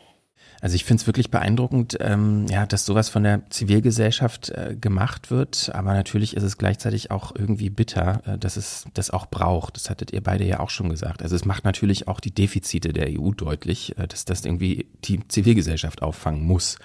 Also 0.61 0.75
ich 0.75 0.85
finde 0.85 1.01
es 1.01 1.07
wirklich 1.07 1.31
beeindruckend, 1.31 1.97
ähm, 1.99 2.45
ja, 2.49 2.65
dass 2.65 2.85
sowas 2.85 3.09
von 3.09 3.23
der 3.23 3.41
Zivilgesellschaft 3.49 4.49
äh, 4.49 4.75
gemacht 4.79 5.29
wird, 5.29 5.69
aber 5.73 5.93
natürlich 5.93 6.35
ist 6.35 6.43
es 6.43 6.57
gleichzeitig 6.57 7.11
auch 7.11 7.35
irgendwie 7.35 7.69
bitter, 7.69 8.21
äh, 8.25 8.37
dass 8.37 8.55
es 8.55 8.85
das 8.93 9.11
auch 9.11 9.25
braucht. 9.27 9.75
Das 9.75 9.89
hattet 9.89 10.11
ihr 10.11 10.23
beide 10.23 10.45
ja 10.45 10.61
auch 10.61 10.69
schon 10.69 10.89
gesagt. 10.89 11.21
Also 11.21 11.35
es 11.35 11.45
macht 11.45 11.65
natürlich 11.65 12.07
auch 12.07 12.19
die 12.19 12.33
Defizite 12.33 12.93
der 12.93 13.09
EU 13.09 13.31
deutlich, 13.31 13.97
äh, 13.97 14.07
dass 14.07 14.25
das 14.25 14.45
irgendwie 14.45 14.87
die 15.03 15.27
Zivilgesellschaft 15.27 16.01
auffangen 16.01 16.43
muss. 16.43 16.77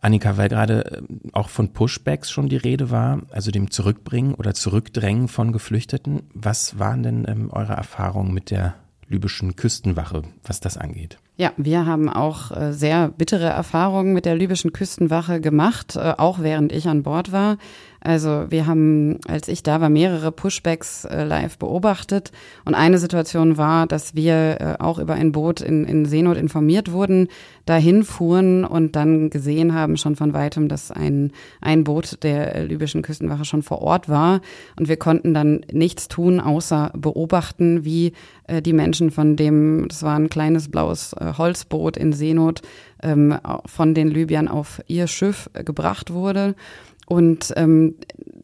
Annika, 0.00 0.36
weil 0.36 0.48
gerade 0.48 0.84
äh, 0.84 1.02
auch 1.32 1.48
von 1.48 1.72
Pushbacks 1.72 2.30
schon 2.30 2.48
die 2.48 2.56
Rede 2.56 2.90
war, 2.90 3.22
also 3.30 3.50
dem 3.50 3.70
Zurückbringen 3.70 4.34
oder 4.34 4.54
Zurückdrängen 4.54 5.28
von 5.28 5.52
Geflüchteten. 5.52 6.22
Was 6.34 6.78
waren 6.78 7.02
denn 7.02 7.26
ähm, 7.28 7.50
eure 7.50 7.74
Erfahrungen 7.74 8.32
mit 8.32 8.50
der 8.50 8.74
libyschen 9.08 9.56
Küstenwache, 9.56 10.22
was 10.44 10.60
das 10.60 10.76
angeht? 10.76 11.18
Ja, 11.40 11.52
wir 11.56 11.86
haben 11.86 12.08
auch 12.08 12.50
äh, 12.50 12.72
sehr 12.72 13.10
bittere 13.16 13.46
Erfahrungen 13.46 14.12
mit 14.12 14.24
der 14.24 14.34
libyschen 14.34 14.72
Küstenwache 14.72 15.40
gemacht, 15.40 15.94
äh, 15.94 16.14
auch 16.18 16.40
während 16.40 16.72
ich 16.72 16.88
an 16.88 17.04
Bord 17.04 17.30
war. 17.30 17.58
Also 18.00 18.46
wir 18.48 18.66
haben, 18.66 19.18
als 19.26 19.46
ich 19.46 19.62
da 19.62 19.80
war, 19.80 19.88
mehrere 19.88 20.32
Pushbacks 20.32 21.04
äh, 21.04 21.22
live 21.22 21.56
beobachtet. 21.58 22.32
Und 22.64 22.74
eine 22.74 22.98
Situation 22.98 23.56
war, 23.56 23.86
dass 23.86 24.14
wir 24.14 24.76
auch 24.78 25.00
über 25.00 25.14
ein 25.14 25.32
Boot 25.32 25.60
in, 25.60 25.84
in 25.84 26.06
Seenot 26.06 26.36
informiert 26.36 26.92
wurden, 26.92 27.26
dahin 27.66 28.04
fuhren 28.04 28.64
und 28.64 28.94
dann 28.94 29.30
gesehen 29.30 29.74
haben 29.74 29.96
schon 29.96 30.14
von 30.14 30.32
weitem, 30.32 30.68
dass 30.68 30.92
ein, 30.92 31.32
ein 31.60 31.82
Boot 31.82 32.22
der 32.22 32.64
libyschen 32.64 33.02
Küstenwache 33.02 33.44
schon 33.44 33.62
vor 33.62 33.82
Ort 33.82 34.08
war. 34.08 34.42
Und 34.78 34.88
wir 34.88 34.96
konnten 34.96 35.34
dann 35.34 35.62
nichts 35.72 36.06
tun, 36.06 36.38
außer 36.38 36.92
beobachten, 36.96 37.84
wie 37.84 38.12
die 38.48 38.72
Menschen 38.72 39.10
von 39.10 39.36
dem, 39.36 39.86
das 39.88 40.02
war 40.02 40.16
ein 40.16 40.30
kleines 40.30 40.70
blaues 40.70 41.14
Holzboot 41.36 41.96
in 41.96 42.12
Seenot, 42.12 42.62
ähm, 43.02 43.38
von 43.66 43.94
den 43.94 44.08
Libyern 44.08 44.48
auf 44.48 44.80
ihr 44.86 45.06
Schiff 45.06 45.50
gebracht 45.52 46.12
wurde. 46.12 46.54
Und 47.06 47.54
ähm, 47.56 47.94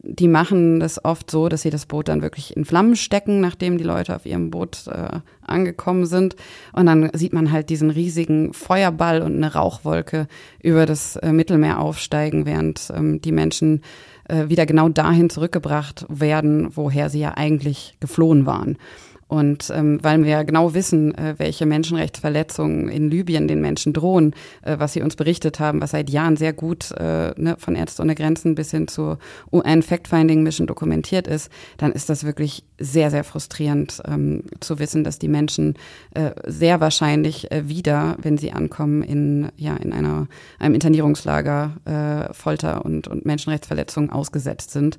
die 0.06 0.28
machen 0.28 0.80
das 0.80 1.04
oft 1.04 1.30
so, 1.30 1.48
dass 1.48 1.62
sie 1.62 1.70
das 1.70 1.86
Boot 1.86 2.08
dann 2.08 2.22
wirklich 2.22 2.56
in 2.56 2.64
Flammen 2.64 2.96
stecken, 2.96 3.40
nachdem 3.40 3.78
die 3.78 3.84
Leute 3.84 4.14
auf 4.14 4.26
ihrem 4.26 4.50
Boot 4.50 4.86
äh, 4.86 5.20
angekommen 5.42 6.06
sind. 6.06 6.36
Und 6.72 6.86
dann 6.86 7.10
sieht 7.14 7.32
man 7.32 7.52
halt 7.52 7.70
diesen 7.70 7.90
riesigen 7.90 8.52
Feuerball 8.52 9.22
und 9.22 9.36
eine 9.36 9.52
Rauchwolke 9.52 10.28
über 10.62 10.86
das 10.86 11.16
äh, 11.16 11.32
Mittelmeer 11.32 11.78
aufsteigen, 11.78 12.46
während 12.46 12.92
ähm, 12.94 13.20
die 13.20 13.32
Menschen 13.32 13.82
äh, 14.28 14.48
wieder 14.48 14.66
genau 14.66 14.88
dahin 14.88 15.30
zurückgebracht 15.30 16.06
werden, 16.08 16.68
woher 16.74 17.10
sie 17.10 17.20
ja 17.20 17.34
eigentlich 17.36 17.96
geflohen 18.00 18.46
waren. 18.46 18.78
Und 19.26 19.70
ähm, 19.74 19.98
weil 20.02 20.22
wir 20.24 20.44
genau 20.44 20.74
wissen, 20.74 21.14
äh, 21.14 21.34
welche 21.38 21.66
Menschenrechtsverletzungen 21.66 22.88
in 22.88 23.10
Libyen 23.10 23.48
den 23.48 23.60
Menschen 23.60 23.92
drohen, 23.92 24.34
äh, 24.62 24.76
was 24.78 24.92
sie 24.92 25.02
uns 25.02 25.16
berichtet 25.16 25.60
haben, 25.60 25.80
was 25.80 25.92
seit 25.92 26.10
Jahren 26.10 26.36
sehr 26.36 26.52
gut 26.52 26.90
äh, 26.92 27.32
ne, 27.36 27.56
von 27.58 27.74
Ärzte 27.74 28.02
ohne 28.02 28.14
Grenzen 28.14 28.54
bis 28.54 28.70
hin 28.70 28.88
zur 28.88 29.18
UN 29.52 29.82
Fact-Finding 29.82 30.42
Mission 30.42 30.66
dokumentiert 30.66 31.26
ist, 31.26 31.50
dann 31.78 31.92
ist 31.92 32.10
das 32.10 32.24
wirklich 32.24 32.64
sehr, 32.78 33.10
sehr 33.10 33.24
frustrierend 33.24 34.02
ähm, 34.06 34.44
zu 34.60 34.78
wissen, 34.78 35.04
dass 35.04 35.18
die 35.18 35.28
Menschen 35.28 35.74
äh, 36.14 36.30
sehr 36.46 36.80
wahrscheinlich 36.80 37.50
äh, 37.50 37.68
wieder, 37.68 38.16
wenn 38.20 38.36
sie 38.36 38.52
ankommen, 38.52 39.02
in, 39.02 39.48
ja, 39.56 39.76
in 39.76 39.92
einer, 39.92 40.26
einem 40.58 40.74
Internierungslager 40.74 42.28
äh, 42.30 42.34
Folter 42.34 42.84
und, 42.84 43.08
und 43.08 43.24
Menschenrechtsverletzungen 43.24 44.10
ausgesetzt 44.10 44.70
sind 44.70 44.98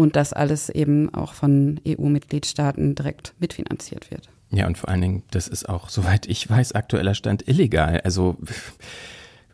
und 0.00 0.16
das 0.16 0.32
alles 0.32 0.68
eben 0.68 1.12
auch 1.14 1.34
von 1.34 1.80
EU-Mitgliedstaaten 1.86 2.94
direkt 2.94 3.34
mitfinanziert 3.38 4.10
wird. 4.10 4.28
Ja, 4.50 4.66
und 4.66 4.78
vor 4.78 4.88
allen 4.88 5.00
Dingen, 5.00 5.22
das 5.30 5.46
ist 5.46 5.68
auch, 5.68 5.88
soweit 5.88 6.26
ich 6.26 6.48
weiß, 6.48 6.72
aktueller 6.72 7.14
Stand 7.14 7.46
illegal. 7.46 8.00
Also 8.02 8.36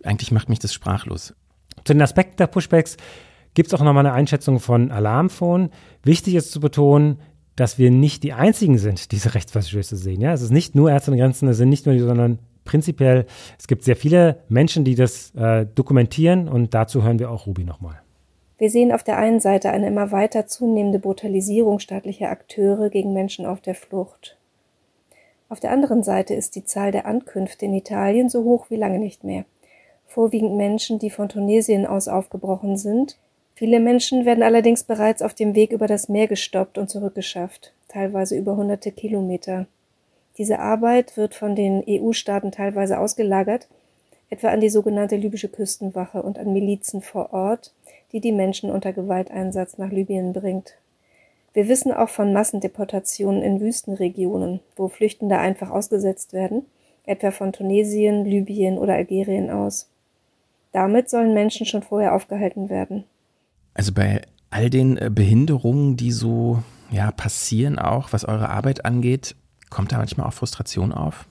eigentlich 0.03 0.33
macht 0.33 0.49
mich 0.49 0.59
das 0.59 0.73
sprachlos. 0.73 1.35
Zu 1.85 1.93
den 1.93 2.03
Aspekten 2.03 2.37
der 2.39 2.47
Pushbacks 2.47 2.97
gibt 3.55 3.69
es 3.69 3.75
auch 3.75 3.85
nochmal 3.85 4.07
eine 4.07 4.15
Einschätzung 4.15 4.61
von 4.61 4.91
Alarmphone. 4.91 5.71
Wichtig 6.03 6.35
ist 6.35 6.51
zu 6.51 6.61
betonen, 6.61 7.21
dass 7.57 7.79
wir 7.79 7.91
nicht 7.91 8.23
die 8.23 8.33
einzigen 8.33 8.79
sind, 8.79 9.05
die 9.05 9.17
diese 9.17 9.35
Rechtsverstöße 9.35 9.97
sehen. 9.97 10.21
Ja, 10.21 10.33
es 10.33 10.43
ist 10.43 10.51
nicht 10.51 10.75
nur 10.75 10.91
Ärzte 10.91 11.11
und 11.11 11.19
Grenzen, 11.19 11.49
es 11.49 11.57
sind 11.57 11.71
nicht 11.71 11.87
nur 11.87 11.95
die, 11.95 12.01
sondern 12.01 12.39
prinzipiell, 12.65 13.27
es 13.59 13.67
gibt 13.67 13.85
sehr 13.85 13.97
viele 13.97 14.43
Menschen, 14.49 14.85
die 14.85 14.95
das 14.95 15.35
äh, 15.35 15.67
dokumentieren 15.67 16.49
und 16.49 16.75
dazu 16.75 17.03
hören 17.03 17.19
wir 17.19 17.31
auch 17.31 17.47
Ruby 17.47 17.65
nochmal. 17.65 18.01
Wir 18.59 18.71
sehen 18.71 18.91
auf 18.91 19.03
der 19.03 19.19
einen 19.19 19.41
Seite 19.41 19.71
eine 19.71 19.89
immer 19.89 20.13
weiter 20.13 20.47
zunehmende 20.47 20.99
Brutalisierung 20.99 21.79
staatlicher 21.79 22.31
Akteure 22.31 22.89
gegen 22.89 23.13
Menschen 23.13 23.45
auf 23.45 23.61
der 23.61 23.75
Flucht. 23.75 24.39
Auf 25.49 25.61
der 25.61 25.71
anderen 25.71 26.03
Seite 26.03 26.35
ist 26.35 26.57
die 26.57 26.65
Zahl 26.65 26.91
der 26.91 27.07
Ankünfte 27.07 27.67
in 27.67 27.75
Italien 27.75 28.29
so 28.29 28.45
hoch 28.45 28.67
wie 28.71 28.77
lange 28.77 28.99
nicht 28.99 29.25
mehr. 29.25 29.45
Vorwiegend 30.07 30.57
Menschen, 30.57 30.99
die 30.99 31.11
von 31.11 31.29
Tunesien 31.29 31.87
aus 31.87 32.09
aufgebrochen 32.09 32.79
sind. 32.79 33.19
Viele 33.55 33.79
Menschen 33.79 34.25
werden 34.25 34.43
allerdings 34.43 34.85
bereits 34.85 35.23
auf 35.23 35.35
dem 35.35 35.55
Weg 35.55 35.73
über 35.73 35.87
das 35.87 36.09
Meer 36.09 36.27
gestoppt 36.27 36.79
und 36.79 36.89
zurückgeschafft, 36.89 37.73
teilweise 37.89 38.37
über 38.37 38.57
hunderte 38.57 38.91
Kilometer. 38.91 39.67
Diese 40.39 40.59
Arbeit 40.59 41.17
wird 41.17 41.35
von 41.35 41.55
den 41.55 41.85
EU-Staaten 41.89 42.53
teilweise 42.53 42.99
ausgelagert, 42.99 43.69
etwa 44.31 44.49
an 44.49 44.61
die 44.61 44.69
sogenannte 44.69 45.17
libysche 45.17 45.49
Küstenwache 45.49 46.23
und 46.23 46.39
an 46.39 46.53
Milizen 46.53 47.03
vor 47.03 47.33
Ort, 47.33 47.73
die 48.17 48.21
die 48.23 48.33
Menschen 48.33 48.71
unter 48.71 48.95
Gewalteinsatz 48.95 49.77
nach 49.77 49.91
Libyen 49.91 50.33
bringt. 50.33 50.79
Wir 51.53 51.69
wissen 51.69 51.93
auch 51.93 52.09
von 52.09 52.33
Massendeportationen 52.33 53.43
in 53.43 53.61
Wüstenregionen, 53.61 54.61
wo 54.75 54.89
Flüchtende 54.89 55.37
einfach 55.37 55.71
ausgesetzt 55.71 56.33
werden, 56.33 56.65
etwa 57.05 57.31
von 57.31 57.53
Tunesien, 57.53 58.25
Libyen 58.25 58.79
oder 58.79 58.95
Algerien 58.95 59.51
aus. 59.51 59.91
Damit 60.73 61.11
sollen 61.11 61.35
Menschen 61.35 61.67
schon 61.67 61.83
vorher 61.83 62.15
aufgehalten 62.15 62.71
werden. 62.71 63.05
Also 63.75 63.93
bei 63.93 64.23
all 64.49 64.71
den 64.71 64.97
äh, 64.97 65.11
Behinderungen, 65.13 65.99
die 65.99 66.11
so 66.11 66.63
ja, 66.91 67.11
passieren 67.11 67.79
auch, 67.79 68.15
was 68.15 68.25
eure 68.25 68.49
Arbeit 68.49 68.87
angeht. 68.87 69.37
Kommt 69.69 69.93
da 69.93 69.99
manchmal 69.99 70.27
auch 70.27 70.33
Frustration 70.33 70.93
auf? 70.93 71.27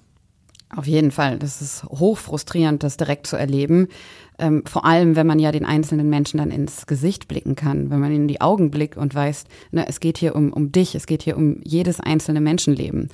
Auf 0.75 0.87
jeden 0.87 1.11
Fall. 1.11 1.39
Das 1.39 1.61
ist 1.61 1.83
hoch 1.85 2.17
frustrierend, 2.17 2.83
das 2.83 2.97
direkt 2.97 3.27
zu 3.27 3.37
erleben. 3.37 3.87
Ähm, 4.37 4.63
vor 4.65 4.83
allem, 4.83 5.15
wenn 5.15 5.27
man 5.27 5.39
ja 5.39 5.53
den 5.53 5.65
einzelnen 5.65 6.09
Menschen 6.09 6.37
dann 6.39 6.51
ins 6.51 6.85
Gesicht 6.85 7.29
blicken 7.29 7.55
kann, 7.55 7.89
wenn 7.89 8.01
man 8.01 8.11
in 8.11 8.27
die 8.27 8.41
Augen 8.41 8.71
blickt 8.71 8.97
und 8.97 9.15
weiß, 9.15 9.45
ne, 9.71 9.87
es 9.87 10.01
geht 10.01 10.17
hier 10.17 10.35
um, 10.35 10.51
um 10.51 10.73
dich, 10.73 10.93
es 10.95 11.07
geht 11.07 11.23
hier 11.23 11.37
um 11.37 11.61
jedes 11.63 12.01
einzelne 12.01 12.41
Menschenleben. 12.41 13.09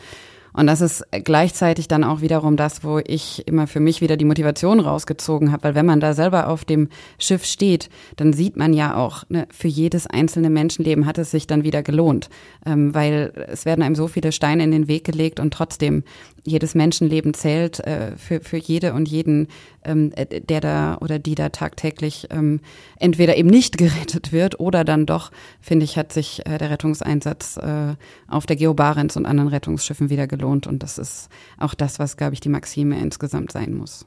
Und 0.53 0.67
das 0.67 0.81
ist 0.81 1.05
gleichzeitig 1.23 1.87
dann 1.87 2.03
auch 2.03 2.21
wiederum 2.21 2.57
das, 2.57 2.83
wo 2.83 2.99
ich 2.99 3.47
immer 3.47 3.67
für 3.67 3.79
mich 3.79 4.01
wieder 4.01 4.17
die 4.17 4.25
Motivation 4.25 4.79
rausgezogen 4.79 5.51
habe, 5.51 5.63
weil 5.63 5.75
wenn 5.75 5.85
man 5.85 5.99
da 5.99 6.13
selber 6.13 6.49
auf 6.49 6.65
dem 6.65 6.89
Schiff 7.19 7.45
steht, 7.45 7.89
dann 8.17 8.33
sieht 8.33 8.57
man 8.57 8.73
ja 8.73 8.95
auch, 8.95 9.23
ne, 9.29 9.47
für 9.49 9.69
jedes 9.69 10.07
einzelne 10.07 10.49
Menschenleben 10.49 11.05
hat 11.05 11.17
es 11.17 11.31
sich 11.31 11.47
dann 11.47 11.63
wieder 11.63 11.83
gelohnt, 11.83 12.29
ähm, 12.65 12.93
weil 12.93 13.31
es 13.47 13.65
werden 13.65 13.81
einem 13.81 13.95
so 13.95 14.07
viele 14.07 14.31
Steine 14.31 14.63
in 14.63 14.71
den 14.71 14.87
Weg 14.87 15.05
gelegt 15.05 15.39
und 15.39 15.53
trotzdem 15.53 16.03
jedes 16.43 16.75
Menschenleben 16.75 17.33
zählt 17.33 17.79
äh, 17.81 18.15
für, 18.17 18.41
für 18.41 18.57
jede 18.57 18.93
und 18.93 19.07
jeden, 19.07 19.47
ähm, 19.83 20.11
äh, 20.15 20.41
der 20.41 20.61
da 20.61 20.97
oder 20.99 21.19
die 21.19 21.35
da 21.35 21.49
tagtäglich 21.49 22.27
ähm, 22.31 22.61
entweder 22.97 23.37
eben 23.37 23.49
nicht 23.49 23.77
gerettet 23.77 24.31
wird 24.31 24.59
oder 24.59 24.83
dann 24.83 25.05
doch, 25.05 25.31
finde 25.59 25.83
ich, 25.83 25.97
hat 25.97 26.11
sich 26.13 26.45
äh, 26.45 26.57
der 26.57 26.69
Rettungseinsatz 26.69 27.57
äh, 27.57 27.95
auf 28.27 28.45
der 28.45 28.55
Geobarents 28.55 29.17
und 29.17 29.25
anderen 29.25 29.49
Rettungsschiffen 29.49 30.09
wieder 30.09 30.27
gelohnt. 30.27 30.67
Und 30.67 30.83
das 30.83 30.97
ist 30.97 31.29
auch 31.57 31.73
das, 31.73 31.99
was, 31.99 32.17
glaube 32.17 32.33
ich, 32.33 32.39
die 32.39 32.49
Maxime 32.49 32.99
insgesamt 32.99 33.51
sein 33.51 33.73
muss. 33.73 34.05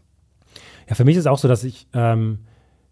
Ja, 0.88 0.94
für 0.94 1.04
mich 1.04 1.16
ist 1.16 1.26
auch 1.26 1.38
so, 1.38 1.48
dass 1.48 1.64
ich 1.64 1.86
ähm, 1.94 2.40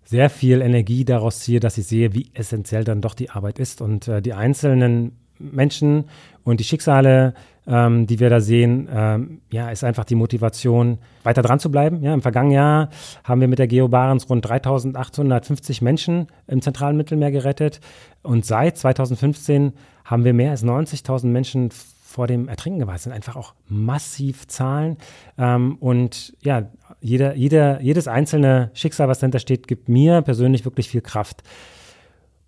sehr 0.04 0.30
viel 0.30 0.60
Energie 0.60 1.04
daraus 1.04 1.40
ziehe, 1.40 1.60
dass 1.60 1.78
ich 1.78 1.86
sehe, 1.86 2.14
wie 2.14 2.30
essentiell 2.34 2.84
dann 2.84 3.00
doch 3.00 3.14
die 3.14 3.30
Arbeit 3.30 3.58
ist 3.58 3.80
und 3.80 4.08
äh, 4.08 4.22
die 4.22 4.32
einzelnen 4.32 5.21
Menschen 5.50 6.04
und 6.44 6.60
die 6.60 6.64
Schicksale, 6.64 7.34
ähm, 7.66 8.06
die 8.06 8.20
wir 8.20 8.30
da 8.30 8.40
sehen, 8.40 8.88
ähm, 8.92 9.40
ja, 9.50 9.70
ist 9.70 9.84
einfach 9.84 10.04
die 10.04 10.14
Motivation, 10.14 10.98
weiter 11.22 11.42
dran 11.42 11.60
zu 11.60 11.70
bleiben. 11.70 12.02
Ja, 12.02 12.14
Im 12.14 12.22
vergangenen 12.22 12.56
Jahr 12.56 12.88
haben 13.24 13.40
wir 13.40 13.48
mit 13.48 13.58
der 13.58 13.68
Geo 13.68 13.88
Barents 13.88 14.28
rund 14.28 14.46
3850 14.46 15.82
Menschen 15.82 16.26
im 16.46 16.62
zentralen 16.62 16.96
Mittelmeer 16.96 17.30
gerettet 17.30 17.80
und 18.22 18.44
seit 18.44 18.76
2015 18.78 19.72
haben 20.04 20.24
wir 20.24 20.34
mehr 20.34 20.50
als 20.50 20.64
90.000 20.64 21.26
Menschen 21.26 21.70
vor 22.12 22.26
dem 22.26 22.48
Ertrinken 22.48 22.80
gewahrt. 22.80 22.96
Das 22.96 23.04
sind 23.04 23.12
einfach 23.12 23.36
auch 23.36 23.54
massiv 23.68 24.46
Zahlen. 24.46 24.98
Ähm, 25.38 25.76
und 25.80 26.34
ja, 26.42 26.68
jeder, 27.00 27.34
jeder, 27.34 27.80
jedes 27.80 28.06
einzelne 28.06 28.70
Schicksal, 28.74 29.08
was 29.08 29.20
dahinter 29.20 29.38
steht, 29.38 29.66
gibt 29.66 29.88
mir 29.88 30.22
persönlich 30.22 30.64
wirklich 30.64 30.88
viel 30.88 31.00
Kraft. 31.00 31.42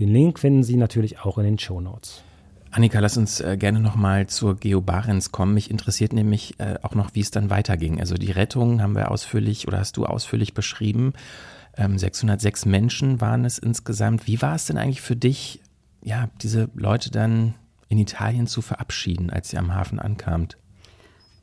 Den 0.00 0.08
Link 0.08 0.38
finden 0.38 0.62
Sie 0.62 0.76
natürlich 0.76 1.20
auch 1.20 1.36
in 1.36 1.44
den 1.44 1.58
Show 1.58 1.82
Notes. 1.82 2.24
Annika, 2.74 2.98
lass 2.98 3.16
uns 3.16 3.40
äh, 3.40 3.56
gerne 3.56 3.78
nochmal 3.78 4.26
zur 4.26 4.56
Geo 4.56 4.80
Barents 4.80 5.30
kommen. 5.30 5.54
Mich 5.54 5.70
interessiert 5.70 6.12
nämlich 6.12 6.58
äh, 6.58 6.74
auch 6.82 6.96
noch, 6.96 7.14
wie 7.14 7.20
es 7.20 7.30
dann 7.30 7.48
weiterging. 7.48 8.00
Also 8.00 8.16
die 8.16 8.32
Rettung 8.32 8.82
haben 8.82 8.96
wir 8.96 9.12
ausführlich 9.12 9.68
oder 9.68 9.78
hast 9.78 9.96
du 9.96 10.06
ausführlich 10.06 10.54
beschrieben. 10.54 11.12
Ähm, 11.76 11.96
606 11.96 12.66
Menschen 12.66 13.20
waren 13.20 13.44
es 13.44 13.58
insgesamt. 13.58 14.26
Wie 14.26 14.42
war 14.42 14.56
es 14.56 14.66
denn 14.66 14.76
eigentlich 14.76 15.02
für 15.02 15.14
dich, 15.14 15.60
ja, 16.02 16.28
diese 16.42 16.68
Leute 16.74 17.12
dann 17.12 17.54
in 17.88 17.98
Italien 17.98 18.48
zu 18.48 18.60
verabschieden, 18.60 19.30
als 19.30 19.50
sie 19.50 19.56
am 19.56 19.72
Hafen 19.72 20.00
ankamt? 20.00 20.58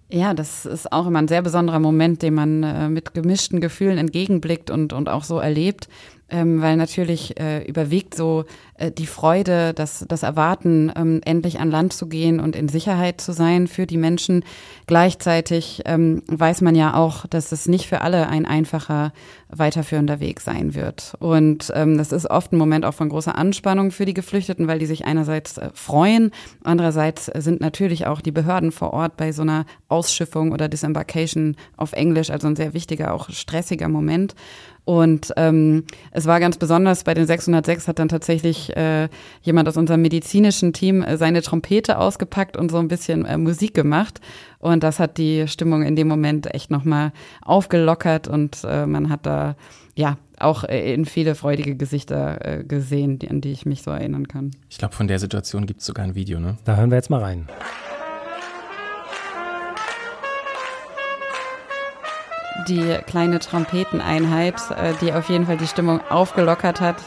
Ja, 0.09 0.34
das 0.34 0.65
ist 0.65 0.91
auch 0.91 1.07
immer 1.07 1.19
ein 1.19 1.29
sehr 1.29 1.41
besonderer 1.41 1.79
Moment, 1.79 2.23
den 2.23 2.34
man 2.34 2.63
äh, 2.63 2.89
mit 2.89 3.13
gemischten 3.13 3.61
Gefühlen 3.61 3.97
entgegenblickt 3.97 4.69
und, 4.69 4.91
und 4.91 5.07
auch 5.07 5.23
so 5.23 5.39
erlebt 5.39 5.88
ähm, 6.32 6.61
weil 6.61 6.77
natürlich 6.77 7.39
äh, 7.39 7.63
überwiegt 7.65 8.15
so 8.15 8.45
äh, 8.82 8.91
die 8.91 9.05
Freude, 9.05 9.73
das, 9.73 10.05
das 10.07 10.23
Erwarten, 10.23 10.91
ähm, 10.95 11.21
endlich 11.23 11.59
an 11.59 11.69
Land 11.69 11.93
zu 11.93 12.07
gehen 12.07 12.39
und 12.39 12.55
in 12.55 12.67
Sicherheit 12.67 13.21
zu 13.21 13.32
sein 13.32 13.67
für 13.67 13.86
die 13.86 13.97
Menschen. 13.97 14.43
Gleichzeitig 14.88 15.84
ähm, 15.86 16.23
weiß 16.27 16.61
man 16.61 16.75
ja 16.75 16.95
auch, 16.95 17.25
dass 17.27 17.51
es 17.51 17.67
nicht 17.67 17.88
für 17.88 18.01
alle 18.01 18.27
ein 18.27 18.45
einfacher 18.45 19.13
weiterführender 19.49 20.19
Weg 20.19 20.41
sein 20.41 20.73
wird. 20.75 21.13
Und 21.19 21.71
ähm, 21.75 21.97
das 21.97 22.11
ist 22.11 22.29
oft 22.29 22.53
ein 22.53 22.57
Moment 22.57 22.86
auch 22.86 22.93
von 22.93 23.09
großer 23.09 23.38
Anspannung 23.38 23.91
für 23.91 24.05
die 24.05 24.13
Geflüchteten, 24.13 24.67
weil 24.67 24.79
die 24.79 24.86
sich 24.86 25.05
einerseits 25.05 25.57
äh, 25.57 25.69
freuen, 25.73 26.32
andererseits 26.63 27.25
sind 27.25 27.61
natürlich 27.61 28.07
auch 28.07 28.21
die 28.21 28.32
Behörden 28.32 28.71
vor 28.71 28.93
Ort 28.93 29.17
bei 29.17 29.32
so 29.32 29.41
einer 29.41 29.65
Ausschiffung 29.89 30.51
oder 30.51 30.69
Disembarkation 30.69 31.55
auf 31.77 31.93
Englisch, 31.93 32.29
also 32.29 32.47
ein 32.47 32.55
sehr 32.55 32.73
wichtiger, 32.73 33.13
auch 33.13 33.29
stressiger 33.29 33.89
Moment. 33.89 34.36
Und 34.84 35.32
ähm, 35.38 35.86
es 36.11 36.25
war 36.25 36.39
ganz 36.39 36.57
besonders, 36.57 37.03
bei 37.03 37.13
den 37.13 37.27
606 37.27 37.88
hat 37.88 37.99
dann 37.99 38.09
tatsächlich 38.09 38.70
äh, 38.76 39.09
jemand 39.41 39.67
aus 39.67 39.78
unserem 39.78 40.01
medizinischen 40.01 40.74
Team 40.74 41.01
äh, 41.01 41.17
seine 41.17 41.41
Trompete 41.41 41.97
ausgepackt 41.97 42.57
und 42.57 42.72
so 42.72 42.78
ein 42.78 42.88
bisschen 42.88 43.26
äh, 43.26 43.38
Musik 43.38 43.74
gemacht. 43.74 44.22
Und 44.59 44.84
das 44.84 44.99
hat 44.99 45.17
die 45.17 45.47
Stimmung 45.47 45.84
in 45.84 45.95
dem 45.95 46.07
Moment 46.07 46.53
echt 46.53 46.72
nochmal 46.72 47.11
aufgelockert 47.41 48.28
und 48.28 48.59
äh, 48.63 48.86
man 48.86 49.09
hat 49.09 49.26
da 49.26 49.55
ja 49.95 50.17
auch 50.39 50.63
äh, 50.63 50.93
in 50.93 51.05
viele 51.05 51.36
freudige 51.36 51.76
Gesichter 51.76 52.45
äh, 52.45 52.63
gesehen, 52.63 53.19
die, 53.19 53.30
an 53.30 53.41
die 53.41 53.51
ich 53.51 53.65
mich 53.65 53.82
so 53.84 53.91
erinnern 53.91 54.28
kann. 54.28 54.51
Ich 54.69 54.78
glaube, 54.78 54.95
von 54.95 55.07
der 55.07 55.19
Situation 55.19 55.65
gibt 55.65 55.82
es 55.82 55.86
sogar 55.86 56.05
ein 56.05 56.15
Video, 56.15 56.39
ne? 56.39 56.57
Da 56.65 56.76
hören 56.76 56.91
wir 56.91 56.97
jetzt 56.97 57.09
mal 57.09 57.22
rein. 57.22 57.47
die 62.67 62.95
kleine 63.07 63.39
Trompeteneinheit, 63.39 64.55
die 65.01 65.11
auf 65.13 65.30
jeden 65.30 65.47
Fall 65.47 65.57
die 65.57 65.65
Stimmung 65.65 65.99
aufgelockert 66.09 66.80
hat. 66.80 66.97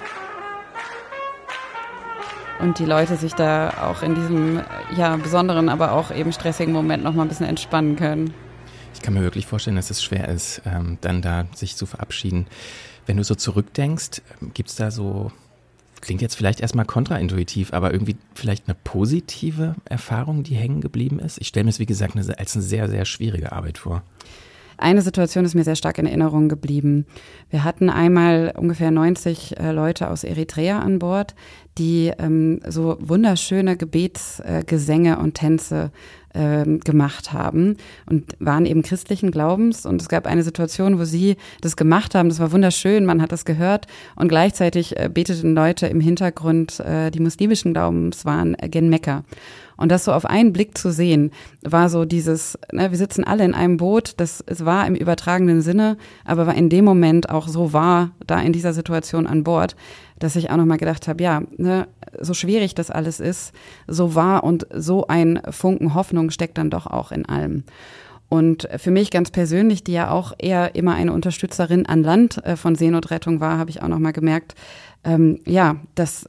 Und 2.60 2.78
die 2.78 2.84
Leute 2.84 3.16
sich 3.16 3.34
da 3.34 3.88
auch 3.90 4.02
in 4.02 4.14
diesem 4.14 4.62
ja, 4.96 5.16
besonderen, 5.16 5.68
aber 5.68 5.92
auch 5.92 6.10
eben 6.14 6.32
stressigen 6.32 6.72
Moment 6.72 7.02
noch 7.02 7.14
mal 7.14 7.22
ein 7.22 7.28
bisschen 7.28 7.46
entspannen 7.46 7.96
können. 7.96 8.32
Ich 8.94 9.02
kann 9.02 9.14
mir 9.14 9.22
wirklich 9.22 9.46
vorstellen, 9.46 9.76
dass 9.76 9.90
es 9.90 10.02
schwer 10.02 10.28
ist, 10.28 10.62
ähm, 10.64 10.98
dann 11.00 11.20
da 11.20 11.46
sich 11.54 11.76
zu 11.76 11.84
verabschieden. 11.84 12.46
Wenn 13.06 13.16
du 13.16 13.24
so 13.24 13.34
zurückdenkst, 13.34 14.22
gibt 14.54 14.70
es 14.70 14.76
da 14.76 14.90
so, 14.90 15.32
klingt 16.00 16.22
jetzt 16.22 16.36
vielleicht 16.36 16.60
erstmal 16.60 16.84
kontraintuitiv, 16.84 17.72
aber 17.72 17.92
irgendwie 17.92 18.16
vielleicht 18.34 18.68
eine 18.68 18.76
positive 18.82 19.74
Erfahrung, 19.84 20.42
die 20.44 20.54
hängen 20.54 20.80
geblieben 20.80 21.18
ist? 21.18 21.38
Ich 21.38 21.48
stelle 21.48 21.64
mir 21.64 21.70
es, 21.70 21.80
wie 21.80 21.86
gesagt, 21.86 22.16
als 22.16 22.54
eine 22.54 22.62
sehr, 22.62 22.88
sehr 22.88 23.04
schwierige 23.04 23.52
Arbeit 23.52 23.78
vor. 23.78 24.02
Eine 24.84 25.00
Situation 25.00 25.46
ist 25.46 25.54
mir 25.54 25.64
sehr 25.64 25.76
stark 25.76 25.96
in 25.96 26.04
Erinnerung 26.04 26.50
geblieben. 26.50 27.06
Wir 27.48 27.64
hatten 27.64 27.88
einmal 27.88 28.52
ungefähr 28.54 28.90
90 28.90 29.58
äh, 29.58 29.72
Leute 29.72 30.10
aus 30.10 30.24
Eritrea 30.24 30.80
an 30.80 30.98
Bord, 30.98 31.34
die 31.78 32.12
ähm, 32.18 32.60
so 32.68 32.98
wunderschöne 33.00 33.78
Gebetsgesänge 33.78 35.14
äh, 35.14 35.16
und 35.16 35.36
Tänze 35.36 35.90
ähm, 36.34 36.80
gemacht 36.80 37.32
haben 37.32 37.76
und 38.06 38.36
waren 38.40 38.66
eben 38.66 38.82
christlichen 38.82 39.30
Glaubens. 39.30 39.86
Und 39.86 40.00
es 40.00 40.08
gab 40.08 40.26
eine 40.26 40.42
Situation, 40.42 40.98
wo 40.98 41.04
sie 41.04 41.36
das 41.60 41.76
gemacht 41.76 42.14
haben. 42.14 42.28
Das 42.28 42.40
war 42.40 42.52
wunderschön, 42.52 43.06
man 43.06 43.22
hat 43.22 43.32
das 43.32 43.44
gehört. 43.44 43.86
Und 44.16 44.28
gleichzeitig 44.28 44.98
äh, 44.98 45.08
beteten 45.12 45.54
Leute 45.54 45.86
im 45.86 46.00
Hintergrund, 46.00 46.80
äh, 46.80 47.10
die 47.10 47.20
muslimischen 47.20 47.72
Glaubens 47.72 48.24
waren 48.24 48.56
gen 48.60 48.88
Mekka. 48.88 49.24
Und 49.76 49.90
das 49.90 50.04
so 50.04 50.12
auf 50.12 50.24
einen 50.24 50.52
Blick 50.52 50.78
zu 50.78 50.92
sehen, 50.92 51.32
war 51.62 51.88
so 51.88 52.04
dieses, 52.04 52.58
ne, 52.72 52.90
wir 52.90 52.98
sitzen 52.98 53.24
alle 53.24 53.44
in 53.44 53.54
einem 53.54 53.76
Boot, 53.76 54.14
das 54.18 54.42
es 54.46 54.64
war 54.64 54.86
im 54.86 54.94
übertragenen 54.94 55.62
Sinne, 55.62 55.96
aber 56.24 56.46
war 56.46 56.54
in 56.54 56.68
dem 56.68 56.84
Moment 56.84 57.30
auch 57.30 57.48
so 57.48 57.72
wahr, 57.72 58.12
da 58.24 58.40
in 58.40 58.52
dieser 58.52 58.72
Situation 58.72 59.26
an 59.26 59.42
Bord, 59.42 59.74
dass 60.18 60.36
ich 60.36 60.50
auch 60.50 60.56
nochmal 60.56 60.78
gedacht 60.78 61.08
habe, 61.08 61.22
ja, 61.22 61.42
ne, 61.56 61.88
so 62.20 62.34
schwierig 62.34 62.74
das 62.74 62.90
alles 62.90 63.20
ist, 63.20 63.52
so 63.86 64.14
wahr 64.14 64.44
und 64.44 64.66
so 64.72 65.06
ein 65.06 65.40
Funken 65.50 65.94
Hoffnung 65.94 66.30
steckt 66.30 66.58
dann 66.58 66.70
doch 66.70 66.86
auch 66.86 67.12
in 67.12 67.26
allem. 67.26 67.64
Und 68.28 68.68
für 68.78 68.90
mich 68.90 69.10
ganz 69.10 69.30
persönlich, 69.30 69.84
die 69.84 69.92
ja 69.92 70.10
auch 70.10 70.32
eher 70.38 70.74
immer 70.74 70.94
eine 70.94 71.12
Unterstützerin 71.12 71.86
an 71.86 72.02
Land 72.02 72.44
äh, 72.44 72.56
von 72.56 72.74
Seenotrettung 72.74 73.40
war, 73.40 73.58
habe 73.58 73.70
ich 73.70 73.82
auch 73.82 73.88
nochmal 73.88 74.12
gemerkt, 74.12 74.54
ähm, 75.04 75.40
ja, 75.44 75.76
dass 75.94 76.26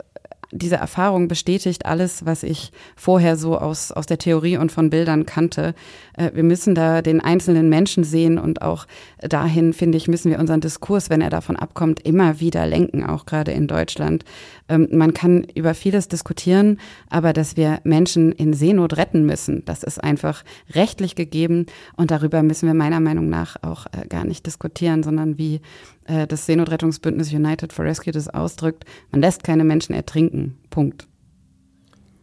diese 0.56 0.78
Erfahrung 0.78 1.28
bestätigt 1.28 1.86
alles, 1.86 2.26
was 2.26 2.44
ich 2.44 2.72
vorher 2.96 3.36
so 3.36 3.58
aus, 3.58 3.92
aus 3.92 4.06
der 4.06 4.18
Theorie 4.18 4.58
und 4.58 4.72
von 4.72 4.90
Bildern 4.90 5.26
kannte. 5.26 5.76
Äh, 6.18 6.32
wir 6.34 6.44
müssen 6.44 6.76
da 6.76 7.02
den 7.02 7.22
einzelnen 7.22 7.70
Menschen 7.70 8.04
sehen 8.04 8.38
und 8.38 8.62
auch 8.62 8.88
dahin, 9.20 9.74
finde 9.74 9.98
ich, 9.98 10.08
müssen 10.08 10.32
wir 10.32 10.40
unseren 10.40 10.62
Diskurs, 10.62 11.10
wenn 11.10 11.22
er 11.22 11.30
davon 11.30 11.58
abkommt, 11.58 12.00
immer 12.06 12.40
wieder 12.40 12.66
lenken, 12.66 13.04
auch 13.04 13.26
gerade 13.26 13.52
in 13.52 13.68
Deutschland. 13.68 14.24
Ähm, 14.70 14.88
man 14.92 15.14
kann 15.14 15.46
über 15.56 15.74
vieles 15.74 16.08
diskutieren, 16.08 16.80
aber 17.10 17.34
dass 17.34 17.58
wir 17.58 17.80
Menschen 17.84 18.32
in 18.32 18.54
Seenot 18.54 18.98
retten 18.98 19.26
müssen, 19.26 19.64
das 19.66 19.84
ist 19.84 20.04
einfach 20.04 20.44
rechtlich 20.74 21.16
gegeben 21.16 21.66
und 21.98 22.12
darüber 22.12 22.44
müssen 22.44 22.68
wir 22.68 22.74
meiner 22.74 23.02
Meinung 23.02 23.30
nach 23.30 23.58
auch 23.62 23.88
äh, 23.88 24.08
gar 24.08 24.26
nicht 24.26 24.46
diskutieren, 24.46 25.04
sondern 25.04 25.38
wie 25.38 25.60
äh, 26.06 26.28
das 26.28 26.46
Seenotrettungsbündnis 26.46 27.34
United 27.34 27.74
for 27.74 27.86
Rescue 27.86 28.14
das 28.14 28.28
ausdrückt, 28.28 28.86
man 29.12 29.22
lässt 29.22 29.44
keine 29.44 29.64
Menschen 29.64 29.94
ertrinken. 29.94 30.58
Punkt. 30.70 31.08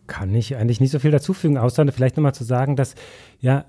Kann 0.06 0.34
ich 0.34 0.56
eigentlich 0.56 0.80
nicht 0.80 0.90
so 0.90 0.98
viel 0.98 1.10
dazufügen, 1.10 1.58
außer 1.58 1.90
vielleicht 1.92 2.16
nochmal 2.16 2.34
zu 2.34 2.44
sagen, 2.44 2.76
dass 2.76 2.94
ja 3.40 3.64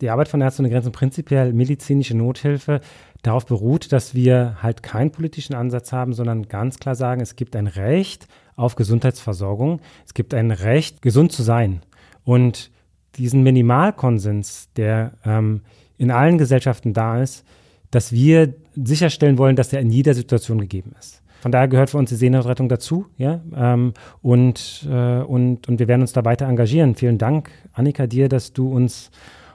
die 0.00 0.10
Arbeit 0.10 0.28
von 0.28 0.40
Ärzte 0.40 0.62
ohne 0.62 0.70
Grenzen 0.70 0.92
prinzipiell 0.92 1.52
medizinische 1.52 2.14
Nothilfe 2.16 2.80
darauf 3.22 3.46
beruht, 3.46 3.92
dass 3.92 4.14
wir 4.14 4.58
halt 4.62 4.82
keinen 4.82 5.12
politischen 5.12 5.54
Ansatz 5.54 5.92
haben, 5.92 6.12
sondern 6.12 6.48
ganz 6.48 6.78
klar 6.78 6.94
sagen, 6.94 7.20
es 7.20 7.36
gibt 7.36 7.56
ein 7.56 7.66
Recht 7.66 8.28
auf 8.54 8.74
Gesundheitsversorgung, 8.74 9.80
es 10.04 10.12
gibt 10.12 10.34
ein 10.34 10.50
Recht, 10.50 11.00
gesund 11.00 11.32
zu 11.32 11.42
sein. 11.42 11.80
Und 12.24 12.70
diesen 13.16 13.42
Minimalkonsens, 13.42 14.68
der 14.76 15.12
ähm, 15.24 15.62
in 15.96 16.10
allen 16.10 16.36
Gesellschaften 16.36 16.92
da 16.92 17.22
ist, 17.22 17.44
dass 17.90 18.12
wir 18.12 18.54
sicherstellen 18.74 19.38
wollen, 19.38 19.56
dass 19.56 19.70
der 19.70 19.80
in 19.80 19.90
jeder 19.90 20.14
Situation 20.14 20.60
gegeben 20.60 20.92
ist. 20.98 21.22
Von 21.40 21.50
daher 21.50 21.66
gehört 21.66 21.90
für 21.90 21.98
uns 21.98 22.08
die 22.08 22.16
Seenotrettung 22.16 22.68
dazu, 22.68 23.06
ja, 23.18 23.40
ähm, 23.56 23.94
und, 24.20 24.86
äh, 24.88 25.18
und, 25.22 25.68
und 25.68 25.78
wir 25.80 25.88
werden 25.88 26.02
uns 26.02 26.12
da 26.12 26.24
weiter 26.24 26.46
engagieren. 26.46 26.94
Vielen 26.94 27.18
Dank, 27.18 27.50
Annika, 27.72 28.06
dir, 28.06 28.28
dass 28.28 28.52
du 28.52 28.72
uns 28.72 29.10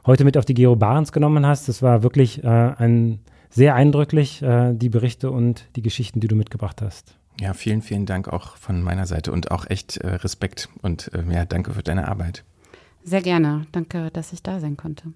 heute 0.05 0.25
mit 0.25 0.37
auf 0.37 0.43
die 0.43 0.53
Gero 0.53 0.75
Barents 0.75 1.13
genommen 1.13 1.45
hast. 1.45 1.69
Das 1.69 1.81
war 1.81 2.03
wirklich 2.03 2.43
äh, 2.43 2.47
ein 2.47 3.19
sehr 3.49 3.75
eindrücklich, 3.75 4.41
äh, 4.41 4.73
die 4.73 4.89
Berichte 4.89 5.31
und 5.31 5.69
die 5.77 5.81
Geschichten, 5.81 6.19
die 6.19 6.27
du 6.27 6.35
mitgebracht 6.35 6.81
hast. 6.81 7.15
Ja, 7.39 7.53
vielen, 7.53 7.81
vielen 7.81 8.05
Dank 8.05 8.27
auch 8.27 8.57
von 8.57 8.81
meiner 8.81 9.05
Seite 9.05 9.31
und 9.31 9.51
auch 9.51 9.69
echt 9.69 9.97
äh, 9.97 10.07
Respekt 10.07 10.69
und 10.81 11.11
äh, 11.13 11.23
ja, 11.33 11.45
danke 11.45 11.71
für 11.71 11.83
deine 11.83 12.07
Arbeit. 12.07 12.43
Sehr 13.03 13.21
gerne. 13.21 13.67
Danke, 13.71 14.09
dass 14.11 14.33
ich 14.33 14.43
da 14.43 14.59
sein 14.59 14.75
konnte. 14.75 15.13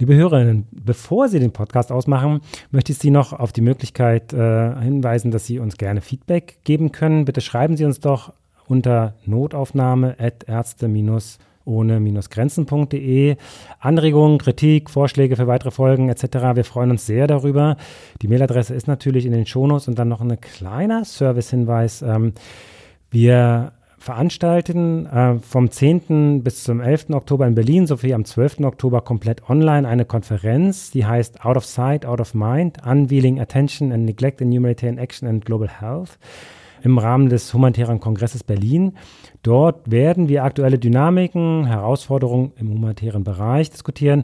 Liebe 0.00 0.14
Hörerinnen, 0.14 0.68
bevor 0.70 1.28
Sie 1.28 1.40
den 1.40 1.50
Podcast 1.50 1.90
ausmachen, 1.90 2.40
möchte 2.70 2.92
ich 2.92 2.98
Sie 2.98 3.10
noch 3.10 3.32
auf 3.32 3.52
die 3.52 3.62
Möglichkeit 3.62 4.32
äh, 4.32 4.80
hinweisen, 4.80 5.32
dass 5.32 5.44
Sie 5.44 5.58
uns 5.58 5.76
gerne 5.76 6.02
Feedback 6.02 6.58
geben 6.62 6.92
können. 6.92 7.24
Bitte 7.24 7.40
schreiben 7.40 7.76
Sie 7.76 7.84
uns 7.84 7.98
doch 7.98 8.32
unter 8.68 9.14
notaufnahme.ärzte- 9.26 11.38
ohne-grenzen.de. 11.64 13.36
Anregungen, 13.80 14.38
Kritik, 14.38 14.88
Vorschläge 14.88 15.34
für 15.34 15.48
weitere 15.48 15.72
Folgen 15.72 16.08
etc. 16.08 16.22
Wir 16.54 16.64
freuen 16.64 16.92
uns 16.92 17.04
sehr 17.04 17.26
darüber. 17.26 17.76
Die 18.22 18.28
Mailadresse 18.28 18.74
ist 18.74 18.86
natürlich 18.86 19.26
in 19.26 19.32
den 19.32 19.46
Shownotes 19.46 19.88
und 19.88 19.98
dann 19.98 20.08
noch 20.08 20.20
ein 20.20 20.40
kleiner 20.40 21.04
Servicehinweis. 21.04 22.02
Ähm, 22.02 22.34
wir 23.10 23.72
veranstalten 24.08 25.04
äh, 25.04 25.38
vom 25.38 25.70
10. 25.70 26.42
bis 26.42 26.64
zum 26.64 26.80
11. 26.80 27.10
Oktober 27.10 27.46
in 27.46 27.54
Berlin 27.54 27.86
sowie 27.86 28.14
am 28.14 28.24
12. 28.24 28.60
Oktober 28.60 29.02
komplett 29.02 29.50
online 29.50 29.86
eine 29.86 30.06
Konferenz, 30.06 30.90
die 30.90 31.04
heißt 31.04 31.44
Out 31.44 31.58
of 31.58 31.66
Sight, 31.66 32.06
Out 32.06 32.18
of 32.18 32.32
Mind, 32.32 32.78
Unveiling 32.86 33.38
Attention 33.38 33.92
and 33.92 34.06
Neglect 34.06 34.40
in 34.40 34.50
Humanitarian 34.50 34.96
Action 34.96 35.28
and 35.28 35.44
Global 35.44 35.68
Health 35.68 36.18
im 36.82 36.96
Rahmen 36.96 37.28
des 37.28 37.52
Humanitären 37.52 38.00
Kongresses 38.00 38.44
Berlin. 38.44 38.94
Dort 39.42 39.90
werden 39.90 40.30
wir 40.30 40.42
aktuelle 40.42 40.78
Dynamiken, 40.78 41.66
Herausforderungen 41.66 42.52
im 42.56 42.70
humanitären 42.70 43.24
Bereich 43.24 43.68
diskutieren, 43.68 44.22